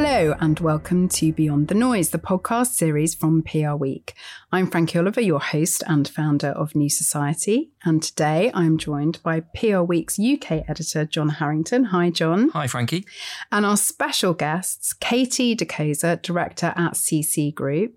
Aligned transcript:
Hello, 0.00 0.36
and 0.38 0.60
welcome 0.60 1.08
to 1.08 1.32
Beyond 1.32 1.66
the 1.66 1.74
Noise, 1.74 2.10
the 2.10 2.20
podcast 2.20 2.68
series 2.68 3.16
from 3.16 3.42
PRWeek. 3.42 4.12
I'm 4.52 4.70
Frankie 4.70 4.96
Oliver, 4.96 5.20
your 5.20 5.40
host 5.40 5.82
and 5.88 6.06
founder 6.06 6.50
of 6.50 6.76
New 6.76 6.88
Society. 6.88 7.72
And 7.82 8.00
today 8.00 8.52
I'm 8.54 8.78
joined 8.78 9.20
by 9.24 9.40
PRWeek's 9.40 10.16
UK 10.20 10.70
editor, 10.70 11.04
John 11.04 11.30
Harrington. 11.30 11.86
Hi, 11.86 12.10
John. 12.10 12.50
Hi, 12.50 12.68
Frankie. 12.68 13.06
And 13.50 13.66
our 13.66 13.76
special 13.76 14.34
guests, 14.34 14.92
Katie 14.92 15.56
de 15.56 15.66
Cozar, 15.66 16.22
director 16.22 16.72
at 16.76 16.92
CCgroup, 16.92 17.94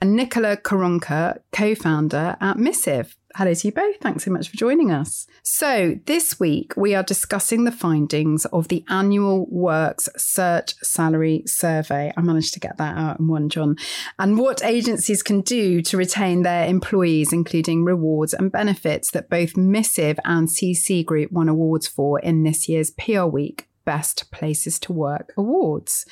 and 0.00 0.16
Nicola 0.16 0.56
Koronka, 0.56 1.38
co 1.52 1.76
founder 1.76 2.36
at 2.40 2.58
Missive. 2.58 3.16
Hello 3.36 3.52
to 3.52 3.66
you 3.66 3.72
both. 3.72 3.96
Thanks 3.96 4.24
so 4.24 4.30
much 4.30 4.48
for 4.48 4.56
joining 4.56 4.92
us. 4.92 5.26
So, 5.42 5.98
this 6.06 6.38
week 6.38 6.72
we 6.76 6.94
are 6.94 7.02
discussing 7.02 7.64
the 7.64 7.72
findings 7.72 8.44
of 8.44 8.68
the 8.68 8.84
annual 8.88 9.46
Works 9.46 10.08
Search 10.16 10.76
Salary 10.84 11.42
Survey. 11.44 12.12
I 12.16 12.20
managed 12.20 12.54
to 12.54 12.60
get 12.60 12.76
that 12.76 12.96
out 12.96 13.18
in 13.18 13.26
one, 13.26 13.48
John. 13.48 13.74
And 14.20 14.38
what 14.38 14.64
agencies 14.64 15.24
can 15.24 15.40
do 15.40 15.82
to 15.82 15.96
retain 15.96 16.42
their 16.42 16.68
employees, 16.68 17.32
including 17.32 17.82
rewards 17.82 18.34
and 18.34 18.52
benefits 18.52 19.10
that 19.10 19.28
both 19.28 19.56
Missive 19.56 20.20
and 20.24 20.46
CCgroup 20.46 21.32
won 21.32 21.48
awards 21.48 21.88
for 21.88 22.20
in 22.20 22.44
this 22.44 22.68
year's 22.68 22.92
PRWeek 22.92 23.62
Best 23.84 24.30
Places 24.30 24.78
to 24.78 24.92
Work 24.92 25.32
Awards. 25.36 26.06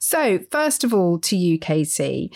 So, 0.00 0.40
first 0.50 0.82
of 0.82 0.92
all, 0.92 1.20
to 1.20 1.36
you, 1.36 1.56
Katie, 1.56 2.32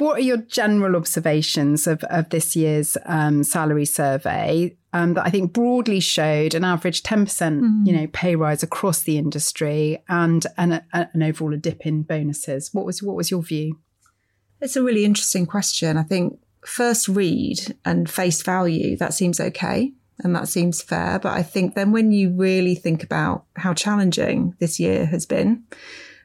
what 0.00 0.18
are 0.18 0.22
your 0.22 0.38
general 0.38 0.96
observations 0.96 1.86
of, 1.86 2.02
of 2.04 2.28
this 2.30 2.56
year's 2.56 2.96
um, 3.04 3.44
salary 3.44 3.84
survey 3.84 4.76
um, 4.92 5.14
that 5.14 5.26
I 5.26 5.30
think 5.30 5.52
broadly 5.52 6.00
showed 6.00 6.54
an 6.54 6.64
average 6.64 7.02
10%, 7.02 7.26
mm. 7.28 7.86
you 7.86 7.92
know, 7.92 8.06
pay 8.12 8.34
rise 8.34 8.62
across 8.62 9.02
the 9.02 9.18
industry 9.18 10.02
and, 10.08 10.44
and 10.56 10.74
a, 10.74 10.84
an 10.92 11.22
overall 11.22 11.54
a 11.54 11.56
dip 11.56 11.86
in 11.86 12.02
bonuses? 12.02 12.70
What 12.72 12.86
was, 12.86 13.02
what 13.02 13.16
was 13.16 13.30
your 13.30 13.42
view? 13.42 13.78
It's 14.60 14.76
a 14.76 14.82
really 14.82 15.04
interesting 15.04 15.46
question. 15.46 15.96
I 15.96 16.02
think 16.02 16.38
first 16.64 17.08
read 17.08 17.76
and 17.84 18.08
face 18.08 18.42
value, 18.42 18.96
that 18.96 19.14
seems 19.14 19.38
okay 19.38 19.92
and 20.18 20.34
that 20.34 20.48
seems 20.48 20.82
fair. 20.82 21.18
But 21.18 21.32
I 21.32 21.42
think 21.42 21.74
then 21.74 21.92
when 21.92 22.12
you 22.12 22.30
really 22.30 22.74
think 22.74 23.02
about 23.02 23.44
how 23.56 23.74
challenging 23.74 24.54
this 24.58 24.80
year 24.80 25.06
has 25.06 25.26
been, 25.26 25.64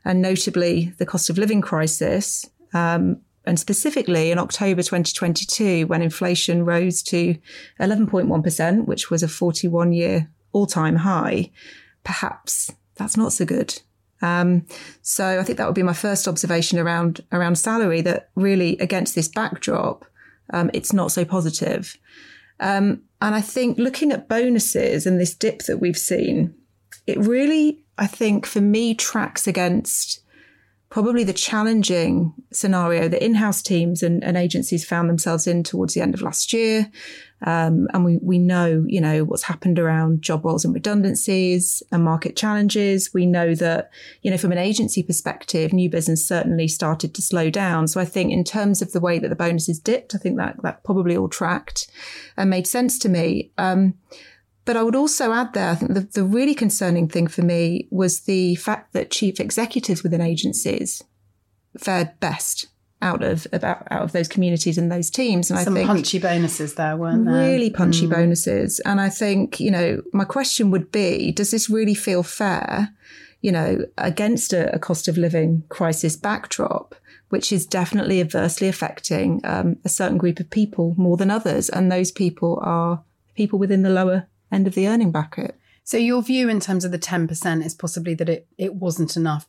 and 0.03 0.21
notably 0.21 0.93
the 0.97 1.05
cost 1.05 1.29
of 1.29 1.37
living 1.37 1.61
crisis, 1.61 2.45
um, 2.73 3.21
and 3.45 3.59
specifically 3.59 4.31
in 4.31 4.39
October 4.39 4.81
2022, 4.81 5.87
when 5.87 6.01
inflation 6.01 6.65
rose 6.65 7.01
to 7.03 7.37
11.1%, 7.79 8.85
which 8.85 9.09
was 9.09 9.23
a 9.23 9.27
41 9.27 9.93
year 9.93 10.29
all 10.51 10.65
time 10.65 10.97
high, 10.97 11.51
perhaps 12.03 12.71
that's 12.95 13.17
not 13.17 13.33
so 13.33 13.45
good. 13.45 13.81
Um, 14.21 14.65
so 15.01 15.39
I 15.39 15.43
think 15.43 15.57
that 15.57 15.65
would 15.65 15.75
be 15.75 15.83
my 15.83 15.93
first 15.93 16.27
observation 16.27 16.79
around 16.79 17.21
around 17.31 17.57
salary. 17.57 18.01
That 18.01 18.29
really, 18.35 18.77
against 18.77 19.13
this 19.13 19.27
backdrop, 19.27 20.05
um, 20.51 20.71
it's 20.73 20.93
not 20.93 21.11
so 21.11 21.25
positive. 21.25 21.97
Um, 22.59 23.03
and 23.21 23.35
I 23.35 23.41
think 23.41 23.77
looking 23.77 24.11
at 24.11 24.29
bonuses 24.29 25.05
and 25.05 25.19
this 25.19 25.35
dip 25.35 25.63
that 25.63 25.77
we've 25.77 25.97
seen, 25.97 26.55
it 27.05 27.19
really, 27.19 27.83
I 27.97 28.07
think, 28.07 28.45
for 28.45 28.61
me, 28.61 28.95
tracks 28.95 29.47
against 29.47 30.21
probably 30.89 31.23
the 31.23 31.33
challenging 31.33 32.33
scenario 32.51 33.07
that 33.07 33.23
in-house 33.23 33.61
teams 33.61 34.03
and, 34.03 34.23
and, 34.23 34.37
agencies 34.37 34.85
found 34.85 35.09
themselves 35.09 35.47
in 35.47 35.63
towards 35.63 35.93
the 35.93 36.01
end 36.01 36.13
of 36.13 36.21
last 36.21 36.53
year. 36.53 36.89
Um, 37.41 37.87
and 37.93 38.05
we, 38.05 38.17
we 38.21 38.39
know, 38.39 38.85
you 38.87 39.01
know, 39.01 39.23
what's 39.23 39.43
happened 39.43 39.77
around 39.77 40.21
job 40.21 40.45
roles 40.45 40.63
and 40.63 40.73
redundancies 40.73 41.83
and 41.91 42.03
market 42.03 42.35
challenges. 42.35 43.13
We 43.13 43.25
know 43.25 43.55
that, 43.55 43.91
you 44.21 44.31
know, 44.31 44.37
from 44.37 44.51
an 44.51 44.57
agency 44.57 45.03
perspective, 45.03 45.73
new 45.73 45.89
business 45.89 46.25
certainly 46.25 46.67
started 46.67 47.13
to 47.15 47.21
slow 47.21 47.49
down. 47.49 47.87
So 47.87 47.99
I 47.99 48.05
think 48.05 48.31
in 48.31 48.43
terms 48.43 48.81
of 48.81 48.93
the 48.93 49.01
way 49.01 49.19
that 49.19 49.29
the 49.29 49.35
bonuses 49.35 49.79
dipped, 49.79 50.15
I 50.15 50.17
think 50.17 50.37
that 50.37 50.61
that 50.63 50.83
probably 50.83 51.17
all 51.17 51.29
tracked 51.29 51.87
and 52.37 52.49
made 52.49 52.67
sense 52.67 52.97
to 52.99 53.09
me. 53.09 53.51
Um, 53.57 53.95
but 54.65 54.75
I 54.75 54.83
would 54.83 54.95
also 54.95 55.31
add 55.31 55.53
there, 55.53 55.69
I 55.69 55.75
think 55.75 55.93
the, 55.93 56.01
the 56.01 56.23
really 56.23 56.55
concerning 56.55 57.07
thing 57.07 57.27
for 57.27 57.43
me 57.43 57.87
was 57.91 58.21
the 58.21 58.55
fact 58.55 58.93
that 58.93 59.11
chief 59.11 59.39
executives 59.39 60.03
within 60.03 60.21
agencies 60.21 61.03
fared 61.77 62.19
best 62.19 62.67
out 63.01 63.23
of 63.23 63.45
about 63.51 63.85
out 63.91 64.01
of 64.01 64.11
those 64.13 64.27
communities 64.27 64.77
and 64.77 64.91
those 64.91 65.09
teams. 65.09 65.51
And 65.51 65.59
Some 65.59 65.73
I 65.73 65.77
think 65.77 65.87
punchy 65.87 66.17
bonuses 66.17 66.75
there, 66.75 66.97
weren't 66.97 67.25
there? 67.25 67.51
Really 67.51 67.69
punchy 67.69 68.07
mm. 68.07 68.11
bonuses. 68.11 68.79
And 68.79 68.99
I 68.99 69.09
think, 69.09 69.59
you 69.59 69.69
know, 69.69 70.01
my 70.13 70.25
question 70.25 70.71
would 70.71 70.91
be, 70.91 71.31
does 71.31 71.51
this 71.51 71.69
really 71.69 71.93
feel 71.93 72.23
fair, 72.23 72.89
you 73.41 73.51
know, 73.51 73.85
against 73.97 74.53
a, 74.53 74.73
a 74.73 74.79
cost 74.79 75.07
of 75.07 75.17
living 75.17 75.63
crisis 75.69 76.15
backdrop? 76.15 76.95
Which 77.29 77.51
is 77.51 77.65
definitely 77.65 78.21
adversely 78.21 78.67
affecting 78.67 79.41
um, 79.43 79.77
a 79.83 79.89
certain 79.89 80.17
group 80.17 80.39
of 80.39 80.49
people 80.49 80.93
more 80.95 81.17
than 81.17 81.31
others. 81.31 81.69
And 81.69 81.91
those 81.91 82.11
people 82.11 82.59
are 82.63 83.03
people 83.35 83.59
within 83.59 83.81
the 83.81 83.89
lower 83.89 84.27
end 84.51 84.67
of 84.67 84.75
the 84.75 84.87
earning 84.87 85.11
bracket. 85.11 85.57
So 85.85 85.97
your 85.97 86.23
view 86.23 86.49
in 86.49 86.59
terms 86.59 86.83
of 86.83 86.91
the 86.91 86.97
10% 86.97 87.63
is 87.63 87.75
possibly 87.75 88.15
that 88.15 88.27
it, 88.27 88.47
it 88.57 88.73
wasn't 88.73 89.15
enough. 89.15 89.47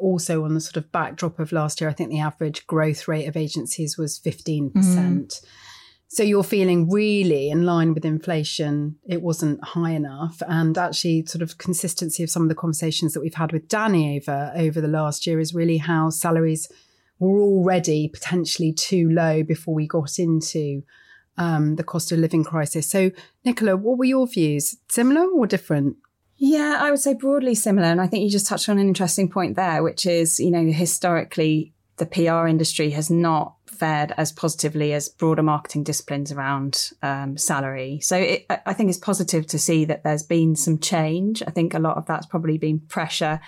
Also 0.00 0.44
on 0.44 0.54
the 0.54 0.60
sort 0.60 0.76
of 0.76 0.90
backdrop 0.90 1.38
of 1.38 1.52
last 1.52 1.80
year, 1.80 1.88
I 1.88 1.92
think 1.92 2.10
the 2.10 2.18
average 2.18 2.66
growth 2.66 3.06
rate 3.06 3.28
of 3.28 3.36
agencies 3.36 3.96
was 3.96 4.18
15%. 4.18 4.72
Mm. 4.72 5.44
So 6.08 6.24
you're 6.24 6.42
feeling 6.42 6.90
really 6.90 7.48
in 7.48 7.64
line 7.64 7.94
with 7.94 8.04
inflation. 8.04 8.96
It 9.06 9.22
wasn't 9.22 9.62
high 9.62 9.92
enough. 9.92 10.42
And 10.48 10.76
actually 10.76 11.26
sort 11.26 11.42
of 11.42 11.58
consistency 11.58 12.24
of 12.24 12.30
some 12.30 12.42
of 12.42 12.48
the 12.48 12.56
conversations 12.56 13.12
that 13.12 13.20
we've 13.20 13.34
had 13.34 13.52
with 13.52 13.68
Danny 13.68 14.16
over, 14.16 14.52
over 14.56 14.80
the 14.80 14.88
last 14.88 15.28
year 15.28 15.38
is 15.38 15.54
really 15.54 15.76
how 15.76 16.10
salaries 16.10 16.68
were 17.20 17.40
already 17.40 18.08
potentially 18.08 18.72
too 18.72 19.08
low 19.10 19.44
before 19.44 19.74
we 19.74 19.86
got 19.86 20.18
into 20.18 20.82
um, 21.38 21.76
the 21.76 21.84
cost 21.84 22.12
of 22.12 22.18
living 22.18 22.44
crisis. 22.44 22.90
So, 22.90 23.10
Nicola, 23.44 23.76
what 23.76 23.96
were 23.96 24.04
your 24.04 24.26
views? 24.26 24.76
Similar 24.88 25.26
or 25.30 25.46
different? 25.46 25.96
Yeah, 26.36 26.76
I 26.78 26.90
would 26.90 27.00
say 27.00 27.14
broadly 27.14 27.54
similar. 27.54 27.88
And 27.88 28.00
I 28.00 28.06
think 28.06 28.24
you 28.24 28.30
just 28.30 28.46
touched 28.46 28.68
on 28.68 28.78
an 28.78 28.86
interesting 28.86 29.28
point 29.28 29.56
there, 29.56 29.82
which 29.82 30.06
is, 30.06 30.38
you 30.38 30.50
know, 30.50 30.70
historically, 30.70 31.72
the 31.96 32.06
PR 32.06 32.46
industry 32.46 32.90
has 32.90 33.10
not 33.10 33.54
fared 33.66 34.12
as 34.16 34.32
positively 34.32 34.92
as 34.92 35.08
broader 35.08 35.42
marketing 35.42 35.84
disciplines 35.84 36.32
around 36.32 36.90
um, 37.02 37.36
salary. 37.36 38.00
So 38.00 38.16
it, 38.16 38.46
I 38.66 38.72
think 38.72 38.88
it's 38.88 38.98
positive 38.98 39.46
to 39.48 39.58
see 39.58 39.84
that 39.86 40.04
there's 40.04 40.22
been 40.22 40.56
some 40.56 40.78
change. 40.78 41.42
I 41.46 41.50
think 41.50 41.74
a 41.74 41.78
lot 41.78 41.96
of 41.96 42.06
that's 42.06 42.26
probably 42.26 42.58
been 42.58 42.80
pressure 42.80 43.40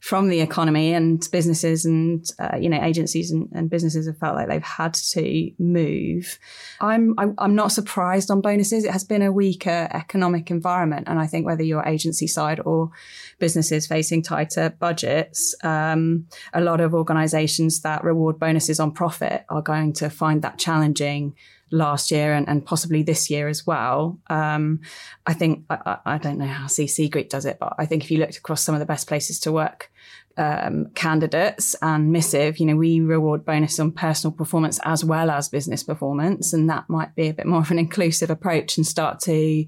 from 0.00 0.28
the 0.28 0.40
economy 0.40 0.94
and 0.94 1.28
businesses 1.30 1.84
and 1.84 2.24
uh, 2.38 2.56
you 2.58 2.70
know 2.70 2.82
agencies 2.82 3.30
and, 3.30 3.48
and, 3.52 3.68
businesses 3.68 4.06
have 4.06 4.16
felt 4.16 4.34
like 4.34 4.48
they've 4.48 4.62
had 4.62 4.94
to 4.94 5.50
move. 5.58 6.38
I'm 6.80 7.14
I, 7.18 7.24
am 7.24 7.34
i 7.38 7.44
am 7.44 7.54
not 7.54 7.70
surprised 7.70 8.30
on 8.30 8.40
bonuses. 8.40 8.84
It 8.84 8.92
has 8.92 9.04
been 9.04 9.20
a 9.20 9.30
weaker 9.30 9.88
economic 9.92 10.50
environment, 10.50 11.06
and 11.06 11.18
I 11.18 11.26
think 11.26 11.44
whether 11.44 11.62
you're 11.62 11.86
agency 11.86 12.26
side 12.26 12.60
or 12.64 12.90
businesses 13.38 13.86
facing 13.86 14.22
tighter 14.22 14.70
budgets, 14.70 15.54
um, 15.62 16.26
a 16.54 16.62
lot 16.62 16.80
of 16.80 16.94
organisations 16.94 17.82
that 17.82 18.02
reward 18.02 18.38
bonuses 18.38 18.80
on 18.80 18.92
profit 18.92 19.44
are 19.50 19.62
going 19.62 19.92
to 19.94 20.08
find 20.08 20.40
that 20.42 20.58
challenging 20.58 21.34
last 21.70 22.10
year 22.10 22.34
and, 22.34 22.48
and 22.48 22.64
possibly 22.64 23.02
this 23.02 23.30
year 23.30 23.48
as 23.48 23.66
well. 23.66 24.18
Um, 24.28 24.80
I 25.26 25.34
think, 25.34 25.64
I, 25.70 25.98
I, 26.04 26.18
don't 26.18 26.38
know 26.38 26.46
how 26.46 26.66
CCgroup 26.66 27.28
does 27.28 27.46
it, 27.46 27.58
but 27.60 27.74
I 27.78 27.86
think 27.86 28.04
if 28.04 28.10
you 28.10 28.18
looked 28.18 28.36
across 28.36 28.62
some 28.62 28.74
of 28.74 28.78
the 28.80 28.86
best 28.86 29.06
places 29.06 29.38
to 29.40 29.52
work 29.52 29.90
um, 30.36 30.90
candidates 30.94 31.76
and 31.82 32.12
missive, 32.12 32.58
you 32.58 32.66
know, 32.66 32.76
we 32.76 33.00
reward 33.00 33.44
bonus 33.44 33.78
on 33.78 33.92
personal 33.92 34.32
performance 34.32 34.80
as 34.84 35.04
well 35.04 35.30
as 35.30 35.48
business 35.48 35.82
performance. 35.82 36.52
And 36.52 36.68
that 36.70 36.88
might 36.88 37.14
be 37.14 37.28
a 37.28 37.34
bit 37.34 37.46
more 37.46 37.60
of 37.60 37.70
an 37.70 37.78
inclusive 37.78 38.30
approach 38.30 38.76
and 38.76 38.86
start 38.86 39.20
to 39.20 39.64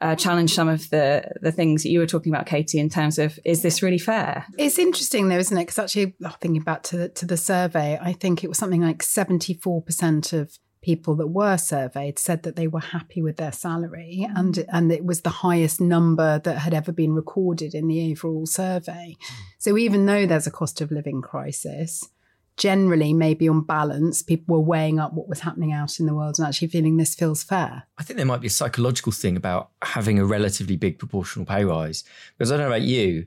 uh, 0.00 0.14
challenge 0.14 0.52
some 0.54 0.68
of 0.68 0.90
the 0.90 1.24
the 1.40 1.52
things 1.52 1.82
that 1.82 1.88
you 1.88 1.98
were 1.98 2.06
talking 2.06 2.32
about, 2.32 2.46
Katie, 2.46 2.78
in 2.78 2.90
terms 2.90 3.18
of 3.18 3.38
is 3.44 3.62
this 3.62 3.82
really 3.82 3.98
fair? 3.98 4.44
It's 4.58 4.78
interesting 4.78 5.28
though, 5.28 5.38
isn't 5.38 5.56
it? 5.56 5.62
Because 5.62 5.78
actually, 5.78 6.14
oh, 6.24 6.34
thinking 6.40 6.62
back 6.62 6.82
to 6.84 6.98
the, 6.98 7.08
to 7.10 7.26
the 7.26 7.38
survey, 7.38 7.98
I 8.00 8.12
think 8.12 8.44
it 8.44 8.48
was 8.48 8.58
something 8.58 8.82
like 8.82 9.02
seventy 9.02 9.54
four 9.54 9.80
percent 9.80 10.34
of 10.34 10.58
people 10.86 11.16
that 11.16 11.26
were 11.26 11.56
surveyed 11.56 12.16
said 12.16 12.44
that 12.44 12.54
they 12.54 12.68
were 12.68 12.78
happy 12.78 13.20
with 13.20 13.38
their 13.38 13.50
salary 13.50 14.24
and 14.36 14.64
and 14.68 14.92
it 14.92 15.04
was 15.04 15.22
the 15.22 15.42
highest 15.44 15.80
number 15.80 16.38
that 16.38 16.58
had 16.58 16.72
ever 16.72 16.92
been 16.92 17.12
recorded 17.12 17.74
in 17.74 17.88
the 17.88 18.12
overall 18.12 18.46
survey. 18.46 19.16
Hmm. 19.20 19.42
So 19.58 19.76
even 19.76 20.06
though 20.06 20.26
there's 20.26 20.46
a 20.46 20.52
cost 20.52 20.80
of 20.80 20.92
living 20.92 21.22
crisis, 21.22 22.08
generally 22.56 23.12
maybe 23.12 23.48
on 23.48 23.62
balance 23.62 24.22
people 24.22 24.54
were 24.54 24.62
weighing 24.62 25.00
up 25.00 25.12
what 25.12 25.28
was 25.28 25.40
happening 25.40 25.72
out 25.72 25.98
in 25.98 26.06
the 26.06 26.14
world 26.14 26.36
and 26.38 26.46
actually 26.46 26.68
feeling 26.68 26.98
this 26.98 27.16
feels 27.16 27.42
fair. 27.42 27.82
I 27.98 28.04
think 28.04 28.16
there 28.16 28.24
might 28.24 28.40
be 28.40 28.46
a 28.46 28.50
psychological 28.50 29.10
thing 29.10 29.36
about 29.36 29.70
having 29.82 30.20
a 30.20 30.24
relatively 30.24 30.76
big 30.76 31.00
proportional 31.00 31.46
pay 31.46 31.64
rise 31.64 32.04
because 32.38 32.52
I 32.52 32.56
don't 32.56 32.66
know 32.68 32.76
about 32.76 32.82
you 32.82 33.26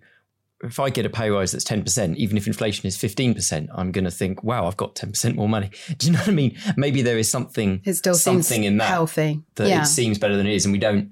if 0.62 0.80
I 0.80 0.90
get 0.90 1.06
a 1.06 1.10
pay 1.10 1.30
rise 1.30 1.52
that's 1.52 1.64
10%, 1.64 2.16
even 2.16 2.38
if 2.38 2.46
inflation 2.46 2.88
is 2.88 2.98
15%, 2.98 3.68
I'm 3.74 3.92
going 3.92 4.04
to 4.04 4.12
think, 4.12 4.44
wow, 4.44 4.68
I've 4.68 4.78
got 4.78 4.96
10% 4.96 5.36
more 5.36 5.48
money. 5.48 5.72
Do 5.98 6.08
you 6.08 6.14
know 6.14 6.20
what 6.20 6.28
I 6.28 6.32
mean? 6.32 6.58
Maybe 6.76 7.02
there 7.02 7.18
is 7.18 7.30
something, 7.32 7.82
it 7.86 7.94
still 7.94 8.16
something 8.16 8.64
in 8.64 8.78
that 8.78 8.90
healthy. 8.90 9.42
that 9.56 9.70
yeah. 9.70 9.84
it 9.84 9.86
seems 9.86 10.18
better 10.18 10.36
than 10.36 10.48
it 10.48 10.54
is. 10.54 10.66
And 10.66 10.74
we 10.74 10.80
don't 10.80 11.12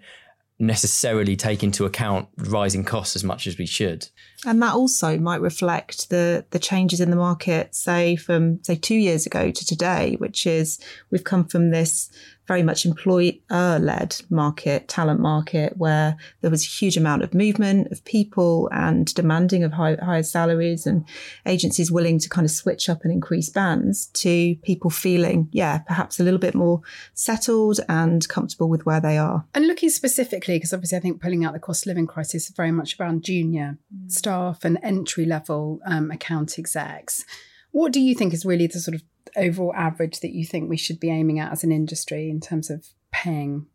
necessarily 0.60 1.36
take 1.36 1.64
into 1.64 1.86
account 1.86 2.28
rising 2.38 2.84
costs 2.84 3.16
as 3.16 3.24
much 3.24 3.46
as 3.46 3.58
we 3.58 3.66
should. 3.66 4.08
And 4.46 4.62
that 4.62 4.74
also 4.74 5.18
might 5.18 5.42
reflect 5.42 6.10
the 6.10 6.46
the 6.50 6.60
changes 6.60 7.00
in 7.00 7.12
the 7.12 7.16
market, 7.16 7.76
say 7.76 8.16
from 8.16 8.64
say 8.64 8.76
two 8.76 8.96
years 8.96 9.26
ago 9.26 9.52
to 9.52 9.66
today, 9.66 10.16
which 10.18 10.48
is 10.48 10.80
we've 11.12 11.24
come 11.24 11.46
from 11.46 11.70
this 11.70 12.10
very 12.48 12.64
much 12.64 12.86
employer 12.86 13.34
led 13.50 14.16
market, 14.30 14.88
talent 14.88 15.20
market, 15.20 15.78
where 15.78 16.18
there 16.42 16.52
was 16.52 16.64
a 16.64 16.70
huge 16.70 16.98
amount 16.98 17.24
of 17.24 17.34
movement 17.34 17.92
of 17.92 18.04
people 18.06 18.70
and 18.72 19.14
demanding 19.14 19.64
of 19.64 19.74
high, 19.74 19.96
higher 19.96 20.24
salaries 20.24 20.88
and 20.88 21.06
agencies 21.46 21.92
willing 21.92 22.20
to 22.20 22.30
kind 22.30 22.46
of 22.46 22.52
switch 22.52 22.90
up 22.90 23.04
and 23.04 23.12
increase 23.12 23.50
bands 23.50 24.08
to 24.08 24.56
people 24.64 24.90
feeling, 24.90 25.50
yeah, 25.52 25.80
perhaps 25.80 26.20
a 26.20 26.24
little 26.24 26.40
bit 26.40 26.56
more 26.56 26.82
settled 27.14 27.80
and 27.90 28.28
comfortable 28.30 28.70
with 28.70 28.86
where 28.86 29.02
they 29.02 29.18
are. 29.18 29.46
And 29.54 29.68
looking 29.68 29.90
specifically, 29.90 30.56
because 30.56 30.74
obviously 30.74 30.98
I 30.98 31.02
think 31.02 31.22
pulling 31.22 31.44
out 31.44 31.54
the 31.54 31.60
cost 31.60 31.84
of 31.84 31.88
living 31.88 32.08
crisis 32.08 32.50
is 32.50 32.56
very 32.56 32.72
much 32.72 33.00
around 33.00 33.24
junior 33.24 33.78
mm. 33.94 34.12
staff 34.12 34.64
and 34.64 34.80
entry 34.82 35.26
level 35.26 35.80
um, 35.86 36.12
account 36.12 36.58
execs. 36.58 37.26
What 37.72 37.92
do 37.92 38.00
you 38.00 38.16
think 38.16 38.34
is 38.34 38.46
really 38.46 38.68
the 38.68 38.80
sort 38.80 38.96
of 38.96 39.04
overall 39.36 39.74
average 39.76 40.20
that 40.22 40.34
you 40.34 40.46
think 40.46 40.70
we 40.70 40.78
should 40.78 41.00
be 41.00 41.10
aiming 41.10 41.40
at 41.40 41.52
as 41.52 41.64
an 41.64 41.72
industry 41.72 42.30
in 42.30 42.40
terms 42.40 42.70
of 42.70 42.88
paying 43.12 43.68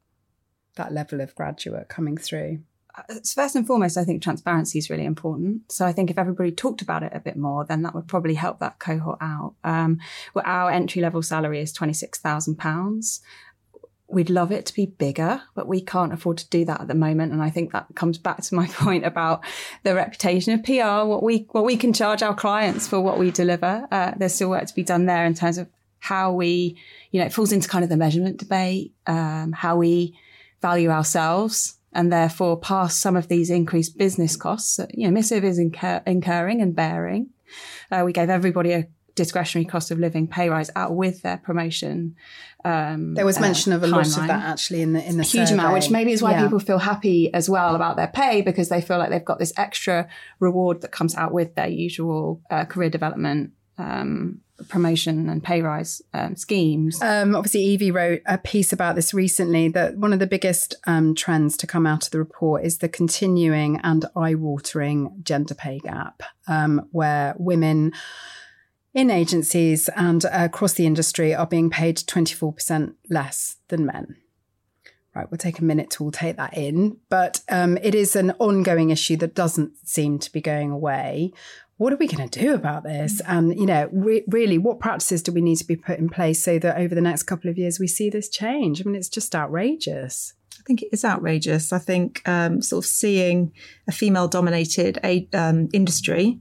that 0.76 0.93
level 0.93 1.20
of 1.20 1.34
graduate 1.34 1.88
coming 1.88 2.16
through? 2.16 2.60
Uh, 2.94 3.14
first 3.34 3.56
and 3.56 3.66
foremost, 3.66 3.96
I 3.96 4.04
think 4.04 4.22
transparency 4.22 4.78
is 4.78 4.90
really 4.90 5.04
important. 5.04 5.72
So 5.72 5.87
I 5.87 5.93
think 5.93 6.10
if 6.10 6.19
everybody 6.19 6.52
talked 6.52 6.82
about 6.82 7.02
it 7.02 7.12
a 7.14 7.20
bit 7.20 7.37
more, 7.37 7.64
then 7.64 7.82
that 7.82 7.94
would 7.94 8.06
probably 8.06 8.34
help 8.34 8.58
that 8.60 8.78
cohort 8.78 9.19
out. 9.20 9.54
Um, 9.64 9.99
well, 10.34 10.44
our 10.46 10.70
entry 10.70 11.00
level 11.00 11.22
salary 11.22 11.60
is 11.60 11.72
twenty 11.72 11.94
six 11.94 12.19
thousand 12.19 12.56
pounds 12.56 13.20
we'd 14.12 14.31
love 14.31 14.53
it 14.53 14.67
to 14.67 14.75
be 14.75 14.87
bigger, 14.87 15.43
but 15.55 15.67
we 15.67 15.81
can't 15.81 16.12
afford 16.12 16.38
to 16.38 16.49
do 16.49 16.64
that 16.67 16.82
at 16.82 16.88
the 16.88 16.94
moment. 16.94 17.32
And 17.32 17.43
I 17.43 17.50
think 17.50 17.73
that 17.73 17.87
comes 17.94 18.19
back 18.19 18.43
to 18.43 18.55
my 18.55 18.67
point 18.73 19.05
about 19.05 19.44
the 19.82 19.94
reputation 19.94 20.53
of 20.53 20.62
PR, 20.64 21.06
what 21.09 21.23
we 21.23 21.47
what 21.50 21.64
we 21.64 21.76
can 21.76 21.93
charge 21.93 22.23
our 22.23 22.35
clients 22.35 22.87
for 22.87 23.00
what 23.00 23.19
we 23.19 23.31
deliver. 23.31 23.87
Uh, 23.91 24.12
there's 24.17 24.35
still 24.35 24.50
work 24.50 24.67
to 24.67 24.75
be 24.75 24.85
done 24.85 25.06
there 25.06 25.25
in 25.25 25.35
terms 25.35 25.59
of 25.59 25.69
how 25.99 26.32
we, 26.32 26.76
you 27.11 27.20
know, 27.20 27.26
it 27.26 27.32
falls 27.32 27.53
into 27.53 27.69
kind 27.69 27.85
of 27.85 27.91
the 27.91 27.97
measurement 27.97 28.37
debate, 28.37 28.93
um, 29.06 29.53
how 29.53 29.76
we 29.76 30.19
value 30.61 30.91
ourselves. 30.91 31.79
And 31.94 32.11
therefore, 32.11 32.59
pass 32.59 32.97
some 32.97 33.17
of 33.17 33.29
these 33.29 33.50
increased 33.50 33.99
business 33.99 34.35
costs. 34.35 34.81
You 34.94 35.06
know, 35.06 35.12
Missive 35.12 35.44
is 35.44 35.59
incur- 35.59 36.03
incurring 36.06 36.62
and 36.62 36.75
bearing. 36.75 37.29
Uh, 37.91 38.03
we 38.05 38.14
gave 38.14 38.31
everybody 38.31 38.73
a 38.73 38.88
discretionary 39.14 39.64
cost 39.64 39.91
of 39.91 39.99
living 39.99 40.26
pay 40.26 40.49
rise 40.49 40.70
out 40.76 40.94
with 40.94 41.23
their 41.23 41.37
promotion. 41.37 42.17
Um, 42.64 43.14
there 43.14 43.26
was 43.26 43.41
mention 43.41 43.73
uh, 43.73 43.76
of 43.76 43.82
a 43.82 43.87
lot 43.87 44.06
of 44.06 44.14
that 44.14 44.44
actually 44.44 44.82
in 44.82 44.93
the 44.93 45.06
in 45.06 45.17
the 45.17 45.25
huge 45.25 45.49
survey. 45.49 45.55
amount, 45.55 45.75
which 45.75 45.91
maybe 45.91 46.12
is 46.12 46.23
why 46.23 46.32
yeah. 46.32 46.43
people 46.43 46.61
feel 46.61 46.79
happy 46.79 47.32
as 47.35 47.49
well 47.49 47.75
about 47.75 47.97
their 47.97 48.09
pay 48.09 48.43
because 48.43 48.69
they 48.69 48.81
feel 48.81 48.99
like 48.99 49.11
they've 49.11 49.25
got 49.25 49.38
this 49.38 49.53
extra 49.56 50.09
reward 50.38 50.81
that 50.82 50.93
comes 50.93 51.14
out 51.17 51.32
with 51.32 51.55
their 51.55 51.69
usual 51.69 52.41
uh, 52.50 52.64
career 52.64 52.91
development. 52.91 53.53
Um, 53.79 54.43
promotion 54.69 55.29
and 55.29 55.43
pay 55.43 55.62
rise 55.62 56.03
um, 56.14 56.37
schemes. 56.37 57.00
Um, 57.03 57.35
obviously, 57.35 57.62
Evie 57.62 57.91
wrote 57.91 58.23
a 58.26 58.38
piece 58.38 58.73
about 58.73 58.94
this 58.94 59.12
recently 59.12 59.69
that 59.69 59.97
one 59.97 60.12
of 60.12 60.19
the 60.19 60.26
biggest 60.26 60.75
um, 60.87 61.14
trends 61.14 61.56
to 61.59 61.67
come 61.67 61.87
out 61.87 62.05
of 62.05 62.11
the 62.11 62.19
report 62.19 62.64
is 62.64 62.79
the 62.79 62.88
continuing 62.88 63.81
and 63.82 64.05
eye 64.17 64.35
watering 64.35 65.20
gender 65.23 65.55
pay 65.55 65.79
gap, 65.79 66.23
um, 66.47 66.87
where 66.93 67.35
women 67.38 67.93
in 68.94 69.10
agencies 69.10 69.88
and 69.96 70.24
across 70.24 70.74
the 70.74 70.86
industry 70.86 71.34
are 71.34 71.46
being 71.46 71.70
paid 71.70 71.96
24% 71.96 72.94
less 73.08 73.56
than 73.68 73.86
men. 73.86 74.16
Right, 75.14 75.30
we'll 75.30 75.38
take 75.38 75.58
a 75.58 75.64
minute 75.64 75.90
to 75.90 76.04
all 76.04 76.10
take 76.10 76.36
that 76.38 76.56
in, 76.56 76.96
but 77.10 77.40
um, 77.50 77.76
it 77.82 77.94
is 77.94 78.16
an 78.16 78.30
ongoing 78.38 78.88
issue 78.88 79.16
that 79.18 79.34
doesn't 79.34 79.72
seem 79.86 80.18
to 80.20 80.32
be 80.32 80.40
going 80.40 80.70
away. 80.70 81.32
What 81.76 81.92
are 81.92 81.96
we 81.96 82.06
going 82.06 82.26
to 82.28 82.40
do 82.40 82.54
about 82.54 82.82
this? 82.82 83.20
And 83.26 83.58
you 83.58 83.66
know, 83.66 83.90
re- 83.92 84.24
really, 84.26 84.56
what 84.56 84.80
practices 84.80 85.22
do 85.22 85.30
we 85.32 85.42
need 85.42 85.56
to 85.56 85.66
be 85.66 85.76
put 85.76 85.98
in 85.98 86.08
place 86.08 86.42
so 86.42 86.58
that 86.60 86.78
over 86.78 86.94
the 86.94 87.02
next 87.02 87.24
couple 87.24 87.50
of 87.50 87.58
years 87.58 87.78
we 87.78 87.88
see 87.88 88.08
this 88.08 88.30
change? 88.30 88.80
I 88.80 88.84
mean, 88.84 88.94
it's 88.94 89.10
just 89.10 89.34
outrageous. 89.34 90.32
I 90.58 90.62
think 90.64 90.82
it 90.82 90.88
is 90.92 91.04
outrageous. 91.04 91.74
I 91.74 91.78
think 91.78 92.26
um, 92.26 92.62
sort 92.62 92.84
of 92.84 92.88
seeing 92.88 93.52
a 93.88 93.92
female-dominated 93.92 95.28
um, 95.34 95.68
industry 95.74 96.38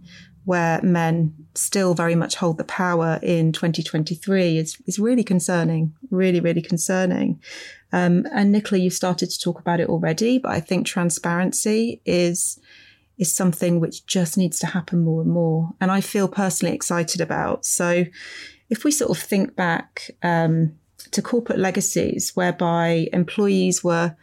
where 0.51 0.81
men 0.81 1.33
still 1.55 1.93
very 1.93 2.13
much 2.13 2.35
hold 2.35 2.57
the 2.57 2.65
power 2.65 3.21
in 3.23 3.53
2023 3.53 4.57
is, 4.57 4.77
is 4.85 4.99
really 4.99 5.23
concerning, 5.23 5.93
really, 6.09 6.41
really 6.41 6.61
concerning. 6.61 7.41
Um, 7.93 8.25
and 8.33 8.51
Nicola, 8.51 8.81
you 8.81 8.89
started 8.89 9.29
to 9.29 9.39
talk 9.39 9.61
about 9.61 9.79
it 9.79 9.87
already, 9.87 10.39
but 10.39 10.51
I 10.51 10.59
think 10.59 10.85
transparency 10.85 12.01
is 12.05 12.59
is 13.17 13.33
something 13.33 13.79
which 13.79 14.05
just 14.05 14.37
needs 14.37 14.59
to 14.59 14.67
happen 14.67 14.99
more 14.99 15.21
and 15.21 15.31
more. 15.31 15.69
And 15.79 15.89
I 15.89 16.01
feel 16.01 16.27
personally 16.27 16.75
excited 16.75 17.21
about. 17.21 17.65
So 17.65 18.03
if 18.69 18.83
we 18.83 18.91
sort 18.91 19.11
of 19.11 19.23
think 19.23 19.55
back 19.55 20.11
um, 20.21 20.73
to 21.11 21.21
corporate 21.21 21.59
legacies 21.59 22.35
whereby 22.35 23.07
employees 23.13 23.85
were 23.85 24.17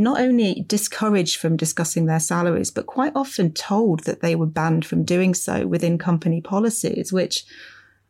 not 0.00 0.18
only 0.18 0.64
discouraged 0.66 1.36
from 1.36 1.58
discussing 1.58 2.06
their 2.06 2.18
salaries, 2.18 2.70
but 2.70 2.86
quite 2.86 3.12
often 3.14 3.52
told 3.52 4.04
that 4.04 4.22
they 4.22 4.34
were 4.34 4.46
banned 4.46 4.86
from 4.86 5.04
doing 5.04 5.34
so 5.34 5.66
within 5.66 5.98
company 5.98 6.40
policies, 6.40 7.12
which 7.12 7.44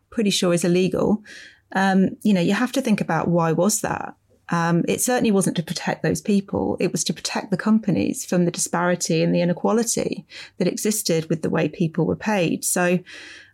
pretty 0.09 0.31
sure 0.31 0.55
is 0.55 0.65
illegal. 0.65 1.25
Um, 1.73 2.11
you 2.23 2.33
know, 2.33 2.41
you 2.41 2.55
have 2.55 2.71
to 2.73 2.81
think 2.81 3.01
about 3.01 3.27
why 3.27 3.51
was 3.51 3.81
that? 3.81 4.15
Um, 4.51 4.85
it 4.87 5.01
certainly 5.01 5.33
wasn't 5.33 5.57
to 5.57 5.65
protect 5.65 6.05
those 6.05 6.21
people. 6.21 6.77
It 6.79 6.93
was 6.93 7.03
to 7.05 7.13
protect 7.13 7.51
the 7.51 7.57
companies 7.57 8.25
from 8.25 8.45
the 8.45 8.53
disparity 8.53 9.21
and 9.21 9.35
the 9.35 9.41
inequality 9.41 10.27
that 10.59 10.69
existed 10.69 11.29
with 11.29 11.43
the 11.43 11.51
way 11.51 11.69
people 11.69 12.07
were 12.07 12.15
paid. 12.15 12.65
So 12.65 13.01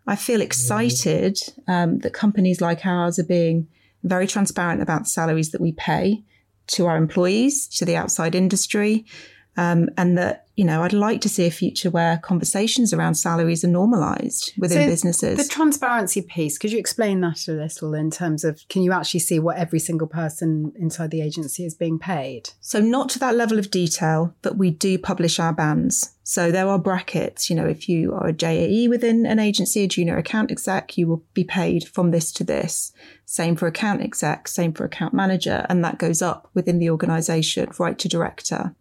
I 0.06 0.14
feel 0.14 0.42
excited 0.42 1.38
um, 1.68 2.00
that 2.00 2.12
companies 2.12 2.60
like 2.60 2.84
ours 2.84 3.18
are 3.18 3.24
being 3.24 3.68
very 4.02 4.26
transparent 4.26 4.82
about 4.82 5.04
the 5.04 5.08
salaries 5.08 5.52
that 5.52 5.60
we 5.62 5.72
pay 5.72 6.22
to 6.68 6.86
our 6.86 6.96
employees, 6.96 7.66
to 7.68 7.84
the 7.84 7.96
outside 7.96 8.34
industry, 8.34 9.04
um, 9.56 9.88
and 9.96 10.16
that 10.18 10.46
you 10.56 10.64
know, 10.64 10.82
I'd 10.82 10.94
like 10.94 11.20
to 11.20 11.28
see 11.28 11.46
a 11.46 11.50
future 11.50 11.90
where 11.90 12.16
conversations 12.16 12.94
around 12.94 13.16
salaries 13.16 13.62
are 13.62 13.68
normalized 13.68 14.54
within 14.56 14.84
so 14.84 14.90
businesses. 14.90 15.36
The 15.36 15.52
transparency 15.52 16.22
piece, 16.22 16.56
could 16.56 16.72
you 16.72 16.78
explain 16.78 17.20
that 17.20 17.46
a 17.46 17.52
little 17.52 17.92
in 17.92 18.10
terms 18.10 18.42
of 18.42 18.66
can 18.70 18.82
you 18.82 18.92
actually 18.92 19.20
see 19.20 19.38
what 19.38 19.58
every 19.58 19.78
single 19.78 20.06
person 20.06 20.72
inside 20.76 21.10
the 21.10 21.20
agency 21.20 21.66
is 21.66 21.74
being 21.74 21.98
paid? 21.98 22.50
So, 22.60 22.80
not 22.80 23.10
to 23.10 23.18
that 23.18 23.36
level 23.36 23.58
of 23.58 23.70
detail, 23.70 24.34
but 24.40 24.56
we 24.56 24.70
do 24.70 24.98
publish 24.98 25.38
our 25.38 25.52
bands. 25.52 26.14
So, 26.22 26.50
there 26.50 26.68
are 26.68 26.78
brackets. 26.78 27.50
You 27.50 27.56
know, 27.56 27.66
if 27.66 27.86
you 27.86 28.14
are 28.14 28.28
a 28.28 28.32
JAE 28.32 28.88
within 28.88 29.26
an 29.26 29.38
agency, 29.38 29.84
a 29.84 29.88
junior 29.88 30.16
account 30.16 30.50
exec, 30.50 30.96
you 30.96 31.06
will 31.06 31.22
be 31.34 31.44
paid 31.44 31.86
from 31.86 32.12
this 32.12 32.32
to 32.32 32.44
this. 32.44 32.92
Same 33.26 33.56
for 33.56 33.66
account 33.66 34.02
exec, 34.02 34.46
same 34.46 34.72
for 34.72 34.84
account 34.84 35.12
manager. 35.12 35.66
And 35.68 35.84
that 35.84 35.98
goes 35.98 36.22
up 36.22 36.48
within 36.54 36.78
the 36.78 36.90
organization, 36.90 37.68
right 37.78 37.98
to 37.98 38.08
director. 38.08 38.74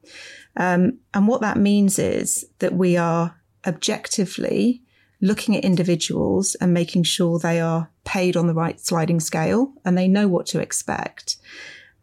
Um, 0.56 1.00
and 1.14 1.28
what 1.28 1.42
that 1.42 1.58
means 1.58 1.98
is 1.98 2.46
that 2.60 2.74
we 2.74 2.96
are 2.96 3.36
objectively 3.66 4.84
looking 5.20 5.56
at 5.56 5.64
individuals 5.64 6.54
and 6.56 6.74
making 6.74 7.04
sure 7.04 7.40
they 7.40 7.60
are 7.60 7.90
paid 8.04 8.38
on 8.38 8.46
the 8.46 8.54
right 8.54 8.80
sliding 8.80 9.20
scale 9.20 9.74
and 9.84 9.98
they 9.98 10.08
know 10.08 10.28
what 10.28 10.46
to 10.46 10.60
expect. 10.60 11.38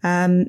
Um, 0.02 0.46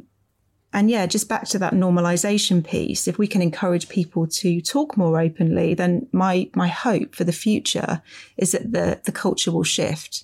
and 0.73 0.89
yeah, 0.89 1.05
just 1.05 1.29
back 1.29 1.47
to 1.49 1.59
that 1.59 1.73
normalization 1.73 2.67
piece, 2.67 3.07
if 3.07 3.19
we 3.19 3.27
can 3.27 3.43
encourage 3.43 3.87
people 3.87 4.25
to 4.25 4.59
talk 4.59 4.97
more 4.97 5.21
openly, 5.21 5.75
then 5.75 6.07
my 6.11 6.49
my 6.55 6.67
hope 6.67 7.13
for 7.13 7.23
the 7.23 7.31
future 7.31 8.01
is 8.37 8.53
that 8.53 8.71
the, 8.71 8.99
the 9.03 9.11
culture 9.11 9.51
will 9.51 9.63
shift. 9.63 10.23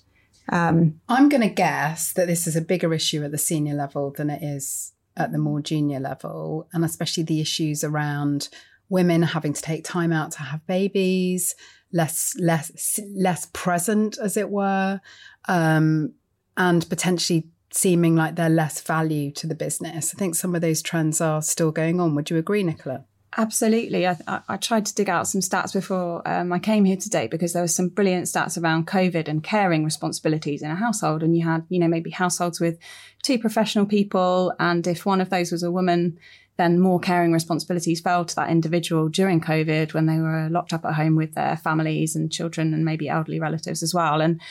Um, 0.51 0.99
I'm 1.07 1.29
going 1.29 1.41
to 1.41 1.49
guess 1.53 2.13
that 2.13 2.27
this 2.27 2.47
is 2.47 2.55
a 2.55 2.61
bigger 2.61 2.93
issue 2.93 3.23
at 3.23 3.31
the 3.31 3.37
senior 3.37 3.75
level 3.75 4.11
than 4.11 4.29
it 4.29 4.43
is 4.43 4.93
at 5.15 5.31
the 5.31 5.37
more 5.37 5.61
junior 5.61 5.99
level, 5.99 6.67
and 6.73 6.83
especially 6.83 7.23
the 7.23 7.41
issues 7.41 7.83
around 7.83 8.49
women 8.89 9.21
having 9.21 9.53
to 9.53 9.61
take 9.61 9.83
time 9.83 10.11
out 10.11 10.31
to 10.31 10.39
have 10.39 10.65
babies, 10.65 11.55
less 11.91 12.33
less 12.39 12.99
less 13.15 13.47
present, 13.53 14.17
as 14.17 14.37
it 14.37 14.49
were, 14.49 15.01
um, 15.47 16.13
and 16.57 16.89
potentially 16.89 17.49
seeming 17.71 18.15
like 18.15 18.35
they're 18.35 18.49
less 18.49 18.81
value 18.81 19.31
to 19.31 19.45
the 19.45 19.55
business. 19.55 20.13
I 20.13 20.17
think 20.17 20.35
some 20.35 20.55
of 20.55 20.61
those 20.61 20.81
trends 20.81 21.21
are 21.21 21.41
still 21.41 21.71
going 21.71 21.99
on. 21.99 22.15
Would 22.15 22.29
you 22.29 22.37
agree, 22.37 22.63
Nicola? 22.63 23.05
Absolutely. 23.37 24.07
I, 24.07 24.17
I, 24.27 24.57
tried 24.57 24.87
to 24.87 24.95
dig 24.95 25.07
out 25.07 25.27
some 25.27 25.41
stats 25.41 25.73
before 25.73 26.27
um, 26.27 26.51
I 26.51 26.57
came 26.57 26.83
here 26.83 26.97
today 26.97 27.27
because 27.27 27.53
there 27.53 27.61
were 27.61 27.67
some 27.67 27.89
brilliant 27.89 28.25
stats 28.25 28.61
around 28.61 28.87
COVID 28.87 29.27
and 29.27 29.43
caring 29.43 29.83
responsibilities 29.83 30.63
in 30.63 30.71
a 30.71 30.75
household. 30.75 31.21
And 31.21 31.37
you 31.37 31.45
had, 31.45 31.63
you 31.69 31.77
know, 31.77 31.87
maybe 31.87 32.09
households 32.09 32.59
with 32.59 32.79
two 33.21 33.37
professional 33.37 33.85
people. 33.85 34.53
And 34.59 34.85
if 34.87 35.05
one 35.05 35.21
of 35.21 35.29
those 35.29 35.51
was 35.51 35.61
a 35.61 35.71
woman, 35.71 36.17
then 36.57 36.79
more 36.79 36.99
caring 36.99 37.31
responsibilities 37.31 38.01
fell 38.01 38.25
to 38.25 38.35
that 38.35 38.49
individual 38.49 39.09
during 39.09 39.41
COVID 39.41 39.93
when 39.93 40.07
they 40.07 40.17
were 40.17 40.49
locked 40.49 40.73
up 40.73 40.83
at 40.83 40.95
home 40.95 41.15
with 41.15 41.35
their 41.35 41.55
families 41.55 42.15
and 42.15 42.31
children 42.31 42.73
and 42.73 42.83
maybe 42.83 43.09
elderly 43.09 43.39
relatives 43.39 43.83
as 43.83 43.93
well. 43.93 44.21
And 44.21 44.41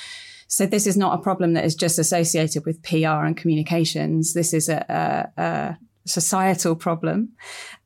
so 0.46 0.66
this 0.66 0.86
is 0.86 0.96
not 0.96 1.18
a 1.18 1.22
problem 1.22 1.54
that 1.54 1.64
is 1.64 1.74
just 1.74 1.98
associated 1.98 2.64
with 2.64 2.82
PR 2.82 3.24
and 3.24 3.36
communications. 3.36 4.34
This 4.34 4.54
is 4.54 4.68
a, 4.68 5.30
a, 5.36 5.42
a 5.42 5.78
societal 6.08 6.74
problem. 6.74 7.30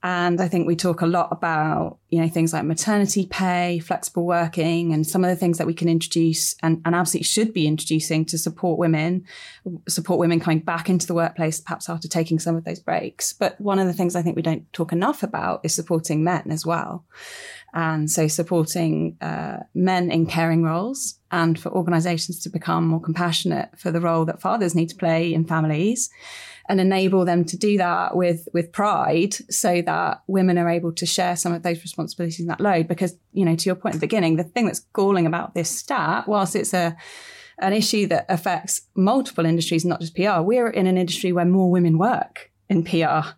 And 0.02 0.40
I 0.40 0.48
think 0.48 0.66
we 0.66 0.74
talk 0.74 1.00
a 1.00 1.06
lot 1.06 1.28
about, 1.30 1.98
you 2.08 2.20
know, 2.20 2.28
things 2.28 2.52
like 2.52 2.64
maternity 2.64 3.26
pay, 3.26 3.78
flexible 3.78 4.26
working, 4.26 4.92
and 4.92 5.06
some 5.06 5.22
of 5.22 5.30
the 5.30 5.36
things 5.36 5.58
that 5.58 5.66
we 5.66 5.74
can 5.74 5.88
introduce 5.88 6.56
and, 6.62 6.82
and 6.84 6.94
absolutely 6.94 7.24
should 7.24 7.52
be 7.52 7.68
introducing 7.68 8.24
to 8.26 8.38
support 8.38 8.78
women, 8.78 9.24
support 9.88 10.18
women 10.18 10.40
coming 10.40 10.58
back 10.58 10.88
into 10.88 11.06
the 11.06 11.14
workplace, 11.14 11.60
perhaps 11.60 11.88
after 11.88 12.08
taking 12.08 12.38
some 12.38 12.56
of 12.56 12.64
those 12.64 12.80
breaks. 12.80 13.32
But 13.32 13.60
one 13.60 13.78
of 13.78 13.86
the 13.86 13.92
things 13.92 14.16
I 14.16 14.22
think 14.22 14.34
we 14.34 14.42
don't 14.42 14.70
talk 14.72 14.92
enough 14.92 15.22
about 15.22 15.60
is 15.64 15.74
supporting 15.74 16.24
men 16.24 16.50
as 16.50 16.66
well. 16.66 17.04
And 17.74 18.10
so 18.10 18.28
supporting 18.28 19.16
uh, 19.20 19.58
men 19.74 20.10
in 20.10 20.26
caring 20.26 20.62
roles 20.62 21.18
and 21.30 21.58
for 21.58 21.72
organizations 21.72 22.42
to 22.42 22.50
become 22.50 22.86
more 22.86 23.00
compassionate 23.00 23.70
for 23.78 23.90
the 23.90 24.00
role 24.00 24.26
that 24.26 24.42
fathers 24.42 24.74
need 24.74 24.90
to 24.90 24.96
play 24.96 25.32
in 25.32 25.46
families 25.46 26.10
and 26.72 26.80
enable 26.80 27.26
them 27.26 27.44
to 27.44 27.58
do 27.58 27.76
that 27.76 28.16
with 28.16 28.48
with 28.54 28.72
pride 28.72 29.34
so 29.52 29.82
that 29.82 30.22
women 30.26 30.56
are 30.56 30.70
able 30.70 30.90
to 30.90 31.04
share 31.04 31.36
some 31.36 31.52
of 31.52 31.62
those 31.62 31.82
responsibilities 31.82 32.40
and 32.40 32.48
that 32.48 32.62
load 32.62 32.88
because 32.88 33.14
you 33.34 33.44
know 33.44 33.54
to 33.54 33.66
your 33.66 33.74
point 33.74 33.94
at 33.94 34.00
the 34.00 34.06
beginning 34.06 34.36
the 34.36 34.42
thing 34.42 34.64
that's 34.64 34.80
galling 34.94 35.26
about 35.26 35.54
this 35.54 35.68
stat 35.68 36.26
whilst 36.26 36.56
it's 36.56 36.72
a 36.72 36.96
an 37.58 37.74
issue 37.74 38.06
that 38.06 38.24
affects 38.30 38.80
multiple 38.96 39.44
industries 39.44 39.84
not 39.84 40.00
just 40.00 40.16
PR 40.16 40.40
we're 40.40 40.70
in 40.70 40.86
an 40.86 40.96
industry 40.96 41.30
where 41.30 41.44
more 41.44 41.70
women 41.70 41.98
work 41.98 42.50
in 42.70 42.82
PR 42.82 43.28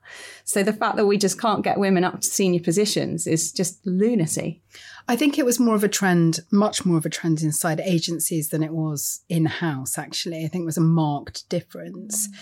so 0.44 0.62
the 0.62 0.72
fact 0.72 0.94
that 0.94 1.06
we 1.06 1.18
just 1.18 1.40
can't 1.40 1.64
get 1.64 1.76
women 1.76 2.04
up 2.04 2.20
to 2.20 2.28
senior 2.28 2.60
positions 2.60 3.26
is 3.26 3.50
just 3.50 3.84
lunacy 3.84 4.62
I 5.06 5.16
think 5.16 5.38
it 5.38 5.44
was 5.44 5.60
more 5.60 5.74
of 5.74 5.84
a 5.84 5.88
trend, 5.88 6.40
much 6.50 6.86
more 6.86 6.96
of 6.96 7.04
a 7.04 7.10
trend 7.10 7.42
inside 7.42 7.78
agencies 7.80 8.48
than 8.48 8.62
it 8.62 8.72
was 8.72 9.20
in 9.28 9.44
house, 9.44 9.98
actually. 9.98 10.46
I 10.46 10.48
think 10.48 10.62
it 10.62 10.64
was 10.64 10.78
a 10.78 10.80
marked 10.80 11.46
difference. 11.50 12.26
Mm. 12.26 12.34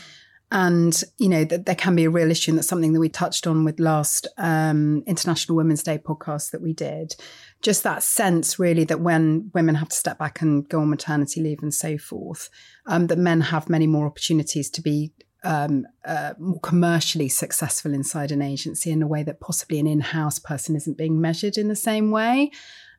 And, 0.54 1.02
you 1.16 1.30
know, 1.30 1.44
that 1.44 1.64
there 1.64 1.74
can 1.74 1.96
be 1.96 2.04
a 2.04 2.10
real 2.10 2.30
issue. 2.30 2.50
And 2.50 2.58
that's 2.58 2.68
something 2.68 2.92
that 2.92 3.00
we 3.00 3.08
touched 3.08 3.46
on 3.46 3.64
with 3.64 3.80
last 3.80 4.26
um, 4.36 5.02
International 5.06 5.56
Women's 5.56 5.82
Day 5.82 5.96
podcast 5.96 6.50
that 6.50 6.60
we 6.60 6.74
did. 6.74 7.16
Just 7.62 7.84
that 7.84 8.02
sense, 8.02 8.58
really, 8.58 8.84
that 8.84 9.00
when 9.00 9.50
women 9.54 9.76
have 9.76 9.88
to 9.88 9.96
step 9.96 10.18
back 10.18 10.42
and 10.42 10.68
go 10.68 10.80
on 10.80 10.90
maternity 10.90 11.40
leave 11.40 11.62
and 11.62 11.72
so 11.72 11.96
forth, 11.96 12.50
um, 12.86 13.06
that 13.06 13.16
men 13.16 13.40
have 13.40 13.70
many 13.70 13.86
more 13.86 14.04
opportunities 14.04 14.68
to 14.68 14.82
be 14.82 15.14
um, 15.42 15.86
uh, 16.04 16.34
more 16.38 16.60
commercially 16.60 17.30
successful 17.30 17.94
inside 17.94 18.30
an 18.30 18.42
agency 18.42 18.90
in 18.90 19.02
a 19.02 19.08
way 19.08 19.22
that 19.22 19.40
possibly 19.40 19.78
an 19.78 19.86
in 19.86 20.00
house 20.00 20.38
person 20.38 20.76
isn't 20.76 20.98
being 20.98 21.18
measured 21.18 21.56
in 21.56 21.68
the 21.68 21.76
same 21.76 22.10
way. 22.10 22.50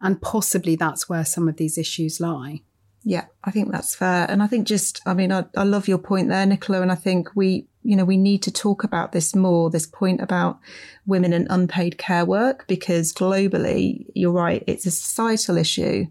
And 0.02 0.20
possibly 0.20 0.76
that's 0.76 1.08
where 1.08 1.24
some 1.24 1.48
of 1.48 1.58
these 1.58 1.78
issues 1.78 2.20
lie. 2.20 2.64
Yeah, 3.06 3.26
I 3.44 3.52
think 3.52 3.72
that's 3.72 3.96
fair. 3.96 4.26
And 4.30 4.42
I 4.42 4.48
think 4.48 4.66
just, 4.66 5.02
I 5.06 5.14
mean, 5.14 5.32
I, 5.32 5.44
I 5.58 5.64
love 5.64 5.90
your 5.90 5.98
point 5.98 6.30
there, 6.30 6.46
Nicola. 6.46 6.82
And 6.82 6.92
I 6.92 6.96
think 6.96 7.36
we, 7.36 7.68
you 7.84 7.98
know, 7.98 8.06
we 8.06 8.16
need 8.16 8.42
to 8.44 8.52
talk 8.52 8.86
about 8.86 9.12
this 9.12 9.36
more, 9.36 9.70
this 9.70 9.86
point 9.86 10.22
about 10.22 10.60
women 11.06 11.34
and 11.34 11.46
unpaid 11.50 11.98
care 11.98 12.24
work, 12.26 12.66
because 12.68 13.12
globally, 13.12 14.06
you're 14.16 14.32
right, 14.32 14.64
it's 14.68 14.86
a 14.86 14.92
societal 14.92 15.58
issue. 15.58 16.08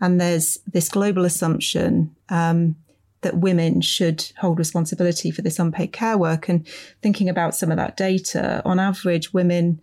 And 0.00 0.18
there's 0.18 0.56
this 0.66 0.88
global 0.88 1.26
assumption 1.26 2.16
um, 2.30 2.76
that 3.20 3.36
women 3.36 3.82
should 3.82 4.32
hold 4.38 4.58
responsibility 4.58 5.30
for 5.30 5.42
this 5.42 5.58
unpaid 5.58 5.92
care 5.92 6.16
work. 6.16 6.48
And 6.48 6.66
thinking 7.02 7.28
about 7.28 7.54
some 7.54 7.70
of 7.70 7.76
that 7.76 7.98
data, 7.98 8.62
on 8.64 8.80
average, 8.80 9.34
women 9.34 9.82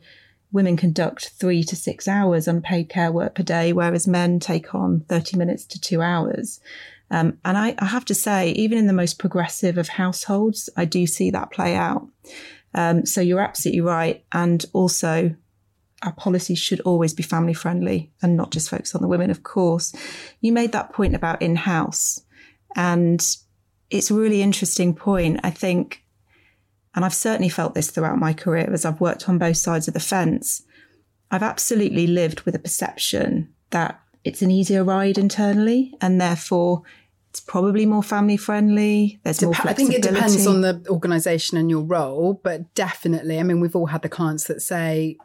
women 0.52 0.78
conduct 0.78 1.30
three 1.30 1.64
to 1.64 1.76
six 1.76 2.08
hours 2.08 2.48
unpaid 2.48 2.90
care 2.90 3.12
work 3.12 3.36
per 3.36 3.44
day, 3.44 3.74
whereas 3.74 4.08
men 4.08 4.40
take 4.40 4.74
on 4.74 5.02
30 5.10 5.38
minutes 5.38 5.66
to 5.66 5.80
two 5.80 6.02
hours. 6.02 6.60
Um, 7.10 7.38
and 7.46 7.58
I, 7.58 7.76
I, 7.80 7.86
have 7.86 8.06
to 8.06 8.16
say, 8.16 8.52
even 8.52 8.78
in 8.78 8.88
the 8.88 8.94
most 8.94 9.18
progressive 9.18 9.78
of 9.78 9.88
households, 9.88 10.70
I 10.76 10.86
do 10.86 11.08
see 11.08 11.32
that 11.32 11.52
play 11.52 11.76
out. 11.76 12.08
Um, 12.74 13.06
so 13.06 13.22
you're 13.22 13.40
absolutely 13.40 13.82
right. 13.82 14.26
And 14.34 14.66
also, 14.74 15.36
our 16.04 16.12
policies 16.14 16.60
should 16.60 16.82
always 16.82 17.14
be 17.14 17.24
family 17.24 17.54
friendly 17.54 18.12
and 18.22 18.36
not 18.36 18.52
just 18.52 18.70
focus 18.70 18.94
on 18.94 19.02
the 19.02 19.08
women, 19.08 19.32
of 19.32 19.44
course. 19.44 19.96
You 20.42 20.52
made 20.52 20.74
that 20.74 20.94
point 20.94 21.16
about 21.16 21.42
in 21.42 21.56
house, 21.56 22.22
and 22.76 23.26
it's 23.90 24.12
a 24.12 24.16
really 24.16 24.42
interesting 24.42 24.94
point. 24.94 25.40
I 25.44 25.50
think 25.50 26.04
and 26.98 27.06
I've 27.06 27.14
certainly 27.14 27.48
felt 27.48 27.76
this 27.76 27.92
throughout 27.92 28.18
my 28.18 28.34
career 28.34 28.74
as 28.74 28.84
I've 28.84 29.00
worked 29.00 29.30
on 29.30 29.38
both 29.38 29.58
sides 29.58 29.88
of 29.88 29.94
the 29.94 30.00
fence. 30.00 30.64
I've 31.30 31.44
absolutely 31.44 32.08
lived 32.08 32.42
with 32.42 32.56
a 32.56 32.60
perception 32.60 33.54
that 33.70 34.02
it's 34.24 34.42
an 34.42 34.50
easier 34.50 34.84
ride 34.84 35.20
internally 35.20 35.94
and 36.02 36.20
therefore 36.20 36.82
it's 37.30 37.40
probably 37.40 37.86
more 37.86 38.02
family 38.02 38.36
friendly. 38.36 39.20
There's 39.22 39.38
Dep- 39.38 39.46
more 39.46 39.54
flexibility. 39.54 39.84
I 39.84 40.02
think 40.02 40.06
it 40.06 40.12
depends 40.12 40.48
on 40.48 40.62
the 40.62 40.84
organisation 40.90 41.60
and 41.60 41.70
your 41.70 41.84
role, 41.84 42.42
but 42.44 42.74
definitely. 42.74 43.40
I 43.40 43.44
mean, 43.44 43.60
we've 43.60 43.76
all 43.76 43.86
had 43.86 44.02
the 44.02 44.10
clients 44.10 44.46
that 44.46 44.64
say, 44.64 45.18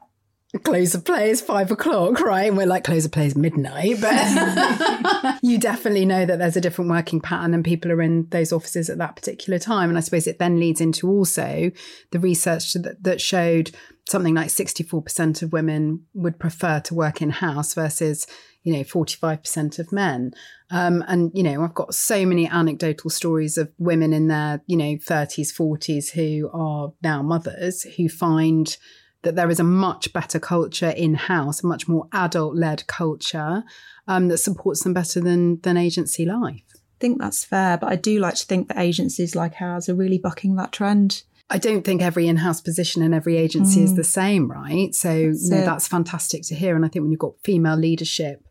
close 0.59 0.95
of 0.95 1.05
play 1.05 1.31
is 1.31 1.41
five 1.41 1.71
o'clock, 1.71 2.21
right? 2.21 2.49
And 2.49 2.57
we're 2.57 2.67
like, 2.67 2.85
close 2.85 3.07
of 3.07 3.13
play 3.13 3.27
is 3.27 3.37
midnight. 3.37 4.01
But 4.01 5.39
you 5.43 5.59
definitely 5.59 6.05
know 6.05 6.27
that 6.27 6.39
there's 6.39 6.57
a 6.57 6.61
different 6.61 6.91
working 6.91 7.21
pattern 7.21 7.55
and 7.55 7.65
people 7.65 7.91
are 7.91 8.03
in 8.03 8.29
those 8.31 8.53
offices 8.53 8.91
at 8.91 8.99
that 8.99 9.17
particular 9.17 9.59
time. 9.59 9.89
And 9.89 9.97
I 9.97 10.03
suppose 10.03 10.27
it 10.27 10.39
then 10.39 10.61
leads 10.61 10.81
into 10.81 11.09
also 11.09 11.71
the 12.11 12.19
research 12.19 12.75
that, 12.75 13.03
that 13.03 13.21
showed 13.21 13.71
something 14.09 14.35
like 14.35 14.49
64% 14.49 15.43
of 15.43 15.53
women 15.53 16.05
would 16.13 16.39
prefer 16.39 16.81
to 16.81 16.95
work 16.95 17.23
in 17.23 17.31
house 17.31 17.75
versus 17.75 18.27
you 18.63 18.73
know 18.73 18.85
45% 18.85 19.79
of 19.79 19.91
men 19.91 20.33
um, 20.71 21.05
and 21.09 21.33
you 21.35 21.43
know 21.43 21.65
i've 21.65 21.75
got 21.75 21.95
so 21.95 22.25
many 22.25 22.47
anecdotal 22.47 23.11
stories 23.11 23.59
of 23.59 23.73
women 23.79 24.13
in 24.13 24.29
their 24.29 24.63
you 24.67 24.77
know 24.77 24.95
30s 24.95 25.53
40s 25.53 26.11
who 26.11 26.49
are 26.53 26.93
now 27.03 27.23
mothers 27.23 27.83
who 27.97 28.09
find 28.09 28.77
that 29.23 29.37
there 29.37 29.51
is 29.51 29.61
a 29.61 29.65
much 29.65 30.13
better 30.13 30.39
culture 30.39 30.91
in 30.91 31.15
house, 31.15 31.63
a 31.63 31.67
much 31.67 31.89
more 31.89 32.09
adult 32.13 32.57
led 32.57 32.87
culture 32.87 33.65
um, 34.09 34.29
that 34.29 34.39
supports 34.39 34.83
them 34.83 34.93
better 34.93 35.21
than 35.21 35.61
than 35.61 35.77
agency 35.77 36.25
life. 36.25 36.63
I 36.75 36.99
think 37.01 37.21
that's 37.21 37.45
fair, 37.45 37.79
but 37.79 37.93
I 37.93 37.97
do 37.97 38.19
like 38.19 38.35
to 38.35 38.47
think 38.47 38.69
that 38.69 38.79
agencies 38.79 39.35
like 39.35 39.61
ours 39.61 39.89
are 39.89 39.95
really 39.95 40.19
bucking 40.19 40.57
that 40.57 40.73
trend. 40.73 41.23
I 41.51 41.59
don't 41.59 41.85
think 41.85 42.01
every 42.01 42.29
in-house 42.29 42.61
position 42.61 43.03
in 43.03 43.13
every 43.13 43.37
agency 43.37 43.81
mm. 43.81 43.85
is 43.85 43.95
the 43.95 44.05
same, 44.05 44.51
right? 44.51 44.95
So 44.95 45.27
that's, 45.27 45.51
that's 45.51 45.89
fantastic 45.89 46.45
to 46.45 46.55
hear. 46.55 46.77
And 46.77 46.85
I 46.85 46.89
think 46.89 47.03
when 47.03 47.11
you've 47.11 47.19
got 47.19 47.35
female 47.45 47.77
leadership 47.77 48.43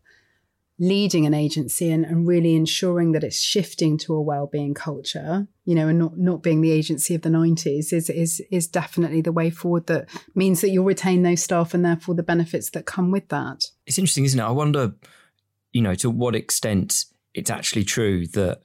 leading 0.82 1.26
an 1.26 1.32
agency 1.32 1.92
and, 1.92 2.04
and 2.04 2.26
really 2.26 2.56
ensuring 2.56 3.12
that 3.12 3.22
it's 3.22 3.40
shifting 3.40 3.96
to 3.96 4.12
a 4.12 4.20
well-being 4.20 4.74
culture 4.74 5.46
you 5.64 5.76
know 5.76 5.86
and 5.86 5.96
not 5.96 6.18
not 6.18 6.42
being 6.42 6.60
the 6.60 6.72
agency 6.72 7.14
of 7.14 7.22
the 7.22 7.28
90s 7.28 7.92
is 7.92 8.10
is 8.10 8.42
is 8.50 8.66
definitely 8.66 9.20
the 9.20 9.30
way 9.30 9.48
forward 9.48 9.86
that 9.86 10.08
means 10.34 10.60
that 10.60 10.70
you'll 10.70 10.84
retain 10.84 11.22
those 11.22 11.40
staff 11.40 11.72
and 11.72 11.84
therefore 11.84 12.16
the 12.16 12.22
benefits 12.24 12.70
that 12.70 12.84
come 12.84 13.12
with 13.12 13.28
that. 13.28 13.66
It's 13.86 13.96
interesting 13.96 14.24
isn't 14.24 14.40
it? 14.40 14.42
I 14.42 14.50
wonder 14.50 14.94
you 15.72 15.82
know 15.82 15.94
to 15.94 16.10
what 16.10 16.34
extent 16.34 17.04
it's 17.32 17.50
actually 17.50 17.84
true 17.84 18.26
that 18.28 18.62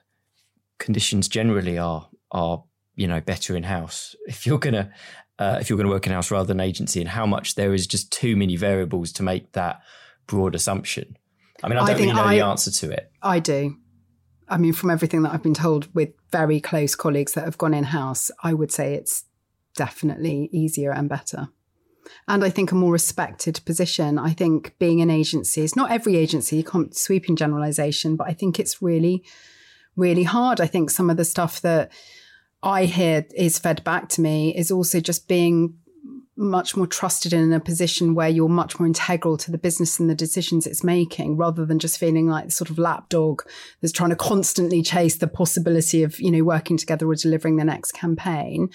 conditions 0.80 1.28
generally 1.28 1.78
are 1.78 2.10
are 2.32 2.64
you 2.96 3.08
know 3.08 3.22
better 3.22 3.56
in 3.56 3.62
house 3.62 4.16
if 4.26 4.48
you're 4.48 4.58
gonna 4.58 4.92
uh, 5.38 5.60
if 5.62 5.70
you're 5.70 5.78
to 5.78 5.88
work 5.88 6.08
in 6.08 6.14
house 6.14 6.32
rather 6.32 6.48
than 6.48 6.60
agency 6.60 7.00
and 7.00 7.10
how 7.10 7.28
much 7.28 7.54
there 7.54 7.76
is 7.76 7.86
just 7.86 8.12
too 8.12 8.36
many 8.36 8.56
variables 8.56 9.12
to 9.12 9.22
make 9.22 9.52
that 9.52 9.82
broad 10.26 10.56
assumption 10.56 11.16
I 11.64 11.70
mean, 11.70 11.78
I 11.78 11.88
don't 11.88 11.96
I 11.96 12.00
really 12.00 12.14
know 12.14 12.24
I, 12.24 12.36
the 12.36 12.46
answer 12.46 12.72
to 12.72 12.92
it. 12.92 13.12
I 13.22 13.40
do. 13.40 13.78
I 14.50 14.58
mean, 14.58 14.74
from 14.74 14.90
everything 14.90 15.24
that 15.24 15.34
I've 15.34 15.44
been 15.44 15.54
told 15.54 15.94
with 15.94 16.10
very 16.32 16.62
close 16.62 16.96
colleagues 16.96 17.34
that 17.34 17.44
have 17.44 17.58
gone 17.58 17.74
in 17.74 17.86
house, 17.86 18.32
I 18.44 18.54
would 18.54 18.72
say 18.72 18.94
it's 18.94 19.26
definitely 19.76 20.50
easier 20.52 20.92
and 20.92 21.10
better. 21.10 21.50
And 22.28 22.44
I 22.44 22.50
think 22.50 22.72
a 22.72 22.76
more 22.76 22.94
respected 22.94 23.60
position. 23.66 24.18
I 24.18 24.32
think 24.32 24.78
being 24.80 25.02
an 25.02 25.10
agency 25.10 25.62
is 25.62 25.76
not 25.76 25.92
every 25.92 26.16
agency, 26.16 26.56
you 26.56 26.64
can't 26.64 26.96
sweeping 26.96 27.36
generalization, 27.36 28.16
but 28.16 28.28
I 28.28 28.34
think 28.34 28.60
it's 28.60 28.82
really, 28.82 29.24
really 29.96 30.24
hard. 30.24 30.62
I 30.62 30.68
think 30.68 30.90
some 30.90 31.10
of 31.10 31.18
the 31.18 31.26
stuff 31.26 31.62
that 31.62 31.92
I 32.64 32.86
hear 32.86 33.26
is 33.36 33.60
fed 33.60 33.84
back 33.84 34.10
to 34.10 34.22
me 34.22 34.56
is 34.56 34.72
also 34.72 35.00
just 35.00 35.28
being 35.28 35.78
much 36.38 36.78
more 36.78 36.88
trusted 36.88 37.34
in 37.34 37.52
a 37.52 37.60
position 37.60 38.14
where 38.14 38.30
you're 38.30 38.48
much 38.48 38.80
more 38.80 38.86
integral 38.86 39.38
to 39.38 39.52
the 39.52 39.58
business 39.58 40.00
and 40.00 40.10
the 40.10 40.16
decisions 40.16 40.68
it's 40.68 40.84
making 40.84 41.36
rather 41.36 41.66
than 41.66 41.80
just 41.80 41.98
feeling 41.98 42.28
like 42.28 42.46
the 42.46 42.52
sort 42.52 42.70
of 42.70 42.78
lapdog 42.78 43.42
that's 43.82 43.92
trying 43.92 44.12
to 44.12 44.16
constantly 44.16 44.84
chase 44.84 45.18
the 45.18 45.28
possibility 45.28 46.04
of 46.04 46.20
you 46.20 46.30
know 46.30 46.44
working 46.44 46.78
together 46.78 47.08
or 47.08 47.16
delivering 47.16 47.56
the 47.56 47.66
next 47.66 47.92
campaign 47.94 48.70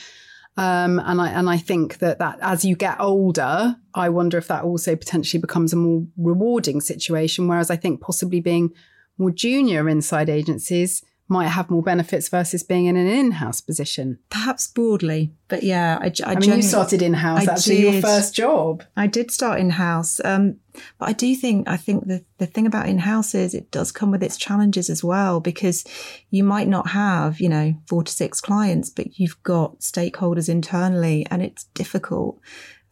um, 0.57 0.99
and 0.99 1.21
I 1.21 1.31
and 1.31 1.49
I 1.49 1.57
think 1.57 1.99
that 1.99 2.19
that 2.19 2.39
as 2.43 2.63
you 2.63 2.77
get 2.77 3.01
older, 3.01 3.77
I 3.95 4.11
wonder 4.11 4.37
if 4.37 4.49
that 4.49 4.65
also 4.65 4.95
potentially 4.97 5.41
becomes 5.41 5.73
a 5.73 5.77
more 5.77 6.05
rewarding 6.19 6.83
situation. 6.83 7.49
Whereas 7.49 7.71
I 7.71 7.77
think 7.77 8.03
possibly 8.03 8.41
being 8.41 8.71
more 9.17 9.31
junior 9.31 9.89
inside 9.89 10.29
agencies 10.29 11.03
might 11.33 11.49
have 11.49 11.71
more 11.71 11.83
benefits 11.83 12.29
versus 12.29 12.63
being 12.63 12.87
in 12.87 12.97
an 12.97 13.07
in-house 13.07 13.61
position. 13.61 14.19
Perhaps 14.31 14.69
broadly, 14.69 15.33
but 15.49 15.63
yeah, 15.63 15.99
I, 16.01 16.13
I, 16.25 16.33
I 16.33 16.35
mean, 16.37 16.53
you 16.55 16.63
started 16.63 17.03
in-house. 17.03 17.47
That's 17.47 17.67
your 17.67 18.01
first 18.01 18.35
job. 18.35 18.85
I 18.97 19.07
did 19.07 19.31
start 19.31 19.59
in-house, 19.59 20.21
um, 20.25 20.59
but 20.99 21.09
I 21.09 21.13
do 21.13 21.35
think 21.35 21.69
I 21.69 21.77
think 21.77 22.07
the 22.07 22.25
the 22.39 22.47
thing 22.47 22.67
about 22.67 22.89
in-house 22.89 23.35
is 23.35 23.55
it 23.55 23.71
does 23.71 23.91
come 23.91 24.11
with 24.11 24.23
its 24.23 24.37
challenges 24.37 24.91
as 24.91 25.03
well 25.03 25.41
because 25.41 25.85
you 26.31 26.45
might 26.45 26.69
not 26.69 26.89
have 26.89 27.41
you 27.41 27.49
know 27.49 27.75
four 27.89 28.05
to 28.05 28.13
six 28.13 28.41
clients, 28.41 28.91
but 28.91 29.19
you've 29.19 29.43
got 29.43 29.81
stakeholders 29.81 30.49
internally, 30.49 31.27
and 31.31 31.43
it's 31.43 31.65
difficult. 31.75 32.39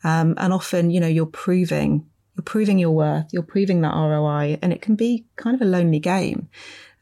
Um, 0.02 0.34
and 0.38 0.52
often, 0.52 0.90
you 0.90 0.98
know, 0.98 1.06
you're 1.06 1.26
proving 1.26 2.06
you're 2.36 2.44
proving 2.44 2.78
your 2.78 2.92
worth, 2.92 3.26
you're 3.32 3.42
proving 3.42 3.82
that 3.82 3.94
ROI, 3.94 4.58
and 4.62 4.72
it 4.72 4.80
can 4.80 4.94
be 4.94 5.26
kind 5.36 5.54
of 5.54 5.60
a 5.60 5.70
lonely 5.70 5.98
game. 5.98 6.48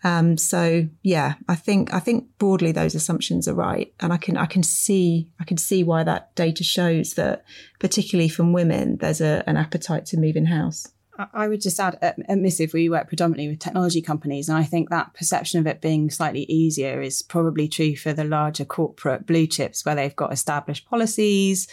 Um, 0.05 0.39
so 0.39 0.87
yeah, 1.03 1.35
I 1.49 1.57
think 1.57 1.93
I 1.93 1.99
think 1.99 2.29
broadly 2.39 2.73
those 2.73 2.95
assumptions 2.95 3.49
are 3.49 3.55
right, 3.55 3.93
and 4.01 4.13
I 4.13 4.17
can 4.17 4.37
I 4.37 4.47
can 4.47 4.63
see 4.63 5.29
I 5.41 5.45
can 5.45 5.57
see 5.57 5.83
why 5.83 6.05
that 6.05 6.35
data 6.35 6.63
shows 6.63 7.15
that 7.15 7.45
particularly 7.81 8.29
from 8.29 8.53
women, 8.53 8.99
there's 8.99 9.21
a, 9.21 9.43
an 9.47 9.57
appetite 9.57 10.07
to 10.07 10.19
move 10.19 10.37
in 10.37 10.47
house. 10.47 10.87
I 11.35 11.49
would 11.49 11.61
just 11.61 11.81
add 11.81 11.99
at, 12.01 12.17
at 12.29 12.39
Missive, 12.39 12.73
we 12.73 12.89
work 12.89 13.09
predominantly 13.09 13.49
with 13.49 13.59
technology 13.59 14.01
companies, 14.01 14.49
and 14.49 14.57
I 14.57 14.63
think 14.63 14.89
that 14.91 15.15
perception 15.15 15.59
of 15.59 15.67
it 15.67 15.81
being 15.81 16.11
slightly 16.11 16.43
easier 16.43 17.03
is 17.03 17.23
probably 17.23 17.67
true 17.67 17.97
for 17.97 18.13
the 18.13 18.23
larger 18.23 18.65
corporate 18.65 19.27
blue 19.27 19.49
chips 19.49 19.85
where 19.85 19.97
they've 19.97 20.15
got 20.15 20.33
established 20.33 20.89
policies, 20.89 21.67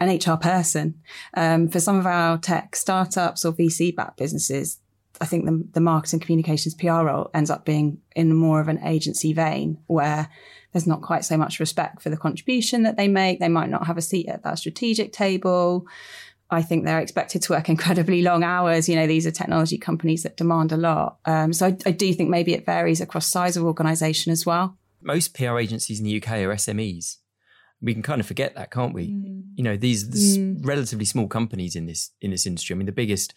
an 0.00 0.08
HR 0.08 0.36
person. 0.36 1.00
Um, 1.34 1.68
for 1.68 1.78
some 1.78 1.96
of 1.96 2.06
our 2.06 2.38
tech 2.38 2.74
startups 2.74 3.44
or 3.44 3.52
VC 3.52 3.94
backed 3.94 4.16
businesses, 4.16 4.80
I 5.20 5.26
think 5.26 5.44
the, 5.44 5.64
the 5.72 5.80
marketing 5.80 6.20
communications 6.20 6.74
PR 6.74 7.02
role 7.02 7.30
ends 7.34 7.50
up 7.50 7.64
being 7.64 7.98
in 8.14 8.34
more 8.34 8.60
of 8.60 8.68
an 8.68 8.82
agency 8.84 9.32
vein 9.32 9.78
where 9.86 10.28
there's 10.72 10.86
not 10.86 11.02
quite 11.02 11.24
so 11.24 11.36
much 11.36 11.60
respect 11.60 12.02
for 12.02 12.10
the 12.10 12.16
contribution 12.16 12.82
that 12.82 12.96
they 12.96 13.08
make. 13.08 13.40
They 13.40 13.48
might 13.48 13.70
not 13.70 13.86
have 13.86 13.96
a 13.96 14.02
seat 14.02 14.28
at 14.28 14.42
that 14.44 14.58
strategic 14.58 15.12
table. 15.12 15.86
I 16.50 16.62
think 16.62 16.84
they're 16.84 17.00
expected 17.00 17.42
to 17.42 17.52
work 17.52 17.68
incredibly 17.68 18.22
long 18.22 18.42
hours. 18.42 18.88
You 18.88 18.96
know, 18.96 19.06
these 19.06 19.26
are 19.26 19.30
technology 19.30 19.78
companies 19.78 20.22
that 20.22 20.36
demand 20.36 20.72
a 20.72 20.76
lot. 20.76 21.18
Um, 21.24 21.52
so 21.52 21.66
I, 21.66 21.76
I, 21.86 21.90
do 21.90 22.12
think 22.14 22.30
maybe 22.30 22.54
it 22.54 22.64
varies 22.66 23.00
across 23.00 23.26
size 23.26 23.56
of 23.56 23.64
organization 23.64 24.32
as 24.32 24.46
well. 24.46 24.76
Most 25.02 25.34
PR 25.34 25.58
agencies 25.58 25.98
in 25.98 26.04
the 26.04 26.22
UK 26.22 26.32
are 26.32 26.54
SMEs. 26.54 27.16
We 27.80 27.92
can 27.92 28.02
kind 28.02 28.20
of 28.20 28.26
forget 28.26 28.54
that, 28.56 28.70
can't 28.70 28.94
we? 28.94 29.08
Mm. 29.08 29.42
You 29.54 29.64
know, 29.64 29.76
these, 29.76 30.38
mm. 30.38 30.64
relatively 30.66 31.04
small 31.04 31.28
companies 31.28 31.76
in 31.76 31.86
this 31.86 32.10
in 32.20 32.32
this 32.32 32.46
industry. 32.46 32.74
I 32.74 32.76
mean, 32.76 32.86
the 32.86 32.92
biggest 32.92 33.34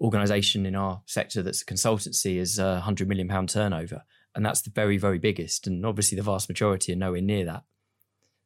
organization 0.00 0.66
in 0.66 0.74
our 0.74 1.02
sector 1.06 1.42
that's 1.42 1.62
a 1.62 1.66
consultancy 1.66 2.36
is 2.36 2.58
a 2.58 2.74
100 2.74 3.08
million 3.08 3.28
pound 3.28 3.48
turnover. 3.48 4.04
And 4.34 4.46
that's 4.46 4.62
the 4.62 4.70
very, 4.70 4.96
very 4.96 5.18
biggest. 5.18 5.66
And 5.66 5.84
obviously, 5.84 6.16
the 6.16 6.22
vast 6.22 6.48
majority 6.48 6.92
are 6.92 6.96
nowhere 6.96 7.20
near 7.20 7.44
that. 7.46 7.64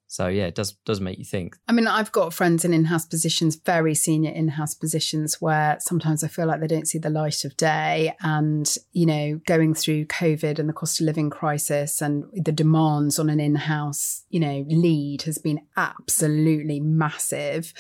So 0.07 0.29
yeah, 0.29 0.45
it 0.47 0.55
does 0.55 0.73
does 0.85 1.01
make 1.01 1.19
you 1.19 1.25
think. 1.25 1.57
I 1.67 1.73
mean, 1.73 1.89
I've 1.89 2.13
got 2.13 2.33
friends 2.33 2.65
in 2.65 2.73
in-house 2.73 3.07
positions, 3.07 3.57
very 3.57 3.95
senior 3.95 4.31
in-house 4.31 4.75
positions, 4.75 5.41
where 5.41 5.77
sometimes 5.81 6.23
I 6.23 6.29
feel 6.29 6.47
like 6.47 6.61
they 6.61 6.67
don't 6.67 6.87
see 6.87 6.99
the 6.99 7.11
light 7.11 7.45
of 7.45 7.57
day. 7.57 8.15
And 8.21 8.73
you 8.93 9.07
know, 9.07 9.41
going 9.47 9.75
through 9.75 10.07
COVID 10.07 10.59
and 10.59 10.69
the 10.69 10.73
cost 10.75 11.01
of 11.01 11.07
living 11.07 11.31
crisis 11.31 12.01
and 12.01 12.25
the 12.33 12.53
demands 12.53 13.19
on 13.19 13.29
an 13.29 13.41
in-house, 13.41 14.25
you 14.31 14.41
know, 14.41 14.65
lead 14.69 15.23
has 15.23 15.39
been 15.39 15.61
absolutely 15.77 16.81
massive. 16.81 17.73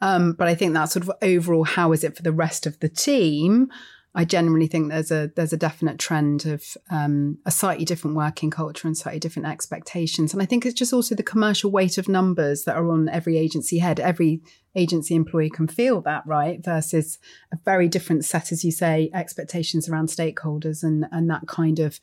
Um, 0.00 0.34
but 0.34 0.48
I 0.48 0.54
think 0.54 0.74
that 0.74 0.90
sort 0.90 1.04
of 1.04 1.12
overall, 1.22 1.64
how 1.64 1.92
is 1.92 2.04
it 2.04 2.16
for 2.16 2.22
the 2.22 2.32
rest 2.32 2.66
of 2.66 2.78
the 2.80 2.88
team? 2.88 3.70
I 4.12 4.24
generally 4.24 4.66
think 4.66 4.90
there's 4.90 5.12
a 5.12 5.30
there's 5.36 5.52
a 5.52 5.56
definite 5.56 5.98
trend 5.98 6.44
of 6.44 6.64
um, 6.90 7.38
a 7.46 7.50
slightly 7.52 7.84
different 7.84 8.16
working 8.16 8.50
culture 8.50 8.88
and 8.88 8.96
slightly 8.96 9.20
different 9.20 9.46
expectations, 9.46 10.32
and 10.32 10.42
I 10.42 10.46
think 10.46 10.66
it's 10.66 10.78
just 10.78 10.92
also 10.92 11.14
the 11.14 11.22
commercial 11.22 11.70
weight 11.70 11.96
of 11.96 12.08
numbers 12.08 12.64
that 12.64 12.76
are 12.76 12.90
on 12.90 13.08
every 13.08 13.38
agency 13.38 13.78
head. 13.78 14.00
Every 14.00 14.42
agency 14.74 15.14
employee 15.14 15.50
can 15.50 15.68
feel 15.68 16.00
that, 16.02 16.24
right? 16.26 16.62
Versus 16.64 17.18
a 17.52 17.58
very 17.64 17.88
different 17.88 18.24
set, 18.24 18.50
as 18.50 18.64
you 18.64 18.72
say, 18.72 19.10
expectations 19.14 19.88
around 19.88 20.08
stakeholders 20.08 20.82
and 20.82 21.06
and 21.12 21.30
that 21.30 21.46
kind 21.46 21.78
of 21.78 22.00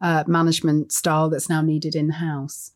uh, 0.00 0.22
management 0.28 0.92
style 0.92 1.30
that's 1.30 1.48
now 1.48 1.62
needed 1.62 1.96
in 1.96 2.10
house. 2.10 2.72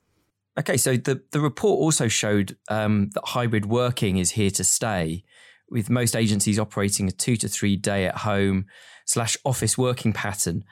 Okay, 0.59 0.77
so 0.77 0.96
the 0.96 1.22
the 1.31 1.40
report 1.40 1.79
also 1.79 2.09
showed 2.09 2.57
um, 2.68 3.11
that 3.14 3.22
hybrid 3.25 3.66
working 3.66 4.16
is 4.16 4.33
here 4.33 4.51
to 4.51 4.64
stay 4.64 5.22
with 5.75 5.91
most 5.91 6.15
agencies 6.15 6.59
operating 6.59 7.09
a 7.09 7.11
two 7.11 7.37
to 7.37 7.49
three 7.49 7.77
day 7.77 8.07
at 8.07 8.19
home 8.19 8.65
slash 9.05 9.37
office 9.45 9.77
working 9.77 10.13
pattern. 10.13 10.65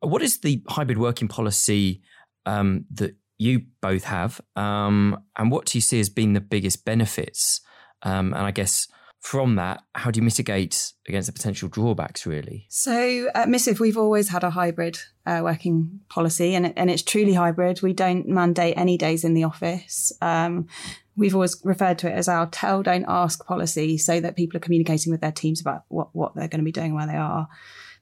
What 0.00 0.22
is 0.22 0.40
the 0.40 0.62
hybrid 0.68 0.98
working 0.98 1.28
policy 1.28 2.00
um, 2.46 2.86
that 2.94 3.14
you 3.36 3.66
both 3.80 4.04
have, 4.04 4.40
um, 4.56 5.22
and 5.36 5.52
what 5.52 5.66
do 5.66 5.78
you 5.78 5.82
see 5.82 6.00
as 6.00 6.08
being 6.08 6.32
the 6.32 6.40
biggest 6.40 6.84
benefits? 6.84 7.60
Um, 8.02 8.32
and 8.32 8.42
I 8.42 8.50
guess 8.50 8.88
from 9.20 9.56
that, 9.56 9.82
how 9.94 10.10
do 10.10 10.18
you 10.18 10.24
mitigate 10.24 10.92
against 11.08 11.26
the 11.26 11.32
potential 11.32 11.68
drawbacks, 11.68 12.24
really? 12.26 12.66
So, 12.68 13.28
at 13.34 13.48
Missive, 13.48 13.80
we've 13.80 13.98
always 13.98 14.28
had 14.28 14.44
a 14.44 14.50
hybrid 14.50 14.98
uh, 15.26 15.40
working 15.42 16.00
policy, 16.08 16.54
and, 16.54 16.66
it, 16.66 16.72
and 16.76 16.90
it's 16.90 17.02
truly 17.02 17.34
hybrid. 17.34 17.82
We 17.82 17.92
don't 17.92 18.28
mandate 18.28 18.78
any 18.78 18.96
days 18.96 19.24
in 19.24 19.34
the 19.34 19.44
office. 19.44 20.12
Um, 20.20 20.68
we've 21.18 21.34
always 21.34 21.60
referred 21.64 21.98
to 21.98 22.08
it 22.08 22.12
as 22.14 22.28
our 22.28 22.46
tell, 22.46 22.82
don't 22.82 23.04
ask 23.08 23.44
policy 23.44 23.98
so 23.98 24.20
that 24.20 24.36
people 24.36 24.56
are 24.56 24.60
communicating 24.60 25.10
with 25.10 25.20
their 25.20 25.32
teams 25.32 25.60
about 25.60 25.82
what, 25.88 26.14
what 26.14 26.34
they're 26.34 26.48
going 26.48 26.60
to 26.60 26.64
be 26.64 26.72
doing 26.72 26.94
where 26.94 27.08
they 27.08 27.16
are. 27.16 27.48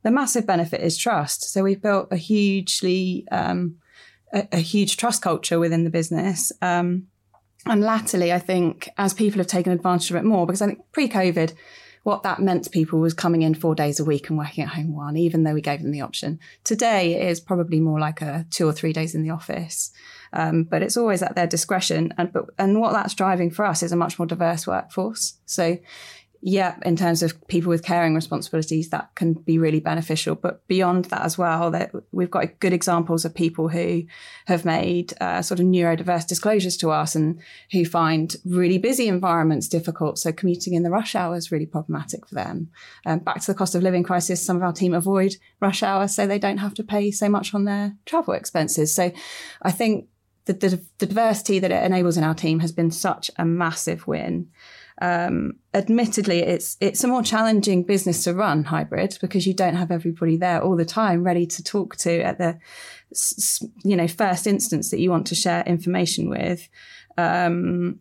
The 0.03 0.11
massive 0.11 0.47
benefit 0.47 0.83
is 0.83 0.99
trust. 0.99 1.51
So 1.51 1.65
we've 1.65 1.81
built 1.81 2.09
a 2.13 2.17
hugely, 2.17 3.27
um, 3.33 3.77
a, 4.33 4.47
a, 4.53 4.59
huge 4.59 4.99
trust 4.99 5.23
culture 5.23 5.59
within 5.59 5.85
the 5.85 5.91
business. 5.91 6.53
Um, 6.61 7.09
and 7.65 7.81
latterly, 7.81 8.33
I 8.33 8.39
think 8.39 8.91
as 8.99 9.15
people 9.15 9.39
have 9.39 9.47
taken 9.47 9.73
advantage 9.73 10.11
of 10.11 10.17
it 10.17 10.25
more, 10.25 10.47
because 10.47 10.63
I 10.63 10.67
think 10.67 10.81
pre 10.93 11.09
COVID, 11.09 11.55
what 12.03 12.23
that 12.23 12.39
meant 12.39 12.65
to 12.65 12.71
people 12.71 13.01
was 13.01 13.15
coming 13.15 13.43
in 13.43 13.55
four 13.55 13.75
days 13.75 13.99
a 13.99 14.05
week 14.05 14.29
and 14.29 14.39
working 14.39 14.63
at 14.63 14.71
home 14.71 14.95
one, 14.95 15.17
even 15.17 15.43
though 15.43 15.55
we 15.55 15.63
gave 15.63 15.83
them 15.83 15.91
the 15.91 16.03
option. 16.03 16.39
Today, 16.63 17.15
it 17.15 17.29
is 17.29 17.41
probably 17.41 17.81
more 17.81 17.99
like 17.99 18.21
a 18.21 18.47
two 18.51 18.69
or 18.69 18.73
three 18.73 18.93
days 18.93 19.15
in 19.15 19.23
the 19.23 19.31
office. 19.31 19.91
Um, 20.33 20.65
but 20.65 20.83
it's 20.83 20.97
always 20.97 21.23
at 21.23 21.35
their 21.35 21.47
discretion. 21.47 22.13
And 22.19 22.33
but 22.33 22.47
and 22.59 22.81
what 22.81 22.93
that's 22.93 23.15
driving 23.15 23.51
for 23.51 23.65
us 23.65 23.83
is 23.83 23.93
a 23.93 23.97
much 23.97 24.19
more 24.19 24.27
diverse 24.27 24.67
workforce. 24.67 25.39
So 25.47 25.79
yeah, 26.49 26.77
in 26.85 26.95
terms 26.95 27.25
of 27.25 27.47
people 27.49 27.71
with 27.71 27.83
caring 27.83 28.15
responsibilities, 28.15 28.91
that 28.91 29.13
can 29.15 29.33
be 29.33 29.59
really 29.59 29.81
beneficial. 29.81 30.35
But 30.35 30.67
beyond 30.69 31.07
that 31.07 31.23
as 31.23 31.37
well, 31.37 31.71
that 31.73 31.91
we've 32.13 32.31
got 32.31 32.61
good 32.61 32.73
examples 32.73 33.25
of 33.25 33.35
people 33.35 33.69
who 33.69 34.05
have 34.47 34.65
made 34.65 35.13
uh, 35.21 35.43
sort 35.43 35.61
of 35.61 35.67
neurodiverse 35.67 36.27
disclosures 36.27 36.77
to 36.77 36.91
us 36.91 37.17
and 37.17 37.41
who 37.73 37.85
find 37.85 38.37
really 38.45 38.79
busy 38.79 39.09
environments 39.09 39.67
difficult. 39.67 40.19
So 40.19 40.31
commuting 40.31 40.75
in 40.75 40.83
the 40.83 40.91
rush 40.91 41.17
hour 41.17 41.37
is 41.37 41.51
really 41.51 41.67
problematic 41.67 42.29
for 42.29 42.37
them. 42.37 42.71
Um, 43.05 43.21
back 43.21 43.41
to 43.41 43.47
the 43.49 43.59
cost 43.59 43.75
of 43.75 43.83
living 43.83 44.05
crisis, 44.05 44.45
some 44.45 44.57
of 44.57 44.63
our 44.63 44.73
team 44.73 44.95
avoid 44.95 45.35
rush 45.61 45.83
hour 45.83 46.07
so 46.07 46.27
they 46.27 46.39
don't 46.39 46.59
have 46.59 46.75
to 46.75 46.85
pay 46.85 47.11
so 47.11 47.29
much 47.29 47.55
on 47.55 47.65
their 47.65 47.97
travel 48.05 48.35
expenses. 48.35 48.95
So 48.95 49.11
I 49.63 49.73
think 49.73 50.07
the, 50.47 50.53
the, 50.55 50.85
the 50.99 51.07
diversity 51.07 51.59
that 51.59 51.71
it 51.71 51.85
enables 51.85 52.17
in 52.17 52.25
our 52.25 52.35
team 52.35 52.61
has 52.61 52.73
been 52.73 52.91
such 52.91 53.31
a 53.37 53.45
massive 53.45 54.07
win. 54.07 54.49
Um, 55.03 55.55
admittedly, 55.75 56.39
it's 56.39 56.79
it's 56.81 57.05
a 57.05 57.09
more 57.09 57.23
challenging 57.23 57.83
business 57.83 58.25
to 58.25 58.33
run 58.33 58.65
hybrid 58.65 59.19
because 59.21 59.47
you 59.47 59.53
don't 59.53 59.75
have 59.75 59.91
everybody 59.91 60.39
there 60.39 60.63
all 60.63 60.77
the 60.77 60.87
time 60.87 61.23
ready 61.23 61.47
to 61.47 61.63
talk 61.63 61.97
to 61.97 62.23
at 62.23 62.39
the 62.39 62.59
you 63.85 63.95
know 63.95 64.09
first 64.09 64.47
instance 64.47 64.91
that 64.91 65.01
you 65.01 65.11
want 65.11 65.27
to 65.27 65.35
share 65.35 65.63
information 65.67 66.31
with. 66.31 66.67
Um, 67.19 68.01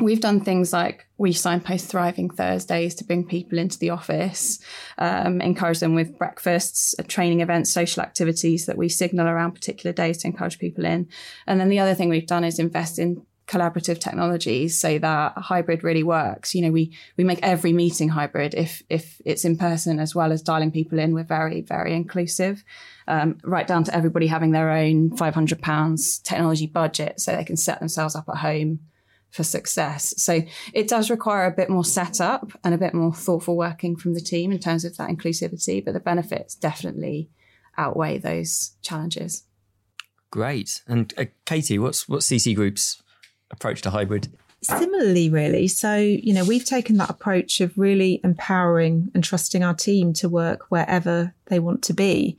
we've 0.00 0.20
done 0.20 0.40
things 0.40 0.72
like 0.72 1.06
we 1.18 1.32
signpost 1.32 1.86
thriving 1.86 2.30
thursdays 2.30 2.94
to 2.94 3.04
bring 3.04 3.26
people 3.26 3.58
into 3.58 3.78
the 3.78 3.90
office 3.90 4.58
um, 4.98 5.40
encourage 5.40 5.80
them 5.80 5.94
with 5.94 6.16
breakfasts 6.18 6.94
uh, 6.98 7.02
training 7.06 7.40
events 7.40 7.72
social 7.72 8.02
activities 8.02 8.66
that 8.66 8.78
we 8.78 8.88
signal 8.88 9.28
around 9.28 9.52
particular 9.52 9.92
days 9.92 10.18
to 10.18 10.26
encourage 10.26 10.58
people 10.58 10.84
in 10.84 11.08
and 11.46 11.60
then 11.60 11.68
the 11.68 11.78
other 11.78 11.94
thing 11.94 12.08
we've 12.08 12.26
done 12.26 12.44
is 12.44 12.58
invest 12.58 12.98
in 12.98 13.24
collaborative 13.50 13.98
technologies 13.98 14.78
so 14.78 14.96
that 15.00 15.32
hybrid 15.36 15.82
really 15.82 16.04
works. 16.04 16.54
You 16.54 16.62
know, 16.62 16.70
we 16.70 16.96
we 17.16 17.24
make 17.24 17.40
every 17.42 17.72
meeting 17.72 18.08
hybrid 18.08 18.54
if 18.54 18.82
if 18.88 19.20
it's 19.24 19.44
in 19.44 19.58
person 19.58 19.98
as 19.98 20.14
well 20.14 20.30
as 20.30 20.40
dialing 20.40 20.70
people 20.70 21.00
in. 21.00 21.14
We're 21.14 21.24
very 21.24 21.60
very 21.60 21.92
inclusive, 21.94 22.62
um, 23.08 23.38
right 23.42 23.66
down 23.66 23.82
to 23.84 23.94
everybody 23.94 24.28
having 24.28 24.52
their 24.52 24.70
own 24.70 25.16
five 25.16 25.34
hundred 25.34 25.60
pounds 25.62 26.20
technology 26.20 26.68
budget 26.68 27.20
so 27.20 27.34
they 27.34 27.44
can 27.44 27.56
set 27.56 27.80
themselves 27.80 28.14
up 28.14 28.28
at 28.28 28.36
home 28.36 28.78
for 29.30 29.44
success. 29.44 30.14
So 30.16 30.42
it 30.72 30.88
does 30.88 31.10
require 31.10 31.46
a 31.46 31.54
bit 31.54 31.70
more 31.70 31.84
setup 31.84 32.50
and 32.64 32.74
a 32.74 32.78
bit 32.78 32.94
more 32.94 33.14
thoughtful 33.14 33.56
working 33.56 33.96
from 33.96 34.14
the 34.14 34.20
team 34.20 34.52
in 34.52 34.58
terms 34.58 34.84
of 34.84 34.96
that 34.96 35.08
inclusivity, 35.08 35.84
but 35.84 35.94
the 35.94 36.00
benefits 36.00 36.54
definitely 36.54 37.30
outweigh 37.78 38.18
those 38.18 38.72
challenges. 38.82 39.44
Great. 40.30 40.82
And 40.86 41.12
uh, 41.16 41.26
Katie, 41.44 41.78
what's 41.78 42.08
what's 42.08 42.26
CCgroup's 42.26 43.02
approach 43.50 43.82
to 43.82 43.90
hybrid? 43.90 44.28
Similarly, 44.62 45.30
really. 45.30 45.68
So, 45.68 45.96
you 45.96 46.34
know, 46.34 46.44
we've 46.44 46.64
taken 46.64 46.98
that 46.98 47.08
approach 47.08 47.60
of 47.62 47.76
really 47.78 48.20
empowering 48.22 49.10
and 49.14 49.24
trusting 49.24 49.64
our 49.64 49.72
team 49.72 50.12
to 50.14 50.28
work 50.28 50.66
wherever 50.68 51.34
they 51.46 51.58
want 51.58 51.82
to 51.84 51.94
be. 51.94 52.36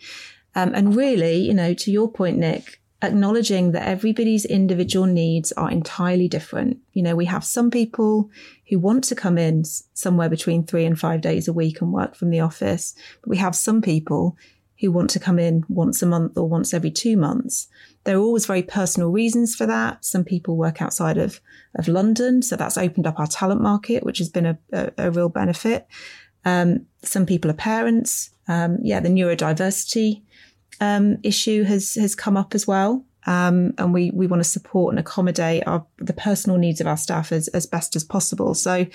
Um, 0.53 0.75
and 0.75 0.95
really, 0.95 1.37
you 1.37 1.53
know, 1.53 1.73
to 1.73 1.91
your 1.91 2.11
point, 2.11 2.37
Nick, 2.37 2.80
acknowledging 3.01 3.71
that 3.71 3.87
everybody's 3.87 4.45
individual 4.45 5.05
needs 5.05 5.51
are 5.53 5.71
entirely 5.71 6.27
different. 6.27 6.77
You 6.93 7.03
know, 7.03 7.15
we 7.15 7.25
have 7.25 7.43
some 7.43 7.71
people 7.71 8.29
who 8.69 8.79
want 8.79 9.03
to 9.05 9.15
come 9.15 9.37
in 9.37 9.63
somewhere 9.93 10.29
between 10.29 10.63
three 10.63 10.85
and 10.85 10.99
five 10.99 11.21
days 11.21 11.47
a 11.47 11.53
week 11.53 11.81
and 11.81 11.91
work 11.91 12.15
from 12.15 12.29
the 12.29 12.39
office, 12.39 12.95
but 13.21 13.29
we 13.29 13.37
have 13.37 13.55
some 13.55 13.81
people 13.81 14.37
who 14.79 14.91
want 14.91 15.09
to 15.11 15.19
come 15.19 15.37
in 15.37 15.63
once 15.69 16.01
a 16.01 16.07
month 16.07 16.37
or 16.37 16.47
once 16.47 16.73
every 16.73 16.89
two 16.89 17.15
months. 17.15 17.67
There 18.03 18.17
are 18.17 18.21
always 18.21 18.47
very 18.47 18.63
personal 18.63 19.11
reasons 19.11 19.55
for 19.55 19.67
that. 19.67 20.03
Some 20.03 20.23
people 20.23 20.57
work 20.57 20.81
outside 20.81 21.17
of, 21.17 21.39
of 21.75 21.87
London, 21.87 22.41
so 22.41 22.55
that's 22.55 22.77
opened 22.79 23.05
up 23.05 23.19
our 23.19 23.27
talent 23.27 23.61
market, 23.61 24.03
which 24.03 24.17
has 24.17 24.29
been 24.29 24.47
a, 24.47 24.57
a, 24.73 24.91
a 24.97 25.11
real 25.11 25.29
benefit. 25.29 25.87
Um, 26.45 26.87
some 27.03 27.27
people 27.27 27.51
are 27.51 27.55
parents. 27.55 28.31
Um, 28.47 28.79
yeah, 28.81 28.99
the 28.99 29.09
neurodiversity 29.09 30.23
um, 30.81 31.17
issue 31.23 31.63
has 31.63 31.93
has 31.95 32.15
come 32.15 32.35
up 32.35 32.53
as 32.53 32.67
well. 32.67 33.05
Um, 33.27 33.75
and 33.77 33.93
we 33.93 34.11
we 34.11 34.25
want 34.25 34.43
to 34.43 34.49
support 34.49 34.91
and 34.91 34.99
accommodate 34.99 35.63
our 35.67 35.85
the 35.99 36.13
personal 36.13 36.57
needs 36.57 36.81
of 36.81 36.87
our 36.87 36.97
staff 36.97 37.31
as, 37.31 37.47
as 37.49 37.67
best 37.67 37.95
as 37.95 38.03
possible. 38.03 38.53
So 38.55 38.87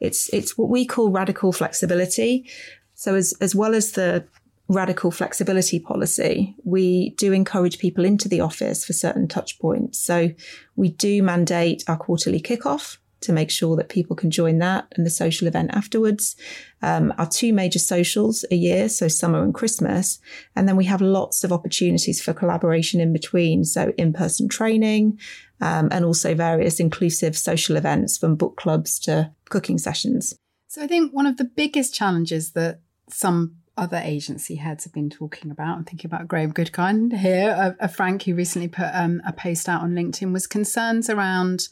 it's 0.00 0.32
it's 0.32 0.56
what 0.56 0.70
we 0.70 0.86
call 0.86 1.10
radical 1.10 1.52
flexibility. 1.52 2.48
So 2.94 3.16
as 3.16 3.34
as 3.40 3.54
well 3.54 3.74
as 3.74 3.92
the 3.92 4.24
radical 4.68 5.10
flexibility 5.10 5.80
policy, 5.80 6.54
we 6.64 7.10
do 7.18 7.32
encourage 7.32 7.78
people 7.78 8.04
into 8.04 8.28
the 8.28 8.40
office 8.40 8.84
for 8.84 8.92
certain 8.92 9.26
touch 9.26 9.58
points. 9.58 9.98
So 9.98 10.30
we 10.76 10.90
do 10.90 11.22
mandate 11.22 11.82
our 11.88 11.96
quarterly 11.96 12.40
kickoff 12.40 12.98
to 13.22 13.32
make 13.32 13.50
sure 13.50 13.76
that 13.76 13.88
people 13.88 14.16
can 14.16 14.30
join 14.30 14.58
that 14.58 14.86
and 14.96 15.06
the 15.06 15.10
social 15.10 15.46
event 15.46 15.70
afterwards. 15.72 16.36
Um, 16.82 17.12
our 17.18 17.28
two 17.28 17.52
major 17.52 17.78
socials 17.78 18.44
a 18.50 18.54
year, 18.54 18.88
so 18.88 19.08
summer 19.08 19.42
and 19.42 19.54
Christmas. 19.54 20.18
And 20.54 20.68
then 20.68 20.76
we 20.76 20.84
have 20.84 21.00
lots 21.00 21.44
of 21.44 21.52
opportunities 21.52 22.22
for 22.22 22.32
collaboration 22.32 23.00
in 23.00 23.12
between. 23.12 23.64
So 23.64 23.92
in 23.96 24.12
person 24.12 24.48
training 24.48 25.18
um, 25.60 25.88
and 25.90 26.04
also 26.04 26.34
various 26.34 26.80
inclusive 26.80 27.36
social 27.36 27.76
events 27.76 28.18
from 28.18 28.36
book 28.36 28.56
clubs 28.56 28.98
to 29.00 29.32
cooking 29.48 29.78
sessions. 29.78 30.34
So 30.68 30.82
I 30.82 30.86
think 30.86 31.12
one 31.12 31.26
of 31.26 31.36
the 31.36 31.44
biggest 31.44 31.94
challenges 31.94 32.52
that 32.52 32.80
some 33.10 33.56
other 33.76 34.00
agency 34.04 34.56
heads 34.56 34.84
have 34.84 34.92
been 34.92 35.10
talking 35.10 35.50
about. 35.50 35.78
I'm 35.78 35.84
thinking 35.84 36.08
about 36.08 36.28
Graham 36.28 36.52
Goodkind 36.52 37.16
here, 37.18 37.76
a, 37.80 37.84
a 37.84 37.88
Frank 37.88 38.24
who 38.24 38.34
recently 38.34 38.68
put 38.68 38.90
um, 38.92 39.22
a 39.26 39.32
post 39.32 39.68
out 39.68 39.82
on 39.82 39.92
LinkedIn, 39.92 40.32
was 40.32 40.46
concerns 40.46 41.08
around 41.08 41.68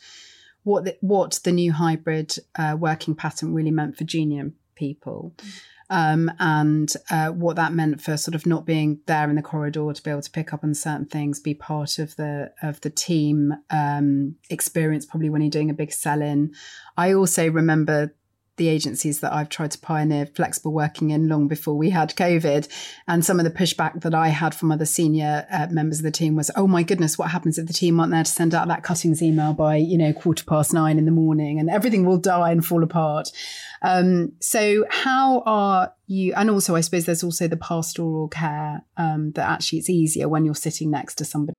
what 0.63 0.85
the, 0.85 0.97
what 1.01 1.41
the 1.45 1.53
new 1.53 1.73
hybrid 1.73 2.37
uh, 2.57 2.77
working 2.79 3.15
pattern 3.15 3.55
really 3.55 3.71
meant 3.71 3.97
for 3.97 4.05
junior 4.05 4.53
people. 4.75 5.35
Um, 5.93 6.31
and 6.39 6.93
uh, 7.11 7.31
what 7.31 7.57
that 7.57 7.73
meant 7.73 8.01
for 8.01 8.17
sort 8.17 8.37
of 8.37 8.47
not 8.47 8.65
being 8.65 9.01
there 9.07 9.29
in 9.29 9.35
the 9.35 9.43
corridor 9.43 9.93
to 9.93 10.03
be 10.03 10.11
able 10.11 10.23
to 10.23 10.31
pick 10.31 10.55
up 10.55 10.63
on 10.63 10.73
certain 10.73 11.07
things, 11.07 11.41
be 11.41 11.53
part 11.53 11.99
of 11.99 12.15
the 12.15 12.53
of 12.63 12.81
the 12.83 12.91
team 12.91 13.55
um, 13.71 14.37
experience. 14.49 15.05
Probably 15.05 15.31
when 15.31 15.43
you're 15.43 15.51
doing 15.51 15.69
a 15.69 15.75
big 15.75 15.93
sell 15.93 16.23
in. 16.23 16.55
I 16.97 17.13
also 17.13 17.51
remember 17.51 18.15
the 18.61 18.69
agencies 18.69 19.21
that 19.21 19.33
I've 19.33 19.49
tried 19.49 19.71
to 19.71 19.79
pioneer 19.79 20.27
flexible 20.27 20.73
working 20.73 21.11
in 21.11 21.29
long 21.29 21.49
before 21.49 21.75
we 21.75 21.89
had 21.89 22.15
COVID. 22.15 22.69
And 23.09 23.25
some 23.25 23.41
of 23.41 23.45
the 23.45 23.51
pushback 23.51 24.03
that 24.03 24.15
I 24.15 24.29
had 24.29 24.55
from 24.55 24.71
other 24.71 24.85
senior 24.85 25.47
uh, 25.51 25.69
members 25.71 25.99
of 26.01 26.05
the 26.05 26.11
team 26.11 26.37
was, 26.37 26.51
oh 26.57 26.67
my 26.67 26.83
goodness, 26.83 27.17
what 27.17 27.31
happens 27.31 27.57
if 27.57 27.67
the 27.67 27.73
team 27.73 27.99
aren't 27.99 28.13
there 28.13 28.23
to 28.23 28.31
send 28.31 28.55
out 28.55 28.69
that 28.69 28.85
cuttings 28.85 29.23
email 29.23 29.55
by, 29.55 29.77
you 29.77 29.97
know, 29.97 30.13
quarter 30.13 30.45
past 30.45 30.75
nine 30.75 30.99
in 30.99 31.07
the 31.07 31.11
morning 31.11 31.59
and 31.59 31.71
everything 31.71 32.05
will 32.05 32.19
die 32.19 32.53
and 32.53 32.65
fall 32.65 32.85
apart. 32.85 33.31
Um, 33.81 34.33
so 34.41 34.85
how 34.91 35.43
are 35.47 35.95
you, 36.07 36.35
and 36.35 36.51
also 36.51 36.77
I 36.77 36.83
suppose 36.83 37.07
there's 37.07 37.25
also 37.25 37.49
the 37.49 37.57
pastoral 37.57 38.29
care 38.29 38.85
um, 38.99 39.33
that 39.33 39.49
actually 39.49 39.79
it's 39.79 39.89
easier 39.89 40.29
when 40.29 40.45
you're 40.45 40.55
sitting 40.55 40.91
next 40.91 41.15
to 41.15 41.25
somebody. 41.25 41.55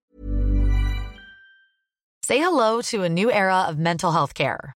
Say 2.23 2.39
hello 2.39 2.81
to 2.83 3.01
a 3.01 3.09
new 3.09 3.31
era 3.31 3.65
of 3.67 3.79
mental 3.79 4.11
health 4.11 4.35
care. 4.35 4.75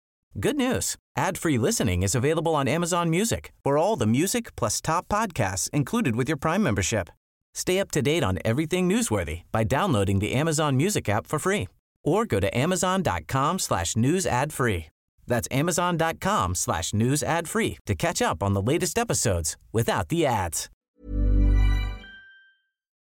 Good 0.39 0.55
news. 0.55 0.95
Ad-free 1.17 1.57
listening 1.57 2.03
is 2.03 2.15
available 2.15 2.55
on 2.55 2.65
Amazon 2.65 3.09
Music 3.09 3.51
for 3.63 3.77
all 3.77 3.97
the 3.97 4.07
music 4.07 4.55
plus 4.55 4.79
top 4.79 5.09
podcasts 5.09 5.69
included 5.71 6.15
with 6.15 6.29
your 6.29 6.37
Prime 6.37 6.63
membership. 6.63 7.09
Stay 7.53 7.79
up 7.79 7.91
to 7.91 8.01
date 8.01 8.23
on 8.23 8.39
everything 8.45 8.87
newsworthy 8.87 9.41
by 9.51 9.65
downloading 9.65 10.19
the 10.19 10.31
Amazon 10.31 10.77
Music 10.77 11.09
app 11.09 11.27
for 11.27 11.37
free 11.37 11.67
or 12.05 12.25
go 12.25 12.39
to 12.39 12.57
amazon.com 12.57 13.59
slash 13.59 13.97
news 13.97 14.25
ad 14.25 14.53
free. 14.53 14.85
That's 15.27 15.49
amazon.com 15.51 16.55
slash 16.55 16.93
news 16.93 17.23
ad 17.23 17.49
free 17.49 17.77
to 17.85 17.93
catch 17.93 18.21
up 18.21 18.41
on 18.41 18.53
the 18.53 18.61
latest 18.61 18.97
episodes 18.97 19.57
without 19.73 20.07
the 20.07 20.25
ads. 20.25 20.69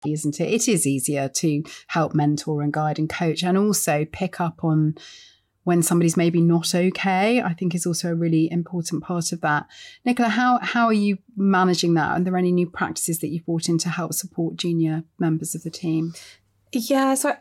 Isn't 0.06 0.40
it? 0.40 0.54
It 0.54 0.68
is 0.68 0.86
easier 0.86 1.28
to 1.38 1.64
help 1.88 2.14
mentor 2.14 2.62
and 2.62 2.72
guide 2.72 3.00
and 3.00 3.10
coach 3.10 3.44
and 3.44 3.58
also 3.58 4.06
pick 4.06 4.40
up 4.40 4.64
on 4.64 4.94
when 5.65 5.82
somebody's 5.82 6.15
maybe 6.15 6.39
not 6.39 6.73
okay, 6.73 7.41
I 7.41 7.54
think 7.54 7.75
is 7.75 7.88
also 7.88 8.12
a 8.12 8.15
really 8.15 8.49
important 8.51 9.04
part 9.04 9.32
of 9.32 9.41
that. 9.41 9.67
Nicola, 10.06 10.30
how 10.30 10.60
how 10.62 10.86
are 10.86 10.93
you 10.93 11.17
managing 11.36 11.95
that? 11.95 12.12
Are 12.12 12.23
there 12.23 12.38
any 12.38 12.51
new 12.51 12.69
practices 12.69 13.19
that 13.19 13.28
you've 13.28 13.45
brought 13.45 13.67
in 13.67 13.80
to 13.80 13.89
help 13.89 14.13
support 14.13 14.56
junior 14.56 15.04
members 15.19 15.56
of 15.56 15.63
the 15.63 15.71
team? 15.71 16.13
Yeah, 16.71 17.15
so 17.15 17.36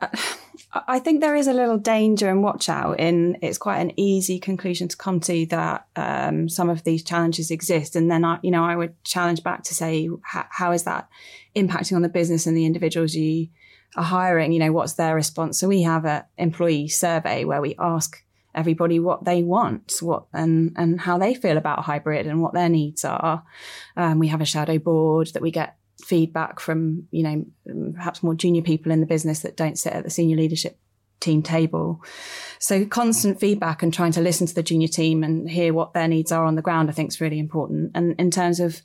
I 0.87 1.00
think 1.00 1.20
there 1.20 1.34
is 1.34 1.48
a 1.48 1.52
little 1.52 1.76
danger 1.76 2.30
and 2.30 2.42
watch 2.42 2.68
out 2.68 2.98
in 2.98 3.37
it's 3.42 3.58
quite 3.58 3.80
an 3.80 3.92
easy 3.98 4.38
conclusion 4.38 4.88
to 4.88 4.96
come 4.96 5.20
to 5.20 5.44
that 5.46 5.87
um, 5.94 6.48
some 6.48 6.70
of 6.70 6.84
these 6.84 7.02
challenges 7.02 7.50
exist, 7.50 7.94
and 7.94 8.10
then 8.10 8.24
I, 8.24 8.38
you 8.42 8.50
know, 8.50 8.64
I 8.64 8.74
would 8.74 9.02
challenge 9.04 9.42
back 9.42 9.64
to 9.64 9.74
say 9.74 10.08
how, 10.22 10.46
how 10.50 10.72
is 10.72 10.84
that 10.84 11.08
impacting 11.54 11.94
on 11.94 12.02
the 12.02 12.08
business 12.08 12.46
and 12.46 12.56
the 12.56 12.64
individuals 12.64 13.14
you 13.14 13.48
are 13.96 14.04
hiring, 14.04 14.52
you 14.52 14.59
know, 14.59 14.72
what's 14.72 14.94
their 14.94 15.14
response? 15.14 15.59
So 15.59 15.68
we 15.68 15.83
have 15.83 16.04
an 16.04 16.24
employee 16.37 16.88
survey 16.88 17.44
where 17.44 17.61
we 17.61 17.74
ask 17.78 18.22
everybody 18.54 18.98
what 19.00 19.24
they 19.24 19.42
want, 19.42 19.94
what 20.00 20.26
and 20.33 20.72
and 20.76 21.00
how 21.00 21.18
they 21.18 21.35
feel 21.35 21.57
about 21.57 21.85
hybrid 21.85 22.26
and 22.26 22.40
what 22.40 22.54
their 22.54 22.68
needs 22.68 23.04
are. 23.04 23.44
Um, 23.96 24.18
we 24.18 24.28
have 24.28 24.40
a 24.40 24.46
shadow 24.46 24.78
board 24.78 25.28
that 25.35 25.42
we 25.42 25.50
get 25.50 25.76
feedback 26.04 26.61
from, 26.61 27.09
you 27.11 27.22
know, 27.22 27.92
perhaps 27.94 28.22
more 28.22 28.35
junior 28.35 28.62
people 28.62 28.92
in 28.92 29.00
the 29.00 29.07
business 29.07 29.40
that 29.40 29.57
don't 29.57 29.78
sit 29.78 29.92
at 29.92 30.04
the 30.04 30.11
senior 30.11 30.37
leadership 30.37 30.78
team 31.20 31.42
table. 31.42 32.02
So 32.59 32.85
constant 32.85 33.40
feedback 33.40 33.83
and 33.83 33.92
trying 33.92 34.12
to 34.12 34.20
listen 34.20 34.46
to 34.46 34.54
the 34.54 34.62
junior 34.62 34.88
team 34.88 35.24
and 35.24 35.48
hear 35.48 35.72
what 35.72 35.94
their 35.94 36.09
needs 36.09 36.33
are 36.33 36.44
on 36.44 36.57
the 36.57 36.62
ground, 36.62 36.90
I 36.90 36.92
think 36.92 37.09
is 37.09 37.20
really 37.20 37.38
important. 37.38 37.92
And 37.94 38.14
in 38.18 38.30
terms 38.30 38.61
of 38.61 38.83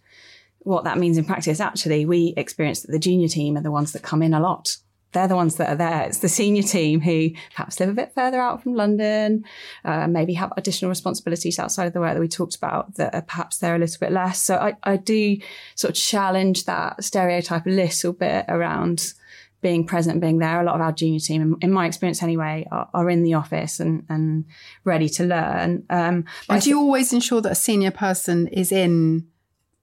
what 0.60 0.84
that 0.86 0.98
means 0.98 1.17
in 1.17 1.26
practice, 1.26 1.60
actually, 1.60 2.06
we 2.06 2.34
experience 2.38 2.82
that 2.82 2.91
the 2.91 3.00
junior 3.00 3.28
team 3.28 3.58
are 3.58 3.62
the 3.62 3.72
ones 3.72 3.91
that 3.93 4.04
come 4.04 4.22
in 4.22 4.34
a 4.34 4.39
lot 4.39 4.78
they're 5.12 5.28
the 5.28 5.36
ones 5.36 5.56
that 5.56 5.69
are 5.69 5.76
there. 5.76 6.04
It's 6.04 6.19
the 6.19 6.30
senior 6.30 6.63
team 6.63 7.02
who 7.02 7.32
perhaps 7.56 7.80
live 7.80 7.89
a 7.89 7.93
bit 7.93 8.13
further 8.13 8.39
out 8.39 8.62
from 8.62 8.76
London, 8.76 9.43
uh, 9.84 10.08
maybe 10.08 10.34
have 10.34 10.54
additional 10.56 10.89
responsibilities 10.89 11.58
outside 11.58 11.88
of 11.88 11.93
the 11.93 12.00
work 12.00 12.13
that 12.13 12.19
we 12.19 12.28
talked 12.28 12.56
about 12.56 12.95
that 12.95 13.15
are 13.15 13.22
perhaps 13.22 13.58
they're 13.58 13.76
a 13.76 13.80
little 13.80 14.00
bit 14.00 14.12
less. 14.12 14.41
So 14.41 14.56
I, 14.56 14.76
I 14.84 14.98
do 14.98 15.38
sort 15.76 15.91
of 15.91 15.95
challenge 15.95 16.65
that 16.65 17.04
stereotype 17.04 17.65
a 17.65 17.69
little 17.69 18.13
bit 18.13 18.45
around 18.48 19.13
being 19.62 19.86
present 19.86 20.13
and 20.13 20.22
being 20.22 20.38
there. 20.38 20.62
A 20.62 20.63
lot 20.63 20.76
of 20.76 20.82
our 20.82 20.91
junior 20.91 21.19
team, 21.19 21.58
in 21.62 21.72
my 21.72 21.86
experience 21.86 22.24
anyway, 22.24 22.65
are, 22.72 22.89
are 22.93 23.10
in 23.10 23.24
the 23.24 23.34
office 23.34 23.80
and, 23.80 24.06
and 24.10 24.45
ready 24.84 25.10
to 25.10 25.26
learn. 25.26 25.84
Um, 25.89 26.26
and 26.48 26.62
do 26.62 26.69
you 26.69 26.80
always 26.80 27.12
ensure 27.12 27.41
that 27.41 27.52
a 27.52 27.56
senior 27.56 27.91
person 27.91 28.48
is 28.48 28.72
in 28.72 29.28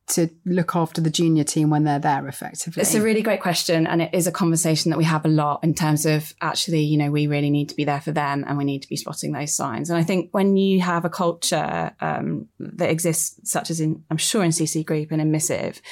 to 0.09 0.29
look 0.45 0.77
after 0.77 1.01
the 1.01 1.11
junior 1.11 1.42
team 1.42 1.69
when 1.69 1.85
they're 1.85 1.99
there 1.99 2.27
effectively? 2.29 2.81
It's 2.81 2.95
a 2.95 3.03
really 3.03 3.23
great 3.23 3.40
question. 3.40 3.87
And 3.87 4.01
it 4.01 4.14
is 4.14 4.27
a 4.27 4.33
conversation 4.33 4.90
that 4.90 4.99
we 4.99 5.05
have 5.05 5.25
a 5.25 5.29
lot 5.29 5.64
in 5.64 5.75
terms 5.75 6.07
of 6.07 6.33
actually, 6.40 6.83
you 6.83 6.97
know, 6.97 7.11
we 7.11 7.27
really 7.27 7.51
need 7.51 7.69
to 7.71 7.75
be 7.75 7.85
there 7.85 8.01
for 8.01 8.12
them 8.12 8.45
and 8.47 8.57
we 8.57 8.64
need 8.64 8.83
to 8.83 8.88
be 8.88 8.97
spotting 8.97 9.33
those 9.33 9.55
signs. 9.55 9.90
And 9.90 9.99
I 9.99 10.05
think 10.05 10.31
when 10.33 10.57
you 10.57 10.81
have 10.81 11.05
a 11.05 11.11
culture 11.11 11.92
um, 12.01 12.49
that 12.61 12.90
exists, 12.90 13.51
such 13.51 13.71
as 13.71 13.81
in, 13.81 14.05
I'm 14.11 14.16
sure 14.16 14.45
in 14.45 14.51
CCgroup 14.51 15.11
and 15.11 15.21
in 15.21 15.33
Missive, 15.33 15.83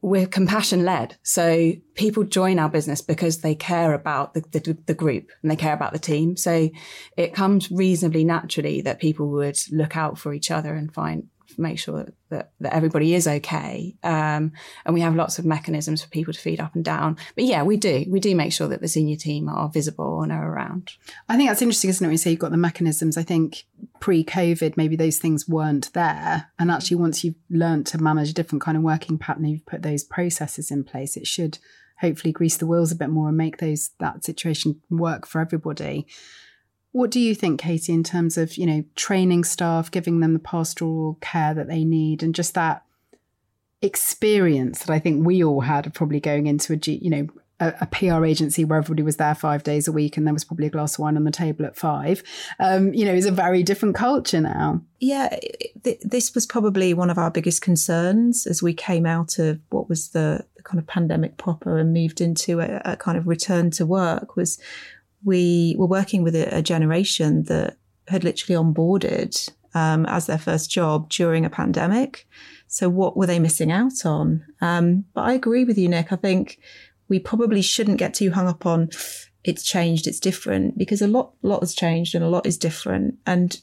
we're 0.00 0.26
compassion 0.26 0.84
led. 0.84 1.16
So 1.22 1.72
people 1.94 2.24
join 2.24 2.58
our 2.58 2.68
business 2.68 3.02
because 3.02 3.40
they 3.40 3.54
care 3.54 3.92
about 3.92 4.34
the, 4.34 4.40
the, 4.52 4.76
the, 4.86 4.94
group 4.94 5.30
and 5.42 5.50
they 5.50 5.56
care 5.56 5.74
about 5.74 5.92
the 5.92 5.98
team. 5.98 6.36
So 6.36 6.70
it 7.16 7.34
comes 7.34 7.70
reasonably 7.70 8.24
naturally 8.24 8.80
that 8.82 9.00
people 9.00 9.28
would 9.32 9.58
look 9.70 9.96
out 9.96 10.18
for 10.18 10.32
each 10.32 10.50
other 10.50 10.74
and 10.74 10.92
find 10.92 11.28
make 11.58 11.78
sure 11.78 12.06
that, 12.30 12.52
that 12.60 12.74
everybody 12.74 13.14
is 13.14 13.26
okay. 13.26 13.94
Um, 14.02 14.52
and 14.84 14.94
we 14.94 15.00
have 15.00 15.14
lots 15.14 15.38
of 15.38 15.44
mechanisms 15.44 16.02
for 16.02 16.08
people 16.10 16.32
to 16.32 16.40
feed 16.40 16.60
up 16.60 16.74
and 16.74 16.84
down. 16.84 17.16
But 17.34 17.44
yeah, 17.44 17.62
we 17.62 17.76
do. 17.76 18.04
We 18.08 18.20
do 18.20 18.34
make 18.34 18.52
sure 18.52 18.68
that 18.68 18.80
the 18.80 18.88
senior 18.88 19.16
team 19.16 19.48
are 19.48 19.68
visible 19.68 20.22
and 20.22 20.32
are 20.32 20.50
around. 20.50 20.92
I 21.28 21.36
think 21.36 21.48
that's 21.48 21.62
interesting, 21.62 21.90
isn't 21.90 22.04
it? 22.04 22.08
When 22.08 22.12
you 22.12 22.18
say 22.18 22.30
you've 22.30 22.40
got 22.40 22.50
the 22.50 22.56
mechanisms, 22.56 23.16
I 23.16 23.22
think 23.22 23.64
pre 24.00 24.24
COVID, 24.24 24.76
maybe 24.76 24.96
those 24.96 25.18
things 25.18 25.48
weren't 25.48 25.92
there. 25.92 26.50
And 26.58 26.70
actually, 26.70 26.96
once 26.96 27.24
you've 27.24 27.36
learned 27.50 27.86
to 27.88 28.02
manage 28.02 28.30
a 28.30 28.34
different 28.34 28.62
kind 28.62 28.76
of 28.76 28.82
working 28.82 29.18
pattern, 29.18 29.46
you've 29.46 29.66
put 29.66 29.82
those 29.82 30.04
processes 30.04 30.70
in 30.70 30.84
place, 30.84 31.16
it 31.16 31.26
should 31.26 31.58
hopefully 32.00 32.32
grease 32.32 32.56
the 32.56 32.66
wheels 32.66 32.92
a 32.92 32.96
bit 32.96 33.08
more 33.08 33.28
and 33.28 33.36
make 33.36 33.58
those 33.58 33.90
that 34.00 34.24
situation 34.24 34.80
work 34.90 35.26
for 35.26 35.40
everybody. 35.40 36.06
What 36.96 37.10
do 37.10 37.20
you 37.20 37.34
think, 37.34 37.60
Katie, 37.60 37.92
in 37.92 38.02
terms 38.02 38.38
of, 38.38 38.56
you 38.56 38.64
know, 38.64 38.82
training 38.94 39.44
staff, 39.44 39.90
giving 39.90 40.20
them 40.20 40.32
the 40.32 40.38
pastoral 40.38 41.18
care 41.20 41.52
that 41.52 41.68
they 41.68 41.84
need 41.84 42.22
and 42.22 42.34
just 42.34 42.54
that 42.54 42.84
experience 43.82 44.78
that 44.78 44.90
I 44.90 44.98
think 44.98 45.26
we 45.26 45.44
all 45.44 45.60
had 45.60 45.86
of 45.86 45.92
probably 45.92 46.20
going 46.20 46.46
into 46.46 46.72
a, 46.72 46.76
you 46.90 47.10
know, 47.10 47.26
a, 47.60 47.74
a, 47.82 47.86
PR 47.86 48.24
agency 48.24 48.64
where 48.64 48.78
everybody 48.78 49.02
was 49.02 49.18
there 49.18 49.34
five 49.34 49.62
days 49.62 49.86
a 49.86 49.92
week 49.92 50.16
and 50.16 50.26
there 50.26 50.32
was 50.32 50.44
probably 50.44 50.68
a 50.68 50.70
glass 50.70 50.94
of 50.94 51.00
wine 51.00 51.18
on 51.18 51.24
the 51.24 51.30
table 51.30 51.66
at 51.66 51.76
five, 51.76 52.22
um, 52.60 52.94
you 52.94 53.04
know, 53.04 53.12
is 53.12 53.26
a 53.26 53.30
very 53.30 53.62
different 53.62 53.94
culture 53.94 54.40
now. 54.40 54.80
Yeah, 54.98 55.38
th- 55.84 56.00
this 56.00 56.34
was 56.34 56.46
probably 56.46 56.94
one 56.94 57.10
of 57.10 57.18
our 57.18 57.30
biggest 57.30 57.60
concerns 57.60 58.46
as 58.46 58.62
we 58.62 58.72
came 58.72 59.04
out 59.04 59.38
of 59.38 59.60
what 59.68 59.90
was 59.90 60.08
the 60.10 60.46
kind 60.64 60.78
of 60.78 60.86
pandemic 60.86 61.36
proper 61.36 61.78
and 61.78 61.92
moved 61.92 62.22
into 62.22 62.60
a, 62.60 62.80
a 62.86 62.96
kind 62.96 63.18
of 63.18 63.26
return 63.26 63.70
to 63.72 63.84
work 63.84 64.34
was 64.34 64.58
we 65.24 65.74
were 65.78 65.86
working 65.86 66.22
with 66.22 66.34
a, 66.34 66.56
a 66.56 66.62
generation 66.62 67.44
that 67.44 67.76
had 68.08 68.24
literally 68.24 68.62
onboarded 68.62 69.50
um, 69.74 70.06
as 70.06 70.26
their 70.26 70.38
first 70.38 70.70
job 70.70 71.08
during 71.10 71.44
a 71.44 71.50
pandemic. 71.50 72.26
So, 72.66 72.88
what 72.88 73.16
were 73.16 73.26
they 73.26 73.38
missing 73.38 73.70
out 73.70 74.04
on? 74.04 74.44
Um, 74.60 75.04
but 75.14 75.22
I 75.22 75.32
agree 75.32 75.64
with 75.64 75.78
you, 75.78 75.88
Nick. 75.88 76.12
I 76.12 76.16
think 76.16 76.58
we 77.08 77.18
probably 77.18 77.62
shouldn't 77.62 77.98
get 77.98 78.14
too 78.14 78.30
hung 78.30 78.48
up 78.48 78.66
on 78.66 78.90
it's 79.44 79.62
changed, 79.62 80.08
it's 80.08 80.18
different, 80.18 80.76
because 80.76 81.00
a 81.00 81.06
lot, 81.06 81.34
lot 81.42 81.60
has 81.60 81.74
changed 81.74 82.14
and 82.14 82.24
a 82.24 82.28
lot 82.28 82.46
is 82.46 82.58
different. 82.58 83.14
And 83.26 83.60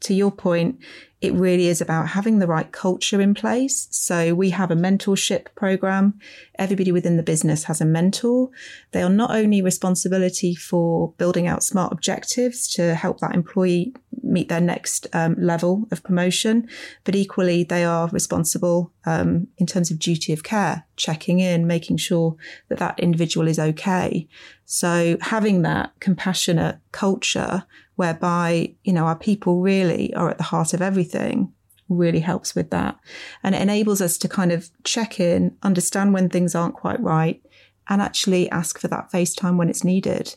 to 0.00 0.14
your 0.14 0.30
point, 0.30 0.78
it 1.24 1.32
really 1.32 1.68
is 1.68 1.80
about 1.80 2.08
having 2.08 2.38
the 2.38 2.46
right 2.46 2.70
culture 2.70 3.20
in 3.20 3.32
place. 3.32 3.88
So 3.90 4.34
we 4.34 4.50
have 4.50 4.70
a 4.70 4.76
mentorship 4.76 5.46
program. 5.54 6.18
Everybody 6.58 6.92
within 6.92 7.16
the 7.16 7.22
business 7.22 7.64
has 7.64 7.80
a 7.80 7.86
mentor. 7.86 8.50
They 8.92 9.02
are 9.02 9.08
not 9.08 9.30
only 9.30 9.62
responsibility 9.62 10.54
for 10.54 11.12
building 11.16 11.46
out 11.46 11.62
smart 11.62 11.92
objectives 11.92 12.68
to 12.74 12.94
help 12.94 13.20
that 13.20 13.34
employee 13.34 13.94
meet 14.22 14.48
their 14.48 14.60
next 14.60 15.06
um, 15.14 15.34
level 15.38 15.88
of 15.90 16.02
promotion, 16.02 16.68
but 17.04 17.14
equally 17.14 17.64
they 17.64 17.84
are 17.84 18.08
responsible 18.08 18.92
um, 19.06 19.48
in 19.56 19.66
terms 19.66 19.90
of 19.90 19.98
duty 19.98 20.32
of 20.32 20.42
care, 20.42 20.84
checking 20.96 21.40
in, 21.40 21.66
making 21.66 21.96
sure 21.96 22.36
that 22.68 22.78
that 22.78 23.00
individual 23.00 23.48
is 23.48 23.58
okay. 23.58 24.28
So 24.66 25.16
having 25.20 25.62
that 25.62 25.92
compassionate 26.00 26.78
culture 26.92 27.64
whereby, 27.96 28.74
you 28.82 28.92
know, 28.92 29.06
our 29.06 29.16
people 29.16 29.60
really 29.60 30.12
are 30.14 30.30
at 30.30 30.38
the 30.38 30.44
heart 30.44 30.74
of 30.74 30.82
everything 30.82 31.52
really 31.88 32.20
helps 32.20 32.54
with 32.54 32.70
that. 32.70 32.98
And 33.42 33.54
it 33.54 33.62
enables 33.62 34.00
us 34.00 34.18
to 34.18 34.28
kind 34.28 34.52
of 34.52 34.70
check 34.84 35.20
in, 35.20 35.56
understand 35.62 36.12
when 36.12 36.28
things 36.28 36.54
aren't 36.54 36.74
quite 36.74 37.00
right, 37.00 37.42
and 37.88 38.00
actually 38.00 38.50
ask 38.50 38.78
for 38.78 38.88
that 38.88 39.10
FaceTime 39.12 39.56
when 39.56 39.68
it's 39.68 39.84
needed. 39.84 40.34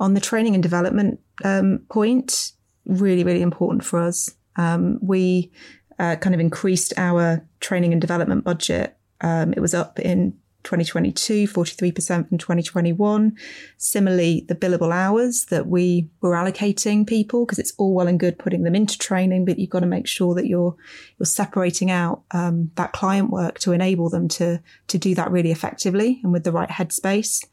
On 0.00 0.14
the 0.14 0.20
training 0.20 0.54
and 0.54 0.62
development 0.62 1.20
um, 1.44 1.80
point, 1.90 2.52
really, 2.86 3.24
really 3.24 3.42
important 3.42 3.84
for 3.84 4.00
us. 4.00 4.30
Um, 4.56 4.98
we 5.02 5.50
uh, 5.98 6.16
kind 6.16 6.34
of 6.34 6.40
increased 6.40 6.92
our 6.96 7.46
training 7.60 7.92
and 7.92 8.00
development 8.00 8.44
budget. 8.44 8.96
Um, 9.20 9.52
it 9.52 9.60
was 9.60 9.74
up 9.74 9.98
in 9.98 10.38
2022, 10.68 11.48
43% 11.48 12.28
from 12.28 12.36
2021. 12.36 13.34
Similarly, 13.78 14.44
the 14.48 14.54
billable 14.54 14.92
hours 14.92 15.46
that 15.46 15.66
we 15.66 16.10
were 16.20 16.34
allocating 16.34 17.06
people, 17.06 17.46
because 17.46 17.58
it's 17.58 17.72
all 17.78 17.94
well 17.94 18.06
and 18.06 18.20
good 18.20 18.38
putting 18.38 18.64
them 18.64 18.74
into 18.74 18.98
training, 18.98 19.46
but 19.46 19.58
you've 19.58 19.70
got 19.70 19.80
to 19.80 19.86
make 19.86 20.06
sure 20.06 20.34
that 20.34 20.46
you're 20.46 20.76
you're 21.18 21.26
separating 21.26 21.90
out 21.90 22.22
um, 22.32 22.70
that 22.74 22.92
client 22.92 23.30
work 23.30 23.58
to 23.60 23.72
enable 23.72 24.10
them 24.10 24.28
to 24.28 24.60
to 24.88 24.98
do 24.98 25.14
that 25.14 25.30
really 25.30 25.50
effectively 25.50 26.20
and 26.22 26.32
with 26.32 26.44
the 26.44 26.52
right 26.52 26.68
headspace. 26.68 27.46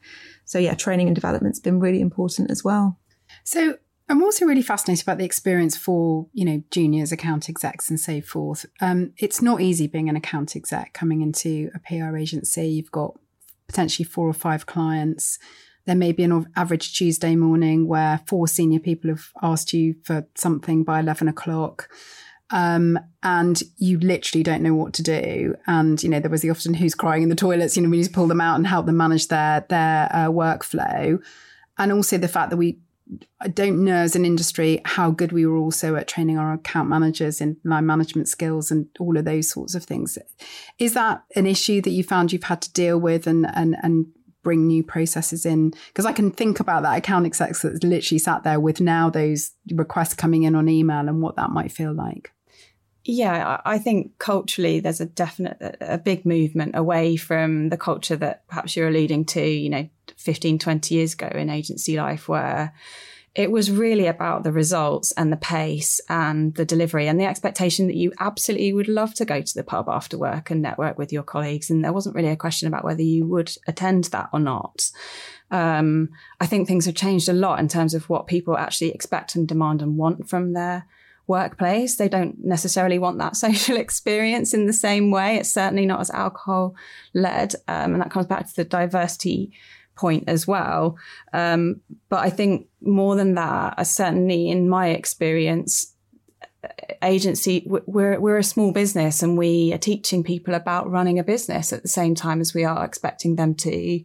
So 0.44 0.58
yeah, 0.58 0.74
training 0.74 1.06
and 1.08 1.14
development's 1.14 1.58
been 1.58 1.80
really 1.80 2.02
important 2.02 2.50
as 2.50 2.62
well. 2.62 2.98
So 3.44 3.78
I'm 4.08 4.22
also 4.22 4.44
really 4.46 4.62
fascinated 4.62 5.04
about 5.04 5.18
the 5.18 5.24
experience 5.24 5.76
for, 5.76 6.28
you 6.32 6.44
know, 6.44 6.62
juniors, 6.70 7.10
account 7.10 7.48
execs 7.48 7.90
and 7.90 7.98
so 7.98 8.20
forth. 8.20 8.64
Um, 8.80 9.12
it's 9.18 9.42
not 9.42 9.60
easy 9.60 9.88
being 9.88 10.08
an 10.08 10.16
account 10.16 10.54
exec 10.54 10.92
coming 10.92 11.22
into 11.22 11.70
a 11.74 11.80
PR 11.80 12.16
agency. 12.16 12.68
You've 12.68 12.92
got 12.92 13.18
potentially 13.66 14.04
four 14.04 14.28
or 14.28 14.32
five 14.32 14.66
clients. 14.66 15.40
There 15.86 15.96
may 15.96 16.12
be 16.12 16.22
an 16.22 16.46
average 16.54 16.96
Tuesday 16.96 17.34
morning 17.34 17.88
where 17.88 18.20
four 18.26 18.46
senior 18.46 18.78
people 18.78 19.10
have 19.10 19.28
asked 19.42 19.72
you 19.72 19.96
for 20.04 20.26
something 20.36 20.84
by 20.84 21.00
11 21.00 21.26
o'clock. 21.26 21.88
Um, 22.50 22.98
and 23.24 23.60
you 23.76 23.98
literally 23.98 24.44
don't 24.44 24.62
know 24.62 24.74
what 24.74 24.92
to 24.94 25.02
do. 25.02 25.56
And, 25.66 26.00
you 26.00 26.08
know, 26.08 26.20
there 26.20 26.30
was 26.30 26.42
the 26.42 26.50
often 26.50 26.74
who's 26.74 26.94
crying 26.94 27.24
in 27.24 27.28
the 27.28 27.34
toilets, 27.34 27.76
you 27.76 27.82
know, 27.82 27.88
we 27.88 27.96
need 27.96 28.04
to 28.04 28.10
pull 28.10 28.28
them 28.28 28.40
out 28.40 28.54
and 28.54 28.68
help 28.68 28.86
them 28.86 28.96
manage 28.96 29.26
their, 29.28 29.66
their 29.68 30.08
uh, 30.12 30.26
workflow. 30.26 31.20
And 31.76 31.92
also 31.92 32.18
the 32.18 32.28
fact 32.28 32.50
that 32.50 32.56
we 32.56 32.78
I 33.40 33.48
don't 33.48 33.84
know 33.84 33.94
as 33.94 34.16
an 34.16 34.24
industry 34.24 34.80
how 34.84 35.10
good 35.10 35.30
we 35.32 35.46
were 35.46 35.56
also 35.56 35.94
at 35.94 36.08
training 36.08 36.38
our 36.38 36.54
account 36.54 36.88
managers 36.88 37.40
in 37.40 37.56
line 37.64 37.86
management 37.86 38.28
skills 38.28 38.70
and 38.70 38.86
all 38.98 39.16
of 39.16 39.24
those 39.24 39.50
sorts 39.50 39.74
of 39.74 39.84
things. 39.84 40.18
Is 40.78 40.94
that 40.94 41.22
an 41.36 41.46
issue 41.46 41.80
that 41.82 41.90
you 41.90 42.02
found 42.02 42.32
you've 42.32 42.44
had 42.44 42.62
to 42.62 42.72
deal 42.72 42.98
with 42.98 43.26
and 43.26 43.46
and 43.54 43.76
and 43.82 44.06
bring 44.42 44.66
new 44.66 44.82
processes 44.82 45.46
in? 45.46 45.72
Because 45.88 46.06
I 46.06 46.12
can 46.12 46.30
think 46.30 46.60
about 46.60 46.82
that 46.82 46.98
account 46.98 47.26
exec 47.26 47.56
that's 47.56 47.82
literally 47.84 48.18
sat 48.18 48.42
there 48.42 48.60
with 48.60 48.80
now 48.80 49.10
those 49.10 49.52
requests 49.72 50.14
coming 50.14 50.44
in 50.44 50.54
on 50.54 50.68
email 50.68 51.08
and 51.08 51.20
what 51.20 51.36
that 51.36 51.50
might 51.50 51.72
feel 51.72 51.92
like. 51.92 52.32
Yeah, 53.04 53.60
I 53.64 53.78
think 53.78 54.18
culturally 54.18 54.80
there's 54.80 55.00
a 55.00 55.06
definite, 55.06 55.58
a 55.80 55.96
big 55.96 56.26
movement 56.26 56.74
away 56.74 57.14
from 57.14 57.68
the 57.68 57.76
culture 57.76 58.16
that 58.16 58.46
perhaps 58.48 58.74
you're 58.74 58.88
alluding 58.88 59.26
to, 59.26 59.40
you 59.40 59.70
know, 59.70 59.88
15, 60.26 60.58
20 60.58 60.94
years 60.94 61.14
ago 61.14 61.28
in 61.32 61.48
agency 61.48 61.96
life, 61.96 62.28
where 62.28 62.74
it 63.36 63.50
was 63.50 63.70
really 63.70 64.06
about 64.06 64.42
the 64.42 64.50
results 64.50 65.12
and 65.12 65.30
the 65.30 65.36
pace 65.36 66.00
and 66.08 66.54
the 66.54 66.64
delivery 66.64 67.06
and 67.06 67.20
the 67.20 67.26
expectation 67.26 67.86
that 67.86 67.94
you 67.94 68.10
absolutely 68.18 68.72
would 68.72 68.88
love 68.88 69.12
to 69.14 69.26
go 69.26 69.42
to 69.42 69.54
the 69.54 69.62
pub 69.62 69.88
after 69.88 70.16
work 70.16 70.50
and 70.50 70.62
network 70.62 70.98
with 70.98 71.12
your 71.12 71.22
colleagues. 71.22 71.70
And 71.70 71.84
there 71.84 71.92
wasn't 71.92 72.16
really 72.16 72.30
a 72.30 72.36
question 72.36 72.66
about 72.66 72.82
whether 72.82 73.02
you 73.02 73.26
would 73.26 73.54
attend 73.68 74.04
that 74.04 74.30
or 74.32 74.40
not. 74.40 74.90
Um, 75.50 76.08
I 76.40 76.46
think 76.46 76.66
things 76.66 76.86
have 76.86 76.94
changed 76.94 77.28
a 77.28 77.34
lot 77.34 77.60
in 77.60 77.68
terms 77.68 77.94
of 77.94 78.08
what 78.08 78.26
people 78.26 78.56
actually 78.56 78.90
expect 78.90 79.36
and 79.36 79.46
demand 79.46 79.82
and 79.82 79.96
want 79.96 80.28
from 80.28 80.54
their 80.54 80.86
workplace. 81.26 81.96
They 81.96 82.08
don't 82.08 82.42
necessarily 82.42 82.98
want 82.98 83.18
that 83.18 83.36
social 83.46 83.76
experience 83.76 84.54
in 84.54 84.66
the 84.66 84.72
same 84.72 85.10
way. 85.10 85.36
It's 85.36 85.52
certainly 85.52 85.84
not 85.84 86.00
as 86.00 86.10
alcohol 86.10 86.74
led. 87.12 87.54
Um, 87.68 87.92
and 87.92 88.00
that 88.00 88.10
comes 88.10 88.26
back 88.26 88.48
to 88.48 88.56
the 88.56 88.64
diversity 88.64 89.52
point 89.96 90.24
as 90.28 90.46
well. 90.46 90.96
Um, 91.32 91.80
but 92.08 92.20
I 92.20 92.30
think 92.30 92.68
more 92.80 93.16
than 93.16 93.34
that, 93.34 93.84
certainly 93.86 94.48
in 94.48 94.68
my 94.68 94.88
experience, 94.88 95.92
agency, 97.02 97.66
we're, 97.66 98.18
we're 98.18 98.38
a 98.38 98.44
small 98.44 98.72
business 98.72 99.22
and 99.22 99.38
we 99.38 99.72
are 99.72 99.78
teaching 99.78 100.22
people 100.22 100.54
about 100.54 100.90
running 100.90 101.18
a 101.18 101.24
business 101.24 101.72
at 101.72 101.82
the 101.82 101.88
same 101.88 102.14
time 102.14 102.40
as 102.40 102.54
we 102.54 102.64
are 102.64 102.84
expecting 102.84 103.36
them 103.36 103.54
to 103.54 104.02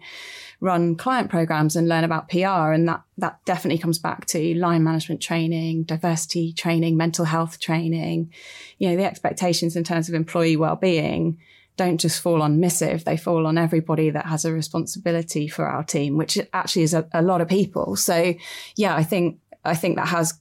run 0.60 0.96
client 0.96 1.30
programs 1.30 1.76
and 1.76 1.90
learn 1.90 2.04
about 2.04 2.30
PR. 2.30 2.72
And 2.72 2.88
that, 2.88 3.02
that 3.18 3.44
definitely 3.46 3.80
comes 3.80 3.98
back 3.98 4.28
to 4.28 4.54
line 4.56 4.84
management 4.84 5.22
training, 5.22 5.84
diversity 5.84 6.54
training, 6.54 6.98
mental 6.98 7.26
health 7.26 7.60
training. 7.60 8.32
You 8.78 8.90
know, 8.90 8.96
the 8.96 9.06
expectations 9.06 9.76
in 9.76 9.84
terms 9.84 10.08
of 10.08 10.16
employee 10.16 10.58
well-being 10.58 11.40
don't 11.78 12.00
just 12.00 12.22
fall 12.22 12.42
on 12.42 12.60
missive, 12.60 13.06
they 13.06 13.18
fall 13.18 13.48
on 13.48 13.58
everybody 13.58 14.10
that 14.10 14.26
has 14.26 14.46
a 14.46 14.54
responsibility 14.54 15.48
for 15.48 15.66
our 15.66 15.84
team, 15.84 16.18
which 16.18 16.38
actually 16.54 16.84
is 16.84 16.94
a, 16.94 17.08
a 17.14 17.22
lot 17.22 17.42
of 17.42 17.48
people. 17.48 17.96
So 17.96 18.34
yeah, 18.76 18.96
I 18.96 19.04
think, 19.04 19.40
I 19.64 19.76
think 19.76 19.96
that 19.96 20.08
has 20.08 20.40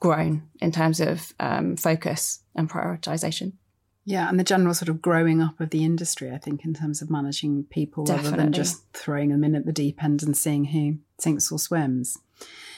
grown 0.00 0.42
in 0.60 0.72
terms 0.72 1.00
of 1.00 1.32
um, 1.40 1.76
focus 1.76 2.40
and 2.54 2.68
prioritization. 2.68 3.52
Yeah, 4.06 4.28
and 4.28 4.38
the 4.38 4.44
general 4.44 4.74
sort 4.74 4.90
of 4.90 5.00
growing 5.00 5.40
up 5.40 5.60
of 5.60 5.70
the 5.70 5.82
industry, 5.82 6.30
I 6.30 6.36
think, 6.36 6.64
in 6.64 6.74
terms 6.74 7.00
of 7.00 7.10
managing 7.10 7.64
people 7.64 8.04
Definitely. 8.04 8.30
rather 8.30 8.42
than 8.42 8.52
just 8.52 8.82
throwing 8.92 9.30
them 9.30 9.44
in 9.44 9.54
at 9.54 9.64
the 9.64 9.72
deep 9.72 10.02
end 10.04 10.22
and 10.22 10.36
seeing 10.36 10.66
who 10.66 10.98
sinks 11.18 11.50
or 11.50 11.58
swims. 11.58 12.18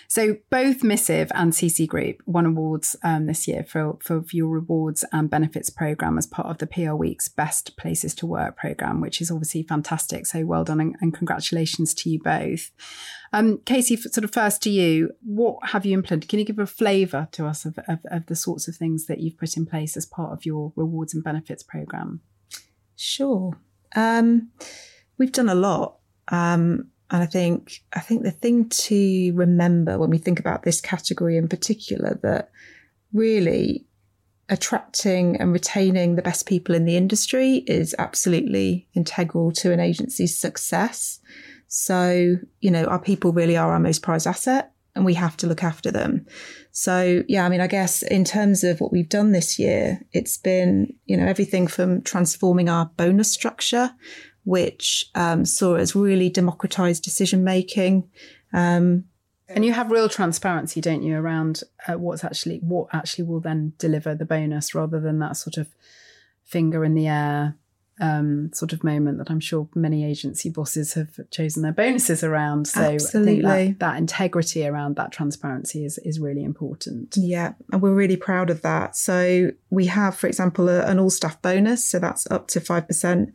So 0.09 0.37
both 0.51 0.85
Missive 0.85 1.33
and 1.35 1.53
CCgroup 1.53 2.19
won 2.27 2.47
awards 2.47 2.97
um, 3.03 3.27
this 3.27 3.49
year 3.49 3.65
for, 3.65 3.99
for 4.01 4.25
your 4.31 4.49
rewards 4.49 5.05
and 5.13 5.29
benefits 5.29 5.71
program 5.71 6.17
as 6.17 6.27
part 6.27 6.49
of 6.49 6.59
the 6.59 6.67
PRWeek's 6.67 7.29
Best 7.29 7.77
Places 7.77 8.15
to 8.17 8.27
Work 8.27 8.57
program, 8.57 9.01
which 9.01 9.21
is 9.21 9.31
obviously 9.31 9.63
fantastic. 9.63 10.27
So 10.27 10.45
well 10.47 10.65
done 10.65 10.81
and, 10.81 10.97
and 11.01 11.13
congratulations 11.13 11.93
to 11.95 12.11
you 12.11 12.21
both. 12.21 12.71
Um, 13.33 13.59
Katie, 13.65 13.97
sort 13.97 14.25
of 14.25 14.33
first 14.33 14.63
to 14.63 14.71
you, 14.71 15.11
what 15.25 15.59
have 15.71 15.85
you 15.85 15.95
implemented? 15.95 16.29
Can 16.29 16.39
you 16.39 16.45
give 16.45 16.59
a 16.59 16.67
flavour 16.67 17.29
to 17.33 17.47
us 17.47 17.65
of, 17.65 17.79
of, 17.89 17.99
of 18.11 18.27
the 18.27 18.37
sorts 18.37 18.69
of 18.69 18.77
things 18.77 19.07
that 19.07 19.21
you've 19.21 19.39
put 19.39 19.57
in 19.57 19.67
place 19.67 19.97
as 19.97 20.07
part 20.07 20.33
of 20.33 20.47
your 20.47 20.73
rewards 20.77 21.15
and 21.15 21.25
benefits 21.25 21.63
program? 21.63 22.21
Sure. 22.95 23.59
Um, 23.95 24.51
we've 25.19 25.33
done 25.33 25.49
a 25.49 25.55
lot. 25.55 25.99
Um, 26.29 26.91
and 27.11 27.23
I 27.23 27.27
think 27.27 27.85
I 27.93 28.01
think 28.01 28.23
the 28.23 28.31
thing 28.31 28.69
to 28.69 29.33
remember 29.35 29.99
when 29.99 30.11
we 30.11 30.19
think 30.19 30.41
about 30.41 30.63
this 30.63 30.81
category 30.81 31.37
in 31.37 31.49
particular 31.49 32.19
that 32.23 32.51
really 33.13 33.87
attracting 34.49 35.37
and 35.41 35.53
retaining 35.53 36.15
the 36.15 36.23
best 36.23 36.47
people 36.47 36.75
in 36.75 36.85
the 36.85 36.97
industry 36.97 37.65
is 37.67 37.95
absolutely 37.99 38.87
integral 38.95 39.51
to 39.51 39.73
an 39.73 39.81
agency's 39.81 40.37
success. 40.37 41.21
So, 41.69 42.37
you 42.61 42.71
know, 42.71 42.85
our 42.85 43.01
people 43.01 43.33
really 43.33 43.57
are 43.57 43.73
our 43.73 43.81
most 43.81 44.03
prized 44.03 44.27
asset 44.27 44.73
and 44.95 45.05
we 45.05 45.15
have 45.15 45.37
to 45.39 45.47
look 45.47 45.65
after 45.65 45.91
them. 45.91 46.27
So, 46.71 47.25
yeah, 47.29 47.45
I 47.45 47.49
mean, 47.49 47.61
I 47.61 47.67
guess 47.67 48.03
in 48.03 48.25
terms 48.25 48.63
of 48.63 48.81
what 48.81 48.93
we've 48.93 49.09
done 49.09 49.33
this 49.33 49.59
year, 49.59 50.01
it's 50.13 50.39
been, 50.39 50.95
you 51.07 51.17
know, 51.17 51.27
everything 51.27 51.67
from 51.67 52.03
transforming 52.03 52.69
our 52.69 52.87
bonus 52.97 53.31
structure, 53.31 53.91
which 54.47 55.11
um, 55.17 55.45
saw 55.45 55.75
us 55.75 55.97
really 55.97 56.31
democratize 56.31 57.01
decision 57.01 57.43
making. 57.43 58.09
Um, 58.53 59.05
and 59.49 59.65
you 59.65 59.73
have 59.73 59.91
real 59.91 60.09
transparency, 60.09 60.81
don't 60.81 61.03
you, 61.03 61.17
around 61.17 61.65
uh, 61.89 61.99
what's 61.99 62.23
actually 62.23 62.59
what 62.59 62.87
actually 62.93 63.25
will 63.25 63.41
then 63.41 63.73
deliver 63.79 64.15
the 64.15 64.25
bonus, 64.25 64.73
rather 64.73 65.01
than 65.01 65.19
that 65.19 65.37
sort 65.37 65.57
of 65.57 65.67
finger 66.45 66.85
in 66.85 66.95
the 66.95 67.09
air 67.09 67.57
um, 68.01 68.51
sort 68.53 68.73
of 68.73 68.85
moment 68.85 69.19
that 69.19 69.31
I'm 69.31 69.41
sure 69.41 69.69
many 69.75 70.05
agency 70.05 70.51
bosses 70.51 70.95
have 70.95 71.19
chosen 71.31 71.63
their 71.63 71.73
bonuses 71.73 72.23
around. 72.23 72.69
So 72.69 72.83
Absolutely. 72.83 73.45
I 73.47 73.65
think 73.65 73.79
that, 73.79 73.93
that 73.93 73.99
integrity 73.99 74.67
around 74.67 74.97
that 74.97 75.13
transparency 75.13 75.85
is 75.85 75.99
is 75.99 76.21
really 76.21 76.45
important. 76.45 77.17
Yeah, 77.17 77.55
and 77.73 77.83
we're 77.83 77.95
really 77.95 78.17
proud 78.17 78.51
of 78.51 78.63
that. 78.63 78.97
So 78.97 79.51
we 79.71 79.87
have, 79.87 80.17
for 80.17 80.29
example, 80.29 80.69
a, 80.69 80.83
an 80.83 81.01
all 81.01 81.11
staff 81.11 81.41
bonus, 81.43 81.85
so 81.85 81.99
that's 81.99 82.31
up 82.31 82.47
to 82.49 82.61
five 82.61 82.87
percent 82.87 83.33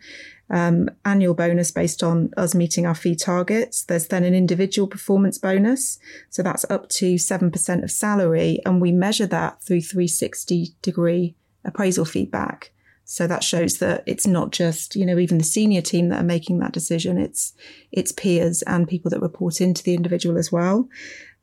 um, 0.52 0.90
annual 1.06 1.34
bonus 1.34 1.72
based 1.72 2.04
on 2.04 2.30
us 2.36 2.54
meeting 2.54 2.86
our 2.86 2.94
fee 2.94 3.16
targets. 3.16 3.84
There's 3.84 4.08
then 4.08 4.24
an 4.24 4.36
individual 4.36 4.88
performance 4.88 5.38
bonus. 5.38 5.98
So 6.30 6.44
that's 6.44 6.70
up 6.70 6.90
to 6.90 7.16
7% 7.16 7.84
of 7.84 7.90
salary. 7.90 8.60
And 8.66 8.82
we 8.82 8.92
measure 8.92 9.28
that 9.28 9.64
through 9.64 9.82
360 9.82 10.76
degree 10.82 11.36
appraisal 11.64 12.06
feedback. 12.06 12.72
So 13.06 13.28
that 13.28 13.44
shows 13.44 13.80
that 13.80 14.04
it's 14.06 14.28
not 14.28 14.52
just, 14.52 14.96
you 14.96 15.06
know, 15.06 15.18
even 15.18 15.38
the 15.38 15.44
senior 15.44 15.82
team 15.82 16.10
that 16.10 16.22
are 16.22 16.26
making 16.26 16.60
that 16.60 16.72
decision. 16.72 17.18
It's, 17.18 17.54
it's 17.92 18.12
peers 18.12 18.62
and 18.64 18.88
people 18.88 19.10
that 19.12 19.22
report 19.22 19.60
into 19.60 19.84
the 19.84 19.96
individual 19.96 20.38
as 20.38 20.52
well. 20.52 20.88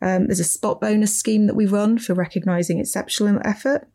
Um, 0.00 0.26
there's 0.26 0.40
a 0.40 0.44
spot 0.44 0.80
bonus 0.80 1.18
scheme 1.18 1.46
that 1.46 1.56
we 1.56 1.66
run 1.66 1.98
for 1.98 2.14
recognizing 2.14 2.78
exceptional 2.78 3.40
effort. 3.44 3.88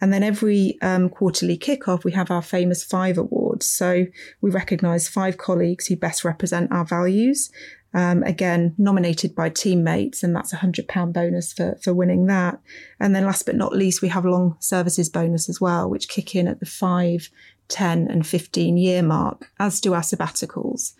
And 0.00 0.12
then 0.12 0.24
every 0.24 0.78
um, 0.82 1.08
quarterly 1.08 1.56
kickoff, 1.56 2.02
we 2.02 2.10
have 2.10 2.30
our 2.30 2.42
famous 2.42 2.82
five 2.82 3.18
So 3.66 4.06
we 4.40 4.50
recognise 4.50 5.08
five 5.08 5.38
colleagues 5.38 5.86
who 5.86 5.96
best 5.96 6.24
represent 6.24 6.72
our 6.72 6.84
values. 6.84 7.50
Um, 7.94 8.22
again, 8.22 8.74
nominated 8.78 9.34
by 9.34 9.50
teammates, 9.50 10.22
and 10.22 10.34
that's 10.34 10.52
a 10.54 10.56
hundred 10.56 10.88
pound 10.88 11.12
bonus 11.12 11.52
for 11.52 11.78
for 11.82 11.92
winning 11.92 12.26
that. 12.26 12.58
And 12.98 13.14
then, 13.14 13.26
last 13.26 13.44
but 13.44 13.54
not 13.54 13.76
least, 13.76 14.00
we 14.00 14.08
have 14.08 14.24
long 14.24 14.56
services 14.60 15.10
bonus 15.10 15.48
as 15.50 15.60
well, 15.60 15.90
which 15.90 16.08
kick 16.08 16.34
in 16.34 16.48
at 16.48 16.58
the 16.58 16.66
five, 16.66 17.28
10 17.68 18.08
and 18.08 18.26
15 18.26 18.76
year 18.76 19.02
mark, 19.02 19.50
as 19.58 19.80
do 19.80 19.94
our 19.94 20.02
sabbaticals. 20.02 20.92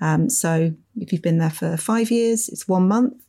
Um, 0.00 0.28
so 0.30 0.72
if 0.96 1.12
you've 1.12 1.22
been 1.22 1.38
there 1.38 1.50
for 1.50 1.76
five 1.76 2.10
years, 2.10 2.48
it's 2.48 2.68
one 2.68 2.86
month. 2.86 3.22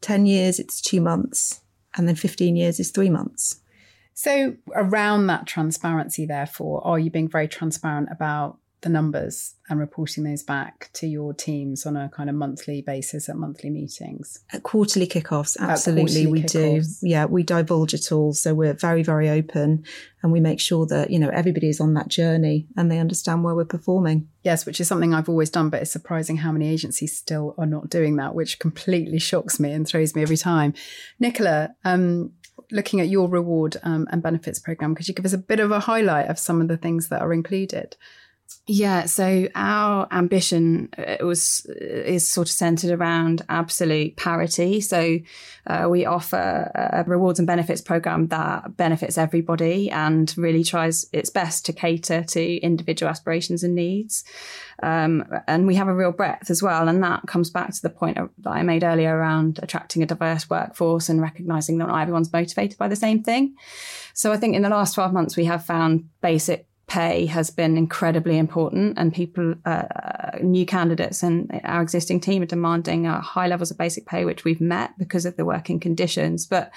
10 0.00 0.26
years, 0.26 0.58
it's 0.58 0.80
two 0.80 1.00
months. 1.00 1.60
And 1.96 2.08
then 2.08 2.14
15 2.14 2.56
years 2.56 2.80
is 2.80 2.90
three 2.90 3.10
months. 3.10 3.60
So, 4.22 4.54
around 4.74 5.28
that 5.28 5.46
transparency, 5.46 6.26
therefore, 6.26 6.86
are 6.86 6.98
you 6.98 7.10
being 7.10 7.26
very 7.26 7.48
transparent 7.48 8.10
about 8.12 8.58
the 8.82 8.90
numbers 8.90 9.54
and 9.70 9.80
reporting 9.80 10.24
those 10.24 10.42
back 10.42 10.90
to 10.92 11.06
your 11.06 11.32
teams 11.32 11.86
on 11.86 11.96
a 11.96 12.10
kind 12.10 12.28
of 12.28 12.36
monthly 12.36 12.82
basis 12.82 13.30
at 13.30 13.36
monthly 13.36 13.70
meetings? 13.70 14.40
At 14.52 14.62
quarterly 14.62 15.06
kickoffs, 15.06 15.56
absolutely, 15.58 16.02
quarterly 16.02 16.26
we 16.26 16.42
kickoffs. 16.42 17.00
do. 17.00 17.08
Yeah, 17.08 17.24
we 17.24 17.42
divulge 17.42 17.94
it 17.94 18.12
all. 18.12 18.34
So, 18.34 18.52
we're 18.52 18.74
very, 18.74 19.02
very 19.02 19.30
open 19.30 19.86
and 20.22 20.32
we 20.32 20.38
make 20.38 20.60
sure 20.60 20.84
that, 20.84 21.10
you 21.10 21.18
know, 21.18 21.30
everybody 21.30 21.70
is 21.70 21.80
on 21.80 21.94
that 21.94 22.08
journey 22.08 22.66
and 22.76 22.92
they 22.92 22.98
understand 22.98 23.42
where 23.42 23.54
we're 23.54 23.64
performing. 23.64 24.28
Yes, 24.42 24.66
which 24.66 24.82
is 24.82 24.88
something 24.88 25.14
I've 25.14 25.30
always 25.30 25.48
done, 25.48 25.70
but 25.70 25.80
it's 25.80 25.92
surprising 25.92 26.36
how 26.36 26.52
many 26.52 26.68
agencies 26.68 27.16
still 27.16 27.54
are 27.56 27.64
not 27.64 27.88
doing 27.88 28.16
that, 28.16 28.34
which 28.34 28.58
completely 28.58 29.18
shocks 29.18 29.58
me 29.58 29.72
and 29.72 29.88
throws 29.88 30.14
me 30.14 30.20
every 30.20 30.36
time. 30.36 30.74
Nicola, 31.18 31.74
um, 31.86 32.32
looking 32.72 33.00
at 33.00 33.08
your 33.08 33.28
reward 33.28 33.76
um, 33.82 34.06
and 34.10 34.22
benefits 34.22 34.58
program, 34.58 34.94
could 34.94 35.08
you 35.08 35.14
give 35.14 35.24
us 35.24 35.32
a 35.32 35.38
bit 35.38 35.60
of 35.60 35.70
a 35.70 35.80
highlight 35.80 36.28
of 36.28 36.38
some 36.38 36.60
of 36.60 36.68
the 36.68 36.76
things 36.76 37.08
that 37.08 37.22
are 37.22 37.32
included? 37.32 37.96
Yeah, 38.66 39.06
so 39.06 39.48
our 39.56 40.06
ambition 40.12 40.90
uh, 40.96 41.24
was 41.24 41.66
uh, 41.68 41.74
is 41.74 42.30
sort 42.30 42.48
of 42.48 42.52
centered 42.52 42.92
around 42.92 43.42
absolute 43.48 44.16
parity. 44.16 44.80
So 44.80 45.18
uh, 45.66 45.88
we 45.90 46.06
offer 46.06 46.70
a 46.74 47.02
rewards 47.04 47.40
and 47.40 47.46
benefits 47.48 47.80
program 47.80 48.28
that 48.28 48.76
benefits 48.76 49.18
everybody 49.18 49.90
and 49.90 50.32
really 50.36 50.62
tries 50.62 51.04
its 51.12 51.30
best 51.30 51.66
to 51.66 51.72
cater 51.72 52.22
to 52.22 52.56
individual 52.58 53.10
aspirations 53.10 53.64
and 53.64 53.74
needs. 53.74 54.22
Um, 54.82 55.24
and 55.48 55.66
we 55.66 55.74
have 55.74 55.88
a 55.88 55.94
real 55.94 56.12
breadth 56.12 56.48
as 56.48 56.62
well, 56.62 56.88
and 56.88 57.02
that 57.02 57.26
comes 57.26 57.50
back 57.50 57.74
to 57.74 57.82
the 57.82 57.90
point 57.90 58.18
that 58.38 58.50
I 58.50 58.62
made 58.62 58.84
earlier 58.84 59.16
around 59.16 59.58
attracting 59.62 60.02
a 60.02 60.06
diverse 60.06 60.48
workforce 60.48 61.08
and 61.08 61.20
recognizing 61.20 61.78
that 61.78 61.88
not 61.88 62.00
everyone's 62.00 62.32
motivated 62.32 62.78
by 62.78 62.86
the 62.86 62.94
same 62.94 63.24
thing. 63.24 63.56
So 64.14 64.32
I 64.32 64.36
think 64.36 64.54
in 64.54 64.62
the 64.62 64.68
last 64.68 64.94
twelve 64.94 65.12
months 65.12 65.36
we 65.36 65.46
have 65.46 65.66
found 65.66 66.08
basic 66.20 66.66
pay 66.90 67.26
has 67.26 67.50
been 67.50 67.78
incredibly 67.78 68.36
important, 68.36 68.98
and 68.98 69.14
people, 69.14 69.54
uh, 69.64 69.86
new 70.42 70.66
candidates, 70.66 71.22
and 71.22 71.60
our 71.64 71.80
existing 71.80 72.20
team 72.20 72.42
are 72.42 72.46
demanding 72.46 73.06
uh, 73.06 73.20
high 73.20 73.46
levels 73.46 73.70
of 73.70 73.78
basic 73.78 74.06
pay, 74.06 74.24
which 74.24 74.44
we've 74.44 74.60
met 74.60 74.98
because 74.98 75.24
of 75.24 75.36
the 75.36 75.44
working 75.44 75.78
conditions. 75.80 76.46
But 76.46 76.72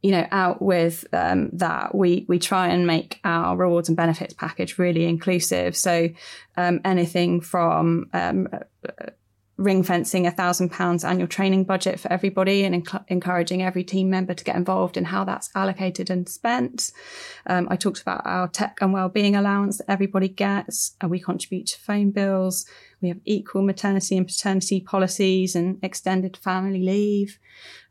you 0.00 0.12
know, 0.12 0.26
out 0.30 0.62
with 0.62 1.04
um, 1.12 1.50
that, 1.52 1.94
we 1.94 2.24
we 2.28 2.38
try 2.38 2.68
and 2.68 2.86
make 2.86 3.20
our 3.24 3.56
rewards 3.56 3.88
and 3.88 3.96
benefits 3.96 4.32
package 4.32 4.78
really 4.78 5.04
inclusive. 5.06 5.76
So 5.76 6.08
um, 6.56 6.80
anything 6.84 7.40
from 7.40 8.08
um, 8.12 8.48
ring 9.56 9.82
fencing 9.82 10.26
a 10.26 10.30
thousand 10.30 10.70
pounds 10.70 11.04
annual 11.04 11.28
training 11.28 11.64
budget 11.64 12.00
for 12.00 12.12
everybody 12.12 12.64
and 12.64 12.84
enc- 12.84 13.04
encouraging 13.08 13.62
every 13.62 13.84
team 13.84 14.08
member 14.08 14.34
to 14.34 14.44
get 14.44 14.56
involved 14.56 14.96
in 14.96 15.04
how 15.04 15.24
that's 15.24 15.50
allocated 15.54 16.10
and 16.10 16.28
spent. 16.28 16.90
Um, 17.46 17.68
I 17.70 17.76
talked 17.76 18.00
about 18.00 18.22
our 18.24 18.48
tech 18.48 18.78
and 18.80 18.92
wellbeing 18.92 19.36
allowance 19.36 19.78
that 19.78 19.90
everybody 19.90 20.28
gets, 20.28 20.96
and 21.00 21.10
we 21.10 21.20
contribute 21.20 21.66
to 21.66 21.80
phone 21.80 22.10
bills. 22.10 22.66
We 23.00 23.08
have 23.08 23.20
equal 23.24 23.62
maternity 23.62 24.16
and 24.16 24.26
paternity 24.26 24.80
policies 24.80 25.54
and 25.54 25.78
extended 25.82 26.36
family 26.36 26.82
leave. 26.82 27.38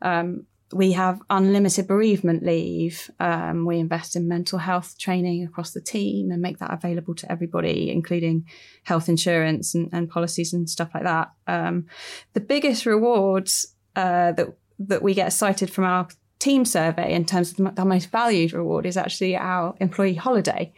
Um, 0.02 0.46
we 0.74 0.94
have 0.94 1.22
unlimited 1.30 1.88
bereavement 1.88 2.44
leave. 2.44 3.10
Um, 3.20 3.66
we 3.66 3.80
invest 3.80 4.16
in 4.16 4.28
mental 4.28 4.60
health 4.60 4.98
training 4.98 5.44
across 5.44 5.72
the 5.72 5.82
team 5.82 6.32
and 6.32 6.42
make 6.42 6.60
that 6.60 6.74
available 6.74 7.16
to 7.16 7.32
everybody, 7.32 7.90
including 7.90 8.46
health 8.84 9.10
insurance 9.10 9.76
and, 9.76 9.90
and 9.92 10.10
policies 10.10 10.54
and 10.54 10.70
stuff 10.70 10.92
like 10.94 11.04
that. 11.04 11.32
Um, 11.48 11.88
the 12.34 12.40
biggest 12.40 12.86
rewards 12.86 13.76
uh, 13.96 14.32
that 14.34 14.56
that 14.88 15.04
we 15.04 15.14
get 15.14 15.32
cited 15.32 15.70
from 15.70 15.84
our 15.84 16.08
team 16.42 16.66
survey 16.66 17.14
in 17.14 17.24
terms 17.24 17.52
of 17.52 17.76
the 17.76 17.86
most 17.86 18.10
valued 18.10 18.52
reward 18.52 18.88
is 18.88 18.98
actually 18.98 19.38
our 19.38 19.76
employee 19.80 20.16
holiday, 20.16 20.74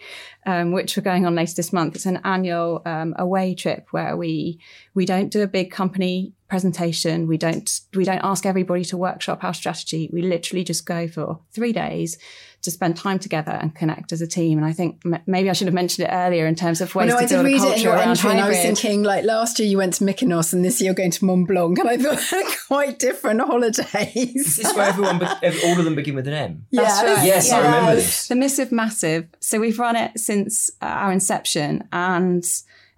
um, 0.46 0.74
which 0.74 0.98
we're 0.98 1.04
going 1.04 1.26
on 1.26 1.36
later 1.36 1.54
this 1.56 1.72
month. 1.72 1.96
It's 1.96 2.06
an 2.06 2.20
annual 2.26 2.82
um, 2.86 3.16
away 3.18 3.56
trip 3.56 3.88
where 3.92 4.18
we 4.18 4.60
we 4.94 5.06
don't 5.06 5.30
do 5.30 5.42
a 5.42 5.48
big 5.48 5.72
company 5.72 6.34
presentation. 6.48 7.28
We 7.28 7.38
don't 7.38 7.70
we 7.96 8.04
don't 8.06 8.24
ask 8.24 8.46
everybody 8.46 8.86
to 8.86 8.98
workshop 8.98 9.44
our 9.44 9.54
strategy. 9.54 10.10
We 10.12 10.22
literally 10.22 10.64
just 10.64 10.86
go 10.86 11.08
for 11.08 11.40
three 11.52 11.74
days 11.74 12.18
to 12.64 12.72
spend 12.72 12.96
time 12.96 13.20
together 13.20 13.52
and 13.52 13.76
connect 13.76 14.14
as 14.14 14.22
a 14.22 14.28
team. 14.28 14.58
And 14.58 14.66
I 14.66 14.72
think 14.72 15.02
m- 15.06 15.22
maybe 15.26 15.50
I 15.50 15.54
should 15.54 15.68
have 15.68 15.74
mentioned 15.74 16.08
it 16.08 16.12
earlier 16.12 16.46
in 16.48 16.56
terms 16.56 16.80
of 16.80 16.96
ways 16.96 17.08
well, 17.08 17.16
no, 17.16 17.20
to 17.20 17.24
I 17.26 17.28
did 17.28 17.36
build 17.36 17.46
read 17.46 17.62
a 17.62 17.72
it 17.74 17.78
in 17.78 17.84
your 17.84 17.94
around 17.94 18.10
entry, 18.10 18.30
and 18.32 18.40
I 18.40 18.48
was 18.48 18.58
thinking, 18.58 19.04
like 19.04 19.26
last 19.26 19.60
year 19.60 19.68
you 19.68 19.78
went 19.78 19.96
to 19.96 20.06
Mykonos, 20.06 20.54
and 20.54 20.64
this 20.64 20.80
year 20.80 20.88
you're 20.88 20.96
going 20.96 21.12
to 21.12 21.26
Mont 21.26 21.48
Blanc, 21.48 21.78
and 21.80 21.90
I 21.90 21.98
thought 21.98 22.20
quite 22.68 23.00
different 23.00 23.42
holidays. 23.42 24.34
this 24.34 24.60
Is 24.60 24.74
where 24.76 24.88
everyone, 24.88 25.20
be- 25.20 25.26
all 25.66 25.78
of 25.78 25.84
them 25.84 25.96
begin 25.96 26.16
with 26.16 26.28
an 26.28 26.34
M? 26.34 26.66
That's 26.72 27.04
right. 27.04 27.26
Yes, 27.26 27.52
I 27.52 27.60
remember 27.62 27.96
this. 27.96 28.28
The 28.30 28.36
Missive 28.36 28.72
Massive. 28.72 29.28
So 29.42 29.60
we've 29.60 29.78
run 29.78 29.98
it 29.98 30.18
since 30.18 30.72
uh, 30.82 30.86
our 30.86 31.12
inception 31.12 31.88
and 31.92 32.46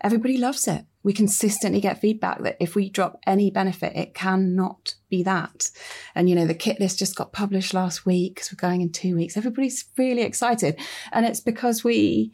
everybody 0.01 0.37
loves 0.37 0.67
it. 0.67 0.85
We 1.05 1.13
consistently 1.13 1.79
get 1.79 2.01
feedback 2.01 2.41
that 2.41 2.57
if 2.59 2.73
we 2.73 2.89
drop 2.89 3.19
any 3.27 3.51
benefit, 3.51 3.95
it 3.95 4.15
cannot 4.15 4.95
be 5.07 5.21
that. 5.21 5.69
And, 6.15 6.27
you 6.27 6.35
know, 6.35 6.47
the 6.47 6.55
kit 6.55 6.79
list 6.79 6.97
just 6.97 7.15
got 7.15 7.31
published 7.31 7.75
last 7.75 8.07
week 8.07 8.33
because 8.35 8.51
we're 8.51 8.67
going 8.67 8.81
in 8.81 8.91
two 8.91 9.15
weeks. 9.15 9.37
Everybody's 9.37 9.85
really 9.99 10.23
excited. 10.23 10.79
And 11.13 11.23
it's 11.27 11.39
because 11.39 11.83
we 11.83 12.33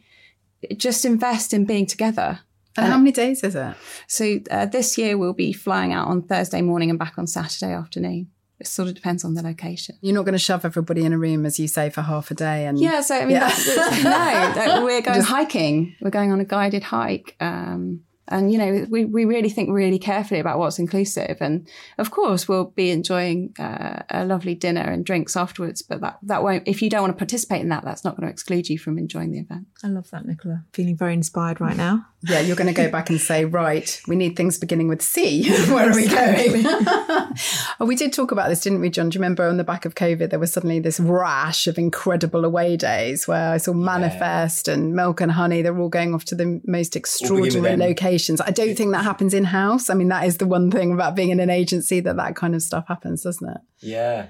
just 0.78 1.04
invest 1.04 1.52
in 1.52 1.66
being 1.66 1.84
together. 1.84 2.40
And 2.74 2.86
how 2.86 2.96
many 2.96 3.12
days 3.12 3.44
is 3.44 3.54
it? 3.54 3.74
So 4.06 4.38
uh, 4.50 4.64
this 4.64 4.96
year 4.96 5.18
we'll 5.18 5.34
be 5.34 5.52
flying 5.52 5.92
out 5.92 6.08
on 6.08 6.22
Thursday 6.22 6.62
morning 6.62 6.88
and 6.88 6.98
back 6.98 7.18
on 7.18 7.26
Saturday 7.26 7.74
afternoon. 7.74 8.30
It 8.58 8.68
sort 8.68 8.88
of 8.88 8.94
depends 8.94 9.22
on 9.22 9.34
the 9.34 9.42
location. 9.42 9.98
You're 10.00 10.14
not 10.14 10.24
going 10.24 10.32
to 10.32 10.38
shove 10.38 10.64
everybody 10.64 11.04
in 11.04 11.12
a 11.12 11.18
room, 11.18 11.44
as 11.44 11.58
you 11.60 11.68
say, 11.68 11.90
for 11.90 12.00
half 12.00 12.30
a 12.30 12.34
day. 12.34 12.64
And 12.64 12.78
Yeah, 12.78 13.02
so 13.02 13.16
I 13.16 13.26
mean, 13.26 13.32
Yeah. 13.32 14.52
no, 14.56 14.84
we're 14.86 15.02
going 15.02 15.20
hiking. 15.20 15.94
We're 16.00 16.08
going 16.08 16.32
on 16.32 16.40
a 16.40 16.46
guided 16.46 16.84
hike. 16.84 17.36
Um, 17.38 18.04
and, 18.28 18.52
you 18.52 18.58
know, 18.58 18.86
we, 18.88 19.04
we 19.04 19.24
really 19.24 19.48
think 19.48 19.70
really 19.70 19.98
carefully 19.98 20.40
about 20.40 20.58
what's 20.58 20.78
inclusive. 20.78 21.38
And 21.40 21.68
of 21.98 22.10
course, 22.10 22.48
we'll 22.48 22.66
be 22.66 22.90
enjoying 22.90 23.54
uh, 23.58 24.02
a 24.10 24.24
lovely 24.24 24.54
dinner 24.54 24.82
and 24.82 25.04
drinks 25.04 25.36
afterwards. 25.36 25.82
But 25.82 26.00
that, 26.00 26.18
that 26.22 26.42
won't, 26.42 26.66
if 26.66 26.82
you 26.82 26.88
don't 26.88 27.02
want 27.02 27.12
to 27.14 27.18
participate 27.18 27.60
in 27.60 27.68
that, 27.70 27.84
that's 27.84 28.04
not 28.04 28.16
going 28.16 28.26
to 28.26 28.32
exclude 28.32 28.68
you 28.68 28.78
from 28.78 28.96
enjoying 28.96 29.32
the 29.32 29.40
event. 29.40 29.66
I 29.82 29.88
love 29.88 30.10
that, 30.10 30.24
Nicola. 30.24 30.64
Feeling 30.72 30.96
very 30.96 31.14
inspired 31.14 31.60
right 31.60 31.76
now. 31.76 32.06
Yeah, 32.24 32.40
you're 32.40 32.56
going 32.56 32.72
to 32.72 32.72
go 32.72 32.90
back 32.90 33.10
and 33.10 33.20
say, 33.20 33.44
right, 33.44 34.00
we 34.06 34.14
need 34.14 34.36
things 34.36 34.58
beginning 34.58 34.88
with 34.88 35.02
C. 35.02 35.48
Where 35.72 35.90
are 35.90 35.94
we 35.94 36.06
going? 36.06 36.64
oh, 36.66 37.34
we 37.86 37.96
did 37.96 38.12
talk 38.12 38.30
about 38.30 38.48
this, 38.48 38.60
didn't 38.60 38.80
we, 38.80 38.90
John? 38.90 39.08
Do 39.08 39.16
you 39.16 39.20
remember 39.20 39.48
on 39.48 39.56
the 39.56 39.64
back 39.64 39.84
of 39.84 39.94
COVID, 39.94 40.30
there 40.30 40.38
was 40.38 40.52
suddenly 40.52 40.78
this 40.78 41.00
rash 41.00 41.66
of 41.66 41.78
incredible 41.78 42.44
away 42.44 42.76
days 42.76 43.26
where 43.26 43.52
I 43.52 43.56
saw 43.56 43.72
Manifest 43.72 44.68
and 44.68 44.94
Milk 44.94 45.20
and 45.20 45.32
Honey. 45.32 45.62
They're 45.62 45.76
all 45.78 45.88
going 45.88 46.14
off 46.14 46.24
to 46.26 46.34
the 46.34 46.60
most 46.64 46.94
extraordinary 46.94 47.72
M. 47.72 47.80
locations. 47.80 48.40
I 48.40 48.50
don't 48.50 48.76
think 48.76 48.92
that 48.92 49.04
happens 49.04 49.34
in 49.34 49.44
house. 49.44 49.90
I 49.90 49.94
mean, 49.94 50.08
that 50.08 50.24
is 50.24 50.36
the 50.36 50.46
one 50.46 50.70
thing 50.70 50.92
about 50.92 51.16
being 51.16 51.30
in 51.30 51.40
an 51.40 51.50
agency 51.50 52.00
that 52.00 52.16
that 52.16 52.36
kind 52.36 52.54
of 52.54 52.62
stuff 52.62 52.86
happens, 52.86 53.22
doesn't 53.22 53.48
it? 53.48 53.58
Yeah. 53.80 54.28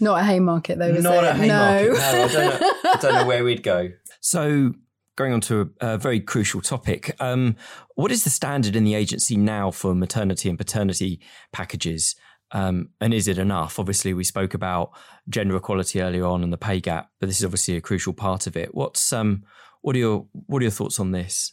Not 0.00 0.20
at 0.20 0.26
Haymarket, 0.26 0.78
though. 0.78 0.88
is 0.88 1.04
Not 1.04 1.24
it? 1.24 1.26
at 1.28 1.36
Haymarket. 1.36 1.88
No. 1.88 1.92
No, 1.92 2.00
I, 2.00 2.28
don't 2.28 2.32
know, 2.32 2.72
I 2.84 2.98
don't 3.00 3.14
know 3.14 3.26
where 3.26 3.44
we'd 3.44 3.62
go. 3.62 3.90
So, 4.20 4.74
going 5.18 5.32
on 5.32 5.40
to 5.42 5.72
a, 5.80 5.88
a 5.94 5.98
very 5.98 6.20
crucial 6.20 6.62
topic, 6.62 7.14
um, 7.20 7.56
what 7.96 8.10
is 8.10 8.24
the 8.24 8.30
standard 8.30 8.76
in 8.76 8.84
the 8.84 8.94
agency 8.94 9.36
now 9.36 9.70
for 9.70 9.94
maternity 9.94 10.48
and 10.48 10.56
paternity 10.56 11.20
packages? 11.52 12.14
Um, 12.52 12.90
and 13.00 13.12
is 13.12 13.28
it 13.28 13.36
enough? 13.36 13.78
Obviously, 13.78 14.14
we 14.14 14.24
spoke 14.24 14.54
about 14.54 14.92
gender 15.28 15.56
equality 15.56 16.00
earlier 16.00 16.24
on 16.24 16.42
and 16.42 16.52
the 16.52 16.56
pay 16.56 16.80
gap, 16.80 17.10
but 17.20 17.26
this 17.26 17.38
is 17.38 17.44
obviously 17.44 17.76
a 17.76 17.82
crucial 17.82 18.14
part 18.14 18.46
of 18.46 18.56
it. 18.56 18.74
What's 18.74 19.12
um, 19.12 19.42
what 19.82 19.96
are 19.96 19.98
your 19.98 20.26
what 20.32 20.60
are 20.60 20.64
your 20.64 20.70
thoughts 20.70 20.98
on 20.98 21.10
this? 21.10 21.52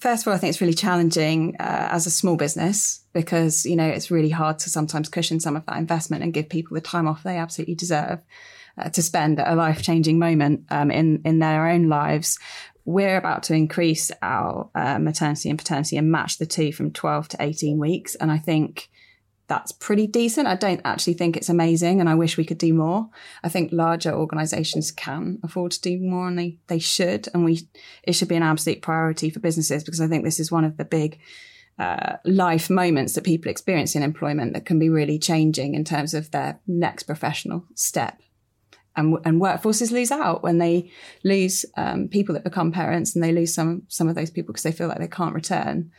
First 0.00 0.24
of 0.24 0.28
all, 0.28 0.34
I 0.34 0.38
think 0.38 0.50
it's 0.50 0.60
really 0.60 0.74
challenging 0.74 1.56
uh, 1.58 1.88
as 1.90 2.06
a 2.06 2.10
small 2.10 2.36
business 2.36 3.06
because, 3.14 3.64
you 3.64 3.76
know, 3.76 3.88
it's 3.88 4.10
really 4.10 4.28
hard 4.28 4.58
to 4.58 4.68
sometimes 4.68 5.08
cushion 5.08 5.40
some 5.40 5.56
of 5.56 5.64
that 5.64 5.78
investment 5.78 6.22
and 6.22 6.34
give 6.34 6.50
people 6.50 6.74
the 6.74 6.82
time 6.82 7.08
off 7.08 7.22
they 7.22 7.38
absolutely 7.38 7.76
deserve 7.76 8.20
to 8.92 9.02
spend 9.02 9.40
a 9.40 9.54
life 9.54 9.82
changing 9.82 10.18
moment 10.18 10.64
um, 10.70 10.90
in, 10.90 11.22
in 11.24 11.38
their 11.38 11.68
own 11.68 11.88
lives. 11.88 12.38
We're 12.84 13.16
about 13.16 13.42
to 13.44 13.54
increase 13.54 14.10
our 14.22 14.70
uh, 14.74 14.98
maternity 14.98 15.50
and 15.50 15.58
paternity 15.58 15.96
and 15.96 16.10
match 16.10 16.38
the 16.38 16.46
two 16.46 16.72
from 16.72 16.92
12 16.92 17.28
to 17.28 17.36
18 17.40 17.78
weeks. 17.78 18.14
And 18.14 18.32
I 18.32 18.38
think 18.38 18.88
that's 19.50 19.72
pretty 19.72 20.06
decent. 20.06 20.46
I 20.46 20.54
don't 20.54 20.80
actually 20.84 21.14
think 21.14 21.36
it's 21.36 21.48
amazing 21.48 22.00
and 22.00 22.08
I 22.08 22.14
wish 22.14 22.36
we 22.36 22.44
could 22.44 22.56
do 22.56 22.72
more. 22.72 23.10
I 23.42 23.48
think 23.48 23.72
larger 23.72 24.12
organizations 24.12 24.92
can 24.92 25.40
afford 25.42 25.72
to 25.72 25.80
do 25.80 25.98
more 25.98 26.28
and 26.28 26.38
they, 26.38 26.58
they 26.68 26.78
should. 26.78 27.28
And 27.34 27.44
we, 27.44 27.68
it 28.04 28.12
should 28.12 28.28
be 28.28 28.36
an 28.36 28.44
absolute 28.44 28.80
priority 28.80 29.28
for 29.28 29.40
businesses 29.40 29.82
because 29.82 30.00
I 30.00 30.06
think 30.06 30.24
this 30.24 30.38
is 30.38 30.52
one 30.52 30.64
of 30.64 30.76
the 30.76 30.84
big 30.84 31.18
uh, 31.80 32.18
life 32.24 32.70
moments 32.70 33.14
that 33.14 33.24
people 33.24 33.50
experience 33.50 33.96
in 33.96 34.04
employment 34.04 34.52
that 34.52 34.66
can 34.66 34.78
be 34.78 34.88
really 34.88 35.18
changing 35.18 35.74
in 35.74 35.84
terms 35.84 36.14
of 36.14 36.30
their 36.30 36.60
next 36.68 37.04
professional 37.04 37.64
step. 37.74 38.20
And, 38.96 39.16
and 39.24 39.40
workforces 39.40 39.92
lose 39.92 40.10
out 40.10 40.42
when 40.42 40.58
they 40.58 40.90
lose 41.22 41.64
um, 41.76 42.08
people 42.08 42.34
that 42.34 42.42
become 42.44 42.72
parents 42.72 43.14
and 43.14 43.22
they 43.22 43.32
lose 43.32 43.54
some 43.54 43.82
some 43.88 44.08
of 44.08 44.16
those 44.16 44.30
people 44.30 44.52
because 44.52 44.64
they 44.64 44.72
feel 44.72 44.88
like 44.88 44.98
they 44.98 45.08
can't 45.08 45.34
return. 45.34 45.92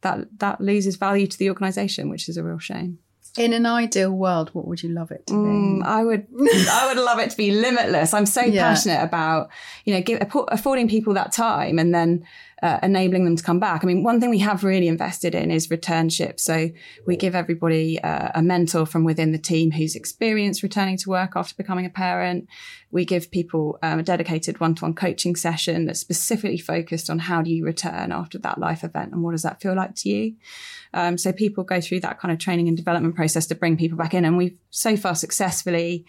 That 0.00 0.38
that 0.38 0.60
loses 0.60 0.96
value 0.96 1.26
to 1.26 1.38
the 1.38 1.50
organisation, 1.50 2.08
which 2.08 2.28
is 2.28 2.36
a 2.36 2.42
real 2.42 2.58
shame. 2.58 2.98
In 3.36 3.52
an 3.52 3.66
ideal 3.66 4.10
world, 4.10 4.48
what 4.54 4.66
would 4.66 4.82
you 4.82 4.88
love 4.88 5.10
it 5.10 5.26
to 5.26 5.34
be? 5.34 5.38
Mm, 5.38 5.82
I 5.84 6.02
would, 6.02 6.26
I 6.70 6.86
would 6.92 7.00
love 7.04 7.18
it 7.20 7.30
to 7.30 7.36
be 7.36 7.50
limitless. 7.50 8.14
I'm 8.14 8.26
so 8.26 8.42
Yeah. 8.42 8.62
passionate 8.68 9.02
about, 9.02 9.50
you 9.84 9.94
know, 9.94 10.00
give, 10.00 10.20
affording 10.48 10.88
people 10.88 11.14
that 11.14 11.30
time 11.30 11.78
and 11.78 11.94
then 11.94 12.24
uh, 12.62 12.78
enabling 12.82 13.24
them 13.24 13.36
to 13.36 13.42
come 13.42 13.60
back. 13.60 13.84
I 13.84 13.86
mean, 13.86 14.02
one 14.02 14.20
thing 14.20 14.30
we 14.30 14.38
have 14.38 14.64
really 14.64 14.88
invested 14.88 15.34
in 15.34 15.50
is 15.50 15.68
returnship. 15.68 16.40
So 16.40 16.70
we 17.06 17.16
give 17.16 17.34
everybody 17.34 18.00
uh, 18.02 18.30
a 18.34 18.42
mentor 18.42 18.86
from 18.86 19.04
within 19.04 19.32
the 19.32 19.38
team 19.38 19.70
who's 19.70 19.94
experienced 19.94 20.62
returning 20.62 20.96
to 20.98 21.10
work 21.10 21.32
after 21.36 21.54
becoming 21.54 21.86
a 21.86 21.90
parent. 21.90 22.48
We 22.90 23.04
give 23.04 23.30
people 23.30 23.78
um, 23.82 24.00
a 24.00 24.02
dedicated 24.02 24.60
one-to-one 24.60 24.94
coaching 24.94 25.36
session 25.36 25.86
that's 25.86 26.00
specifically 26.00 26.58
focused 26.58 27.10
on 27.10 27.18
how 27.18 27.42
do 27.42 27.50
you 27.50 27.64
return 27.64 28.10
after 28.12 28.38
that 28.38 28.58
life 28.58 28.82
event 28.82 29.12
and 29.12 29.22
what 29.22 29.32
does 29.32 29.42
that 29.42 29.60
feel 29.60 29.76
like 29.76 29.94
to 29.96 30.08
you. 30.08 30.34
Um, 30.94 31.18
so 31.18 31.32
people 31.32 31.64
go 31.64 31.80
through 31.80 32.00
that 32.00 32.18
kind 32.18 32.32
of 32.32 32.38
training 32.38 32.66
and 32.66 32.76
development 32.76 33.14
process 33.14 33.46
to 33.46 33.54
bring 33.54 33.76
people 33.76 33.98
back 33.98 34.14
in, 34.14 34.24
and 34.24 34.36
we've 34.36 34.56
so 34.70 34.96
far 34.96 35.14
successfully 35.14 36.06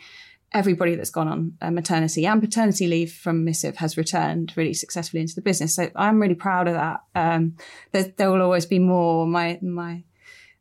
everybody 0.52 0.96
that's 0.96 1.10
gone 1.10 1.28
on 1.28 1.54
uh, 1.62 1.72
maternity 1.72 2.26
and 2.26 2.42
paternity 2.42 2.88
leave 2.88 3.14
from 3.14 3.44
Missive 3.44 3.78
has 3.78 3.98
returned 3.98 4.54
really 4.56 4.74
successfully 4.74 5.22
into 5.22 5.36
the 5.36 5.42
business. 5.42 5.76
So 5.76 5.90
I'm 5.96 6.20
really 6.20 6.36
proud 6.36 6.68
of 6.68 6.74
that. 6.74 7.02
Um, 7.16 7.56
there, 7.92 8.14
there 8.18 8.32
will 8.32 8.42
always 8.42 8.66
be 8.66 8.80
more. 8.80 9.28
My 9.28 9.60
my 9.62 10.04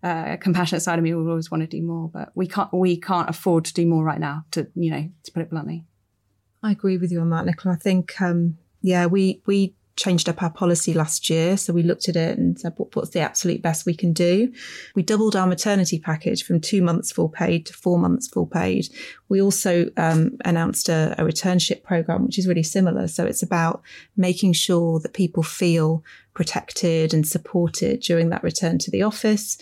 uh, 0.03 0.37
compassionate 0.37 0.83
side 0.83 0.99
of 0.99 1.03
me 1.03 1.15
will 1.15 1.29
always 1.29 1.51
want 1.51 1.63
to 1.63 1.67
do 1.67 1.83
more, 1.83 2.09
but 2.09 2.31
we 2.35 2.47
can't 2.47 2.73
we 2.73 3.01
can't 3.01 3.31
afford 3.31 3.65
to 3.67 3.75
do 3.75 3.87
more 3.87 4.05
right 4.05 4.21
now. 4.21 4.45
To 4.53 4.69
you 4.75 4.91
know, 4.91 5.09
to 5.25 5.33
put 5.33 5.43
it 5.43 5.51
bluntly. 5.51 5.85
I 6.63 6.73
agree 6.73 6.99
with 6.99 7.13
you 7.13 7.21
on 7.21 7.31
that, 7.31 7.47
Nicola. 7.47 7.77
I 7.77 7.79
think, 7.79 8.21
um, 8.21 8.59
yeah, 8.83 9.07
we 9.07 9.43
we 9.47 9.75
changed 9.99 10.29
up 10.29 10.43
our 10.43 10.51
policy 10.51 10.95
last 10.95 11.29
year, 11.29 11.57
so 11.57 11.73
we 11.73 11.83
looked 11.83 12.09
at 12.09 12.17
it 12.17 12.39
and 12.39 12.59
said, 12.59 12.73
what, 12.77 12.95
what's 12.95 13.11
the 13.11 13.21
absolute 13.21 13.61
best 13.61 13.85
we 13.85 13.95
can 13.95 14.13
do? 14.13 14.53
We 14.95 15.03
doubled 15.03 15.37
our 15.37 15.47
maternity 15.47 15.99
package 15.99 16.45
from 16.45 16.61
two 16.61 16.81
months 16.83 17.13
full 17.13 17.29
paid 17.29 17.67
to 17.67 17.75
four 17.75 17.99
months 17.99 18.29
full 18.29 18.47
paid. 18.47 18.87
We 19.29 19.43
also 19.43 19.91
um, 19.97 20.39
announced 20.45 20.89
a, 20.89 21.15
a 21.19 21.25
returnship 21.25 21.83
program, 21.83 22.25
which 22.25 22.39
is 22.39 22.47
really 22.47 22.63
similar. 22.63 23.09
So 23.09 23.27
it's 23.27 23.43
about 23.43 23.83
making 24.17 24.55
sure 24.55 25.01
that 25.01 25.13
people 25.15 25.43
feel 25.43 26.05
protected 26.33 27.13
and 27.13 27.27
supported 27.27 28.01
during 28.01 28.31
that 28.31 28.45
return 28.45 28.79
to 28.79 28.91
the 28.91 29.03
office, 29.03 29.59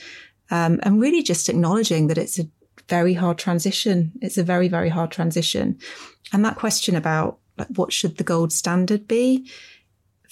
um, 0.50 0.78
and 0.82 1.00
really 1.00 1.22
just 1.22 1.48
acknowledging 1.48 2.08
that 2.08 2.18
it's 2.18 2.38
a 2.38 2.48
very 2.88 3.14
hard 3.14 3.38
transition. 3.38 4.12
It's 4.20 4.38
a 4.38 4.44
very, 4.44 4.68
very 4.68 4.90
hard 4.90 5.10
transition. 5.10 5.78
And 6.32 6.44
that 6.44 6.56
question 6.56 6.94
about 6.94 7.38
like, 7.58 7.68
what 7.74 7.92
should 7.92 8.18
the 8.18 8.24
gold 8.24 8.52
standard 8.52 9.08
be? 9.08 9.50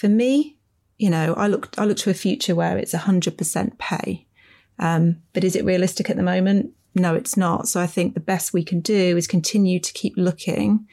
For 0.05 0.11
me, 0.11 0.59
you 0.99 1.09
know, 1.09 1.33
I 1.33 1.47
look, 1.47 1.73
I 1.79 1.87
look 1.87 1.97
to 1.97 2.11
a 2.11 2.15
future 2.15 2.55
where 2.55 2.77
it's 2.77 2.93
100% 2.93 3.79
pay. 3.79 4.27
Um, 4.79 5.23
but 5.33 5.45
is 5.45 5.57
it 5.57 5.65
realistic 5.65 6.11
at 6.11 6.17
the 6.17 6.23
moment? 6.23 6.73
No, 6.95 7.15
it's 7.15 7.39
not. 7.39 7.69
So 7.69 7.81
I 7.81 7.87
think 7.87 8.13
the 8.13 8.21
best 8.21 8.53
we 8.53 8.65
can 8.65 8.81
do 8.81 9.17
is 9.17 9.27
continue 9.27 9.81
to 9.81 9.93
keep 9.95 10.13
looking 10.19 10.87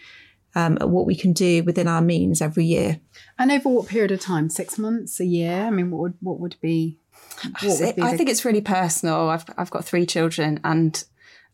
um, 0.56 0.78
at 0.80 0.90
what 0.90 1.06
we 1.06 1.14
can 1.18 1.34
do 1.34 1.62
within 1.66 1.90
our 1.90 2.02
means 2.02 2.42
every 2.42 2.64
year. 2.64 3.02
And 3.38 3.52
over 3.52 3.68
what 3.68 3.90
period 3.90 4.14
of 4.14 4.22
time? 4.22 4.50
Six 4.50 4.78
months, 4.78 5.20
a 5.20 5.26
year? 5.26 5.64
I 5.66 5.72
mean, 5.72 5.92
what 5.92 6.00
would 6.00 6.14
what 6.22 6.40
would 6.40 6.56
be? 6.62 6.98
What 7.44 7.82
would 7.82 7.96
be 7.98 8.02
I 8.02 8.12
the- 8.12 8.18
think 8.18 8.30
it's 8.30 8.46
really 8.46 8.62
personal. 8.62 9.28
I've 9.28 9.44
I've 9.58 9.72
got 9.72 9.84
three 9.84 10.06
children, 10.06 10.62
and 10.64 11.04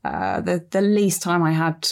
uh, 0.05 0.41
the 0.41 0.63
the 0.69 0.81
least 0.81 1.23
time 1.23 1.41
I 1.41 1.53
had 1.53 1.89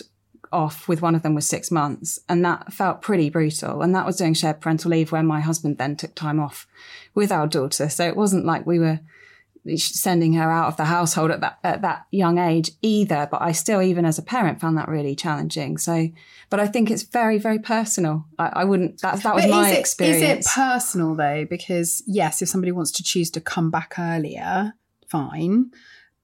off 0.55 0.87
with 0.87 1.01
one 1.01 1.13
of 1.15 1.21
them 1.21 1.35
was 1.35 1.47
six 1.47 1.69
months, 1.69 2.19
and 2.27 2.43
that 2.45 2.73
felt 2.73 3.01
pretty 3.01 3.29
brutal. 3.29 3.81
And 3.81 3.93
that 3.93 4.05
was 4.05 4.15
doing 4.15 4.33
shared 4.33 4.61
parental 4.61 4.91
leave, 4.91 5.11
where 5.11 5.23
my 5.23 5.41
husband 5.41 5.77
then 5.77 5.95
took 5.95 6.15
time 6.15 6.39
off 6.39 6.65
with 7.13 7.31
our 7.31 7.45
daughter. 7.45 7.89
So 7.89 8.07
it 8.07 8.15
wasn't 8.15 8.45
like 8.45 8.65
we 8.65 8.79
were 8.79 8.99
sending 9.77 10.33
her 10.33 10.51
out 10.51 10.67
of 10.67 10.77
the 10.77 10.85
household 10.85 11.31
at 11.31 11.41
that 11.41 11.57
at 11.63 11.81
that 11.81 12.05
young 12.11 12.37
age 12.37 12.71
either. 12.81 13.27
But 13.29 13.41
I 13.41 13.51
still, 13.51 13.81
even 13.81 14.05
as 14.05 14.17
a 14.17 14.23
parent, 14.23 14.61
found 14.61 14.77
that 14.77 14.87
really 14.87 15.15
challenging. 15.15 15.77
So, 15.77 16.09
but 16.49 16.59
I 16.59 16.67
think 16.67 16.91
it's 16.91 17.03
very, 17.03 17.37
very 17.37 17.59
personal. 17.59 18.25
I, 18.37 18.47
I 18.47 18.63
wouldn't. 18.63 19.01
That 19.01 19.23
that 19.23 19.35
was 19.35 19.43
But 19.43 19.51
my 19.51 19.69
is 19.69 19.77
it, 19.77 19.79
experience. 19.79 20.45
Is 20.45 20.47
it 20.47 20.53
personal 20.53 21.15
though? 21.15 21.45
Because 21.49 22.03
yes, 22.05 22.41
if 22.41 22.49
somebody 22.49 22.71
wants 22.71 22.91
to 22.91 23.03
choose 23.03 23.31
to 23.31 23.41
come 23.41 23.71
back 23.71 23.95
earlier, 23.97 24.73
fine. 25.07 25.71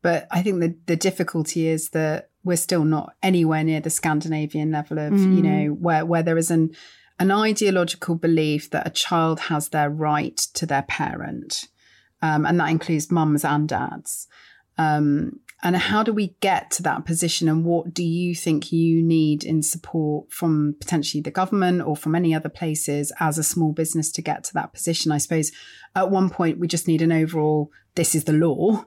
But 0.02 0.28
I 0.32 0.42
think 0.42 0.60
the 0.60 0.76
the 0.86 0.96
difficulty 0.96 1.68
is 1.68 1.90
that 1.90 2.31
we're 2.44 2.58
still 2.58 2.84
not 2.84 3.14
anywhere 3.22 3.64
near 3.64 3.80
the 3.82 3.90
Scandinavian 3.90 4.72
level 4.72 4.98
of 5.00 5.14
Mm. 5.14 5.36
you 5.36 5.42
know 5.42 5.74
where 5.74 6.06
where 6.06 6.24
there 6.24 6.38
is 6.38 6.52
an 6.52 6.72
an 7.20 7.32
ideological 7.32 8.16
belief 8.16 8.70
that 8.72 8.88
a 8.88 8.90
child 8.90 9.40
has 9.42 9.70
their 9.70 9.90
right 9.92 10.38
to 10.56 10.66
their 10.66 10.82
parent, 10.84 11.68
um, 12.22 12.46
and 12.48 12.60
that 12.60 12.70
includes 12.72 13.12
mums 13.12 13.46
and 13.46 13.70
dads. 13.70 14.28
Um, 14.78 15.40
and 15.64 15.76
how 15.76 16.02
do 16.02 16.12
we 16.12 16.36
get 16.40 16.72
to 16.72 16.84
that 16.84 17.06
position? 17.06 17.48
And 17.48 17.64
what 17.64 17.94
do 17.94 18.04
you 18.04 18.34
think 18.34 18.72
you 18.72 19.04
need 19.04 19.44
in 19.44 19.62
support 19.62 20.32
from 20.32 20.76
potentially 20.80 21.22
the 21.22 21.30
government 21.30 21.84
or 21.84 21.96
from 21.96 22.16
any 22.16 22.34
other 22.34 22.50
places 22.50 23.12
as 23.20 23.38
a 23.38 23.44
small 23.44 23.72
business 23.72 24.12
to 24.14 24.24
get 24.24 24.44
to 24.46 24.54
that 24.56 24.74
position? 24.74 25.12
I 25.12 25.20
suppose 25.20 25.52
at 25.96 26.10
one 26.10 26.32
point 26.32 26.58
we 26.58 26.68
just 26.68 26.88
need 26.88 27.04
an 27.04 27.12
overall, 27.12 27.70
this 27.94 28.16
is 28.16 28.24
the 28.24 28.34
law. 28.34 28.86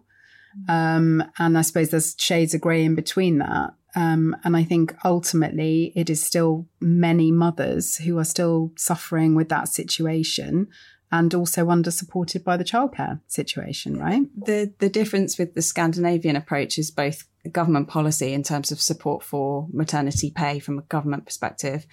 Um, 0.68 1.22
and 1.38 1.58
I 1.58 1.62
suppose 1.62 1.90
there's 1.90 2.14
shades 2.18 2.54
of 2.54 2.60
grey 2.60 2.84
in 2.84 2.94
between 2.94 3.38
that. 3.38 3.74
Um, 3.96 4.36
and 4.42 4.56
I 4.56 4.64
think 4.64 4.94
ultimately 5.04 5.92
it 5.94 6.10
is 6.10 6.22
still 6.22 6.66
many 6.80 7.30
mothers 7.30 7.96
who 7.98 8.18
are 8.18 8.24
still 8.24 8.72
suffering 8.76 9.34
with 9.34 9.48
that 9.50 9.68
situation 9.68 10.68
and 11.12 11.32
also 11.32 11.70
under 11.70 11.92
supported 11.92 12.42
by 12.42 12.56
the 12.56 12.64
childcare 12.64 13.20
situation, 13.28 13.96
right? 13.98 14.22
the 14.36 14.72
the 14.80 14.88
difference 14.88 15.38
with 15.38 15.54
the 15.54 15.62
Scandinavian 15.62 16.34
approach 16.34 16.76
is 16.76 16.90
both 16.90 17.24
government 17.52 17.86
policy 17.86 18.32
in 18.32 18.42
terms 18.42 18.72
of 18.72 18.80
support 18.80 19.22
for 19.22 19.68
maternity 19.72 20.32
pay 20.34 20.58
from 20.58 20.78
a 20.78 20.82
government 20.82 21.24
perspective, 21.24 21.86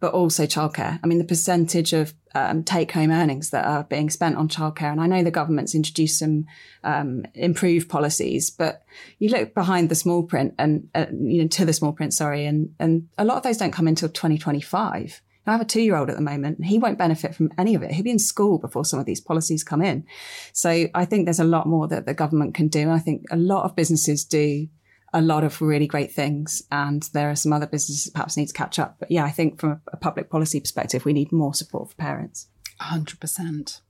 but 0.00 0.12
also 0.14 0.46
childcare. 0.46 0.98
I 1.02 1.06
mean, 1.06 1.18
the 1.18 1.24
percentage 1.24 1.92
of 1.92 2.14
um, 2.34 2.64
take 2.64 2.92
home 2.92 3.10
earnings 3.10 3.50
that 3.50 3.66
are 3.66 3.84
being 3.84 4.08
spent 4.08 4.36
on 4.36 4.48
childcare, 4.48 4.90
and 4.90 5.00
I 5.00 5.06
know 5.06 5.22
the 5.22 5.30
government's 5.30 5.74
introduced 5.74 6.18
some 6.18 6.46
um, 6.82 7.24
improved 7.34 7.88
policies, 7.88 8.50
but 8.50 8.82
you 9.18 9.28
look 9.28 9.54
behind 9.54 9.88
the 9.88 9.94
small 9.94 10.22
print 10.22 10.54
and 10.58 10.88
uh, 10.94 11.06
you 11.12 11.42
know 11.42 11.48
to 11.48 11.64
the 11.64 11.72
small 11.72 11.92
print, 11.92 12.14
sorry, 12.14 12.46
and 12.46 12.74
and 12.78 13.08
a 13.18 13.24
lot 13.24 13.36
of 13.36 13.42
those 13.42 13.58
don't 13.58 13.72
come 13.72 13.86
until 13.86 14.08
2025. 14.08 15.22
I 15.46 15.52
have 15.52 15.60
a 15.60 15.64
two 15.64 15.82
year 15.82 15.96
old 15.96 16.10
at 16.10 16.16
the 16.16 16.22
moment, 16.22 16.58
and 16.58 16.66
he 16.66 16.78
won't 16.78 16.98
benefit 16.98 17.34
from 17.34 17.50
any 17.58 17.74
of 17.74 17.82
it. 17.82 17.90
He'll 17.90 18.04
be 18.04 18.10
in 18.10 18.18
school 18.18 18.58
before 18.58 18.84
some 18.84 19.00
of 19.00 19.06
these 19.06 19.20
policies 19.20 19.64
come 19.64 19.82
in. 19.82 20.06
So 20.52 20.88
I 20.94 21.04
think 21.04 21.24
there's 21.24 21.40
a 21.40 21.44
lot 21.44 21.66
more 21.66 21.88
that 21.88 22.06
the 22.06 22.14
government 22.14 22.54
can 22.54 22.68
do. 22.68 22.80
And 22.80 22.92
I 22.92 22.98
think 22.98 23.24
a 23.30 23.36
lot 23.36 23.64
of 23.64 23.74
businesses 23.74 24.24
do 24.24 24.68
a 25.12 25.20
lot 25.20 25.44
of 25.44 25.60
really 25.60 25.86
great 25.86 26.12
things, 26.12 26.62
and 26.70 27.02
there 27.12 27.30
are 27.30 27.36
some 27.36 27.52
other 27.52 27.66
businesses 27.66 28.04
that 28.04 28.14
perhaps 28.14 28.36
need 28.36 28.46
to 28.46 28.54
catch 28.54 28.78
up. 28.78 28.96
But 28.98 29.10
yeah, 29.10 29.24
I 29.24 29.30
think 29.30 29.60
from 29.60 29.70
a, 29.70 29.80
a 29.92 29.96
public 29.96 30.30
policy 30.30 30.60
perspective, 30.60 31.04
we 31.04 31.12
need 31.12 31.32
more 31.32 31.54
support 31.54 31.90
for 31.90 31.96
parents. 31.96 32.48
100%. 32.80 33.80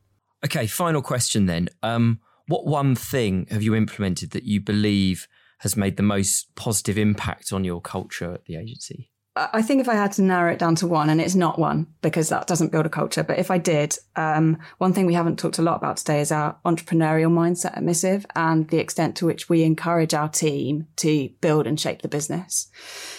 Okay, 0.45 0.67
final 0.67 1.03
question 1.03 1.47
then. 1.47 1.69
Um, 1.83 2.21
what 2.47 2.67
one 2.67 2.95
thing 2.95 3.47
have 3.51 3.63
you 3.63 3.75
implemented 3.75 4.31
that 4.31 4.45
you 4.45 4.61
believe 4.61 5.29
has 5.59 5.77
made 5.77 5.97
the 5.97 6.03
most 6.03 6.55
positive 6.57 6.97
impact 6.97 7.53
on 7.53 7.65
your 7.65 7.81
culture 7.81 8.35
at 8.35 8.47
the 8.47 8.57
agency? 8.57 9.10
I 9.37 9.63
think 9.63 9.81
if 9.81 9.89
I 9.89 9.95
had 9.95 10.13
to 10.13 10.23
narrow 10.23 10.53
it 10.53 10.59
down 10.59 10.75
to 10.77 10.89
one, 10.89 11.09
and 11.09 11.21
it's 11.21 11.37
not 11.37 11.59
one 11.59 11.87
because 12.03 12.29
that 12.31 12.49
doesn't 12.49 12.73
build 12.73 12.87
a 12.87 12.91
culture, 12.91 13.23
but 13.23 13.39
if 13.39 13.51
I 13.51 13.59
did, 13.59 13.97
um, 14.17 14.59
one 14.79 14.93
thing 14.93 15.07
we 15.07 15.15
haven't 15.15 15.39
talked 15.39 15.59
a 15.59 15.63
lot 15.63 15.77
about 15.77 15.99
today 15.99 16.21
is 16.21 16.33
our 16.33 16.57
entrepreneurial 16.65 17.31
mindset 17.31 17.77
at 17.77 17.85
Missive 17.85 18.27
and 18.35 18.69
the 18.69 18.79
extent 18.79 19.17
to 19.17 19.27
which 19.27 19.49
we 19.49 19.63
encourage 19.63 20.15
our 20.15 20.29
team 20.29 20.89
to 20.97 21.29
build 21.41 21.69
and 21.69 21.79
shape 21.79 22.03
the 22.03 22.09
business. 22.09 22.69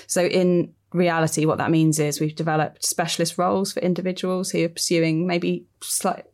So 0.06 0.26
in 0.26 0.74
reality, 0.92 1.46
what 1.46 1.60
that 1.60 1.72
means 1.72 1.98
is 1.98 2.20
we've 2.20 2.36
developed 2.36 2.84
specialist 2.84 3.38
roles 3.38 3.72
for 3.72 3.80
individuals 3.80 4.52
who 4.52 4.66
are 4.66 4.70
pursuing 4.70 5.26
maybe 5.26 5.66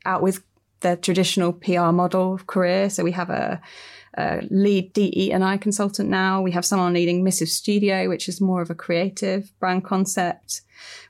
out 0.05 0.23
with 0.23 0.41
the 0.81 0.95
traditional 0.95 1.53
PR 1.53 1.91
model 1.91 2.33
of 2.35 2.47
career. 2.47 2.89
So 2.89 3.03
we 3.03 3.11
have 3.11 3.29
a, 3.29 3.61
a 4.15 4.41
lead 4.49 4.93
DE 4.93 5.31
and 5.31 5.43
I 5.43 5.57
consultant 5.57 6.09
now. 6.09 6.41
We 6.41 6.51
have 6.51 6.65
someone 6.65 6.93
leading 6.93 7.23
Missive 7.23 7.49
Studio, 7.49 8.09
which 8.09 8.29
is 8.29 8.41
more 8.41 8.61
of 8.61 8.69
a 8.69 8.75
creative 8.75 9.51
brand 9.59 9.83
concept. 9.83 10.61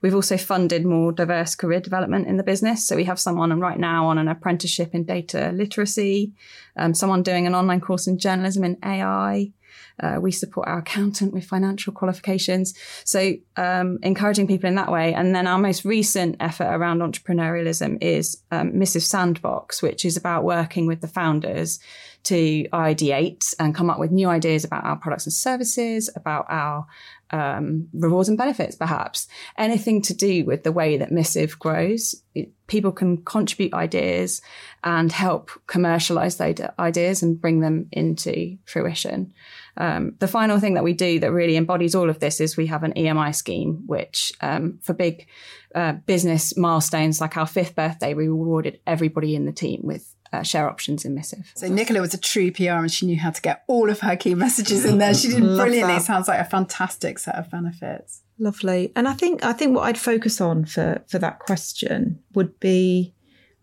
We've 0.02 0.16
also 0.16 0.38
funded 0.38 0.86
more 0.86 1.12
diverse 1.12 1.56
career 1.56 1.80
development 1.80 2.28
in 2.28 2.38
the 2.38 2.44
business. 2.44 2.88
So 2.88 2.96
we 2.96 3.04
have 3.06 3.20
someone 3.20 3.60
right 3.60 3.80
now 3.80 4.08
on 4.08 4.18
an 4.18 4.28
apprenticeship 4.28 4.94
in 4.94 5.04
data 5.04 5.52
literacy, 5.54 6.34
um, 6.78 6.94
someone 6.94 7.24
doing 7.24 7.48
an 7.48 7.56
online 7.56 7.82
course 7.82 8.08
in 8.08 8.18
journalism 8.18 8.64
and 8.64 8.78
AI. 8.84 9.52
Uh, 10.00 10.18
we 10.22 10.32
support 10.32 10.68
our 10.68 10.80
accountant 10.80 11.34
with 11.34 11.46
financial 11.46 11.94
qualifications. 11.94 12.74
So, 13.04 13.34
um, 13.56 14.00
encouraging 14.04 14.48
people 14.48 14.68
in 14.68 14.76
that 14.76 14.92
way. 14.92 15.14
And 15.14 15.36
then 15.36 15.48
our 15.48 15.60
most 15.60 15.86
recent 15.86 16.38
effort 16.40 16.68
around 16.68 17.00
entrepreneurialism 17.00 17.98
is 18.02 18.42
um, 18.52 18.78
Missive 18.78 19.04
Sandbox, 19.04 19.82
which 19.82 20.06
is 20.06 20.18
about 20.18 20.44
working 20.44 20.88
with 20.88 21.02
the 21.02 21.08
founders 21.08 21.80
to 22.24 22.68
ideate 22.74 23.56
and 23.58 23.74
come 23.74 23.90
up 23.90 24.00
with 24.00 24.12
new 24.12 24.28
ideas 24.28 24.66
about 24.66 24.84
our 24.84 24.98
products 24.98 25.26
and 25.26 25.34
services, 25.34 26.10
about 26.14 26.46
our 26.50 26.86
um, 27.32 27.88
rewards 27.94 28.30
and 28.30 28.38
benefits, 28.38 28.76
perhaps 28.76 29.28
anything 29.58 30.02
to 30.02 30.14
do 30.14 30.46
with 30.46 30.64
the 30.64 30.72
way 30.72 30.98
that 30.98 31.12
Missive 31.12 31.58
grows. 31.58 32.16
It, 32.36 32.52
people 32.68 32.92
can 32.92 33.24
contribute 33.24 33.74
ideas 33.74 34.42
and 34.84 35.12
help 35.12 35.52
commercialize 35.68 36.38
those 36.38 36.56
ideas 36.80 37.24
and 37.24 37.40
bring 37.40 37.62
them 37.62 37.88
into 37.92 38.58
fruition. 38.66 39.34
Um, 39.78 40.16
the 40.20 40.28
final 40.28 40.60
thing 40.60 40.74
that 40.74 40.84
we 40.84 40.94
do 40.94 41.20
that 41.20 41.32
really 41.32 41.56
embodies 41.56 41.96
all 41.96 42.10
of 42.10 42.20
this 42.20 42.42
is 42.42 42.58
we 42.58 42.68
have 42.68 42.84
an 42.84 42.94
EMI 42.94 43.34
scheme, 43.36 43.84
which 43.86 44.32
um, 44.42 44.80
for 44.82 44.94
big 44.94 45.28
uh, 45.76 45.94
business 45.94 46.58
milestones 46.58 47.22
like 47.22 47.38
our 47.38 47.46
fifth 47.46 47.76
birthday, 47.76 48.14
we 48.14 48.28
rewarded 48.28 48.80
everybody 48.88 49.36
in 49.36 49.46
the 49.46 49.52
team 49.52 49.82
with 49.84 50.16
uh, 50.34 50.44
share 50.44 50.70
options 50.70 51.06
in 51.06 51.14
Missive. 51.14 51.52
So 51.56 51.68
Nicola 51.68 52.02
was 52.02 52.14
a 52.14 52.18
true 52.18 52.52
PR 52.52 52.72
and 52.72 52.92
she 52.92 53.06
knew 53.06 53.18
how 53.18 53.32
to 53.32 53.42
get 53.42 53.64
all 53.68 53.90
of 53.90 54.00
her 54.02 54.16
key 54.16 54.36
messages 54.36 54.86
in 54.86 54.98
there. 54.98 55.14
She 55.14 55.30
did 55.30 55.40
brilliantly. 55.40 55.82
that. 55.82 56.02
Sounds 56.02 56.28
like 56.28 56.40
a 56.40 56.46
fantastic 56.46 57.20
set 57.20 57.36
of 57.36 57.50
benefits. 57.50 58.24
Lovely. 58.40 58.92
And 58.96 59.08
I 59.08 59.14
think 59.14 59.44
I 59.44 59.54
think 59.54 59.76
what 59.76 59.84
I'd 59.84 59.98
focus 59.98 60.42
on 60.42 60.66
for 60.66 61.04
for 61.08 61.20
that 61.20 61.40
question 61.40 62.20
would 62.34 62.60
be 62.60 63.14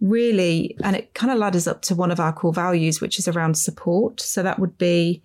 really 0.01 0.77
and 0.83 0.97
it 0.97 1.15
kind 1.15 1.33
of 1.33 1.39
ladders 1.39 1.67
up 1.67 1.83
to 1.83 1.95
one 1.95 2.11
of 2.11 2.19
our 2.19 2.33
core 2.33 2.53
values 2.53 3.01
which 3.01 3.19
is 3.19 3.29
around 3.29 3.57
support. 3.57 4.21
So 4.21 4.43
that 4.43 4.59
would 4.59 4.77
be 4.77 5.23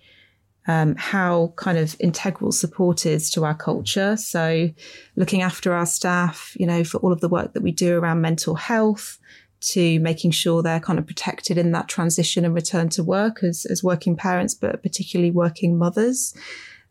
um, 0.70 0.96
how 0.98 1.52
kind 1.56 1.80
of 1.80 1.96
integral 2.00 2.52
support 2.52 3.04
is 3.08 3.32
to 3.32 3.44
our 3.44 3.56
culture. 3.56 4.16
So 4.16 4.70
looking 5.16 5.42
after 5.42 5.74
our 5.74 5.88
staff, 5.88 6.56
you 6.60 6.68
know, 6.68 6.84
for 6.84 7.00
all 7.00 7.12
of 7.12 7.22
the 7.22 7.28
work 7.28 7.54
that 7.54 7.64
we 7.64 7.72
do 7.72 7.98
around 7.98 8.22
mental 8.22 8.54
health, 8.54 9.18
to 9.62 10.00
making 10.00 10.30
sure 10.30 10.62
they're 10.62 10.80
kind 10.80 11.00
of 11.00 11.08
protected 11.08 11.58
in 11.58 11.72
that 11.72 11.88
transition 11.88 12.46
and 12.46 12.54
return 12.54 12.88
to 12.90 13.04
work 13.04 13.44
as, 13.44 13.66
as 13.66 13.84
working 13.84 14.16
parents, 14.16 14.54
but 14.54 14.84
particularly 14.84 15.32
working 15.32 15.76
mothers, 15.76 16.38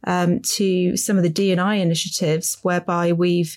um, 0.04 0.40
to 0.40 0.96
some 0.96 1.16
of 1.16 1.22
the 1.22 1.30
D&I 1.30 1.76
initiatives 1.76 2.58
whereby 2.62 3.12
we've 3.12 3.56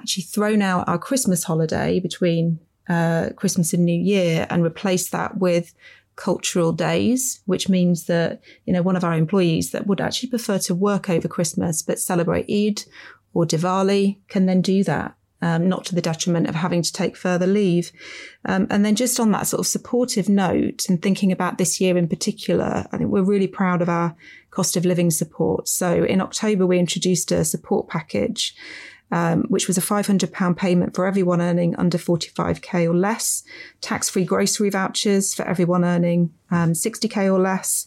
actually 0.00 0.24
thrown 0.24 0.62
out 0.62 0.88
our 0.88 0.98
Christmas 0.98 1.44
holiday 1.44 2.00
between 2.00 2.58
uh, 2.88 3.28
Christmas 3.36 3.74
and 3.74 3.84
New 3.84 4.00
Year 4.00 4.46
and 4.48 4.64
replaced 4.64 5.12
that 5.12 5.36
with 5.36 5.74
cultural 6.18 6.72
days, 6.72 7.40
which 7.46 7.68
means 7.68 8.06
that, 8.06 8.40
you 8.66 8.72
know, 8.72 8.82
one 8.82 8.96
of 8.96 9.04
our 9.04 9.14
employees 9.14 9.70
that 9.70 9.86
would 9.86 10.00
actually 10.00 10.28
prefer 10.28 10.58
to 10.58 10.74
work 10.74 11.08
over 11.08 11.28
Christmas 11.28 11.80
but 11.80 12.00
celebrate 12.00 12.50
Eid 12.50 12.82
or 13.32 13.46
Diwali 13.46 14.18
can 14.28 14.44
then 14.46 14.60
do 14.60 14.82
that. 14.84 15.14
Um, 15.40 15.68
not 15.68 15.84
to 15.84 15.94
the 15.94 16.02
detriment 16.02 16.48
of 16.48 16.56
having 16.56 16.82
to 16.82 16.92
take 16.92 17.16
further 17.16 17.46
leave. 17.46 17.92
Um, 18.44 18.66
and 18.70 18.84
then 18.84 18.96
just 18.96 19.20
on 19.20 19.30
that 19.30 19.46
sort 19.46 19.60
of 19.60 19.68
supportive 19.68 20.28
note 20.28 20.88
and 20.88 21.00
thinking 21.00 21.30
about 21.30 21.58
this 21.58 21.80
year 21.80 21.96
in 21.96 22.08
particular, 22.08 22.88
I 22.90 22.96
think 22.96 23.12
we're 23.12 23.22
really 23.22 23.46
proud 23.46 23.80
of 23.80 23.88
our 23.88 24.16
cost 24.50 24.76
of 24.76 24.84
living 24.84 25.12
support. 25.12 25.68
So 25.68 26.02
in 26.02 26.20
October, 26.20 26.66
we 26.66 26.80
introduced 26.80 27.30
a 27.30 27.44
support 27.44 27.86
package, 27.86 28.56
um, 29.10 29.44
which 29.48 29.66
was 29.66 29.78
a 29.78 29.82
£500 29.82 30.56
payment 30.56 30.94
for 30.94 31.06
everyone 31.06 31.40
earning 31.40 31.74
under 31.76 31.98
45k 31.98 32.88
or 32.88 32.94
less, 32.94 33.42
tax-free 33.80 34.24
grocery 34.24 34.70
vouchers 34.70 35.34
for 35.34 35.46
everyone 35.46 35.84
earning 35.84 36.32
um, 36.50 36.72
60k 36.72 37.32
or 37.32 37.40
less, 37.40 37.86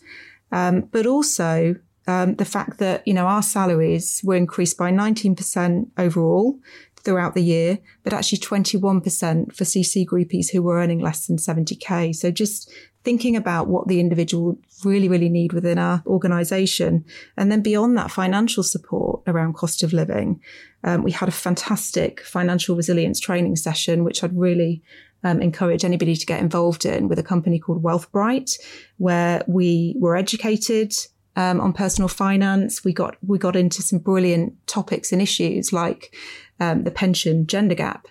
um, 0.51 0.81
but 0.91 1.05
also 1.05 1.75
um, 2.07 2.35
the 2.35 2.45
fact 2.45 2.79
that 2.79 3.07
you 3.07 3.13
know 3.13 3.27
our 3.27 3.43
salaries 3.43 4.21
were 4.23 4.35
increased 4.35 4.77
by 4.77 4.91
19% 4.91 5.87
overall 5.97 6.59
throughout 7.03 7.33
the 7.33 7.43
year, 7.43 7.79
but 8.03 8.13
actually 8.13 8.37
21% 8.37 9.55
for 9.55 9.63
CC 9.63 10.05
groupies 10.05 10.51
who 10.51 10.61
were 10.61 10.77
earning 10.77 10.99
less 10.99 11.25
than 11.25 11.37
70k. 11.37 12.15
So 12.15 12.31
just 12.31 12.71
thinking 13.03 13.35
about 13.35 13.67
what 13.67 13.87
the 13.87 13.99
individual 13.99 14.57
really, 14.85 15.09
really 15.09 15.29
need 15.29 15.53
within 15.53 15.79
our 15.79 16.03
organization. 16.05 17.03
And 17.35 17.51
then 17.51 17.61
beyond 17.61 17.97
that 17.97 18.11
financial 18.11 18.63
support 18.63 19.21
around 19.25 19.53
cost 19.53 19.81
of 19.81 19.93
living, 19.93 20.39
um, 20.83 21.03
we 21.03 21.11
had 21.11 21.29
a 21.29 21.33
fantastic 21.33 22.21
financial 22.21 22.75
resilience 22.75 23.19
training 23.19 23.55
session, 23.55 24.03
which 24.03 24.23
I'd 24.23 24.37
really 24.37 24.81
um, 25.23 25.41
encourage 25.41 25.85
anybody 25.85 26.15
to 26.15 26.25
get 26.25 26.39
involved 26.39 26.85
in 26.85 27.07
with 27.07 27.19
a 27.19 27.23
company 27.23 27.59
called 27.59 27.83
Wealthbright, 27.83 28.57
where 28.97 29.43
we 29.47 29.95
were 29.99 30.15
educated 30.15 30.93
um, 31.35 31.61
on 31.61 31.73
personal 31.73 32.07
finance. 32.07 32.83
We 32.83 32.93
got 32.93 33.15
we 33.25 33.37
got 33.37 33.55
into 33.55 33.81
some 33.81 33.99
brilliant 33.99 34.55
topics 34.67 35.11
and 35.11 35.21
issues 35.21 35.71
like 35.71 36.15
um, 36.59 36.83
the 36.83 36.91
pension 36.91 37.47
gender 37.47 37.75
gap. 37.75 38.07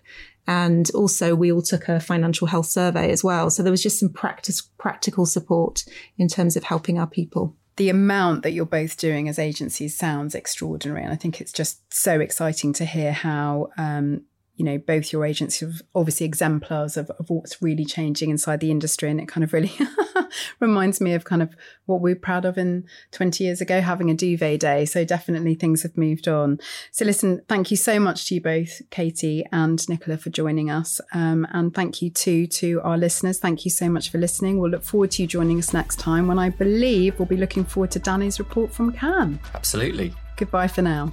And 0.46 0.90
also, 0.94 1.36
we 1.36 1.52
all 1.52 1.62
took 1.62 1.88
a 1.88 2.00
financial 2.00 2.48
health 2.48 2.66
survey 2.66 3.12
as 3.12 3.22
well. 3.22 3.50
So 3.50 3.62
there 3.62 3.70
was 3.70 3.82
just 3.82 4.00
some 4.00 4.08
practice, 4.08 4.62
practical 4.78 5.26
support 5.26 5.84
in 6.18 6.26
terms 6.26 6.56
of 6.56 6.64
helping 6.64 6.98
our 6.98 7.06
people 7.06 7.54
the 7.80 7.88
amount 7.88 8.42
that 8.42 8.52
you're 8.52 8.66
both 8.66 8.98
doing 8.98 9.26
as 9.26 9.38
agencies 9.38 9.96
sounds 9.96 10.34
extraordinary. 10.34 11.02
And 11.02 11.10
I 11.10 11.16
think 11.16 11.40
it's 11.40 11.50
just 11.50 11.80
so 11.90 12.20
exciting 12.20 12.74
to 12.74 12.84
hear 12.84 13.10
how 13.10 13.70
um, 13.78 14.26
you 14.60 14.66
know, 14.66 14.76
both 14.76 15.10
your 15.10 15.24
agents 15.24 15.62
are 15.62 15.72
obviously 15.94 16.26
exemplars 16.26 16.98
of, 16.98 17.08
of 17.18 17.30
what's 17.30 17.62
really 17.62 17.86
changing 17.86 18.28
inside 18.28 18.60
the 18.60 18.70
industry. 18.70 19.08
And 19.08 19.18
it 19.18 19.26
kind 19.26 19.42
of 19.42 19.54
really 19.54 19.72
reminds 20.60 21.00
me 21.00 21.14
of 21.14 21.24
kind 21.24 21.40
of 21.40 21.56
what 21.86 22.02
we 22.02 22.12
are 22.12 22.16
proud 22.16 22.44
of 22.44 22.58
in 22.58 22.84
20 23.12 23.42
years 23.42 23.62
ago, 23.62 23.80
having 23.80 24.10
a 24.10 24.14
duvet 24.14 24.60
day. 24.60 24.84
So 24.84 25.02
definitely 25.02 25.54
things 25.54 25.82
have 25.82 25.96
moved 25.96 26.28
on. 26.28 26.60
So 26.90 27.06
listen, 27.06 27.40
thank 27.48 27.70
you 27.70 27.78
so 27.78 27.98
much 27.98 28.28
to 28.28 28.34
you 28.34 28.42
both, 28.42 28.82
Katie 28.90 29.46
and 29.50 29.88
Nicola, 29.88 30.18
for 30.18 30.28
joining 30.28 30.70
us. 30.70 31.00
Um, 31.14 31.46
and 31.52 31.74
thank 31.74 32.02
you 32.02 32.10
too 32.10 32.46
to 32.48 32.82
our 32.82 32.98
listeners. 32.98 33.38
Thank 33.38 33.64
you 33.64 33.70
so 33.70 33.88
much 33.88 34.10
for 34.10 34.18
listening. 34.18 34.58
We'll 34.58 34.72
look 34.72 34.84
forward 34.84 35.12
to 35.12 35.22
you 35.22 35.26
joining 35.26 35.58
us 35.58 35.72
next 35.72 35.98
time 35.98 36.26
when 36.26 36.38
I 36.38 36.50
believe 36.50 37.18
we'll 37.18 37.24
be 37.24 37.38
looking 37.38 37.64
forward 37.64 37.92
to 37.92 37.98
Danny's 37.98 38.38
report 38.38 38.74
from 38.74 38.92
Cannes. 38.92 39.38
Absolutely. 39.54 40.12
Goodbye 40.36 40.68
for 40.68 40.82
now. 40.82 41.12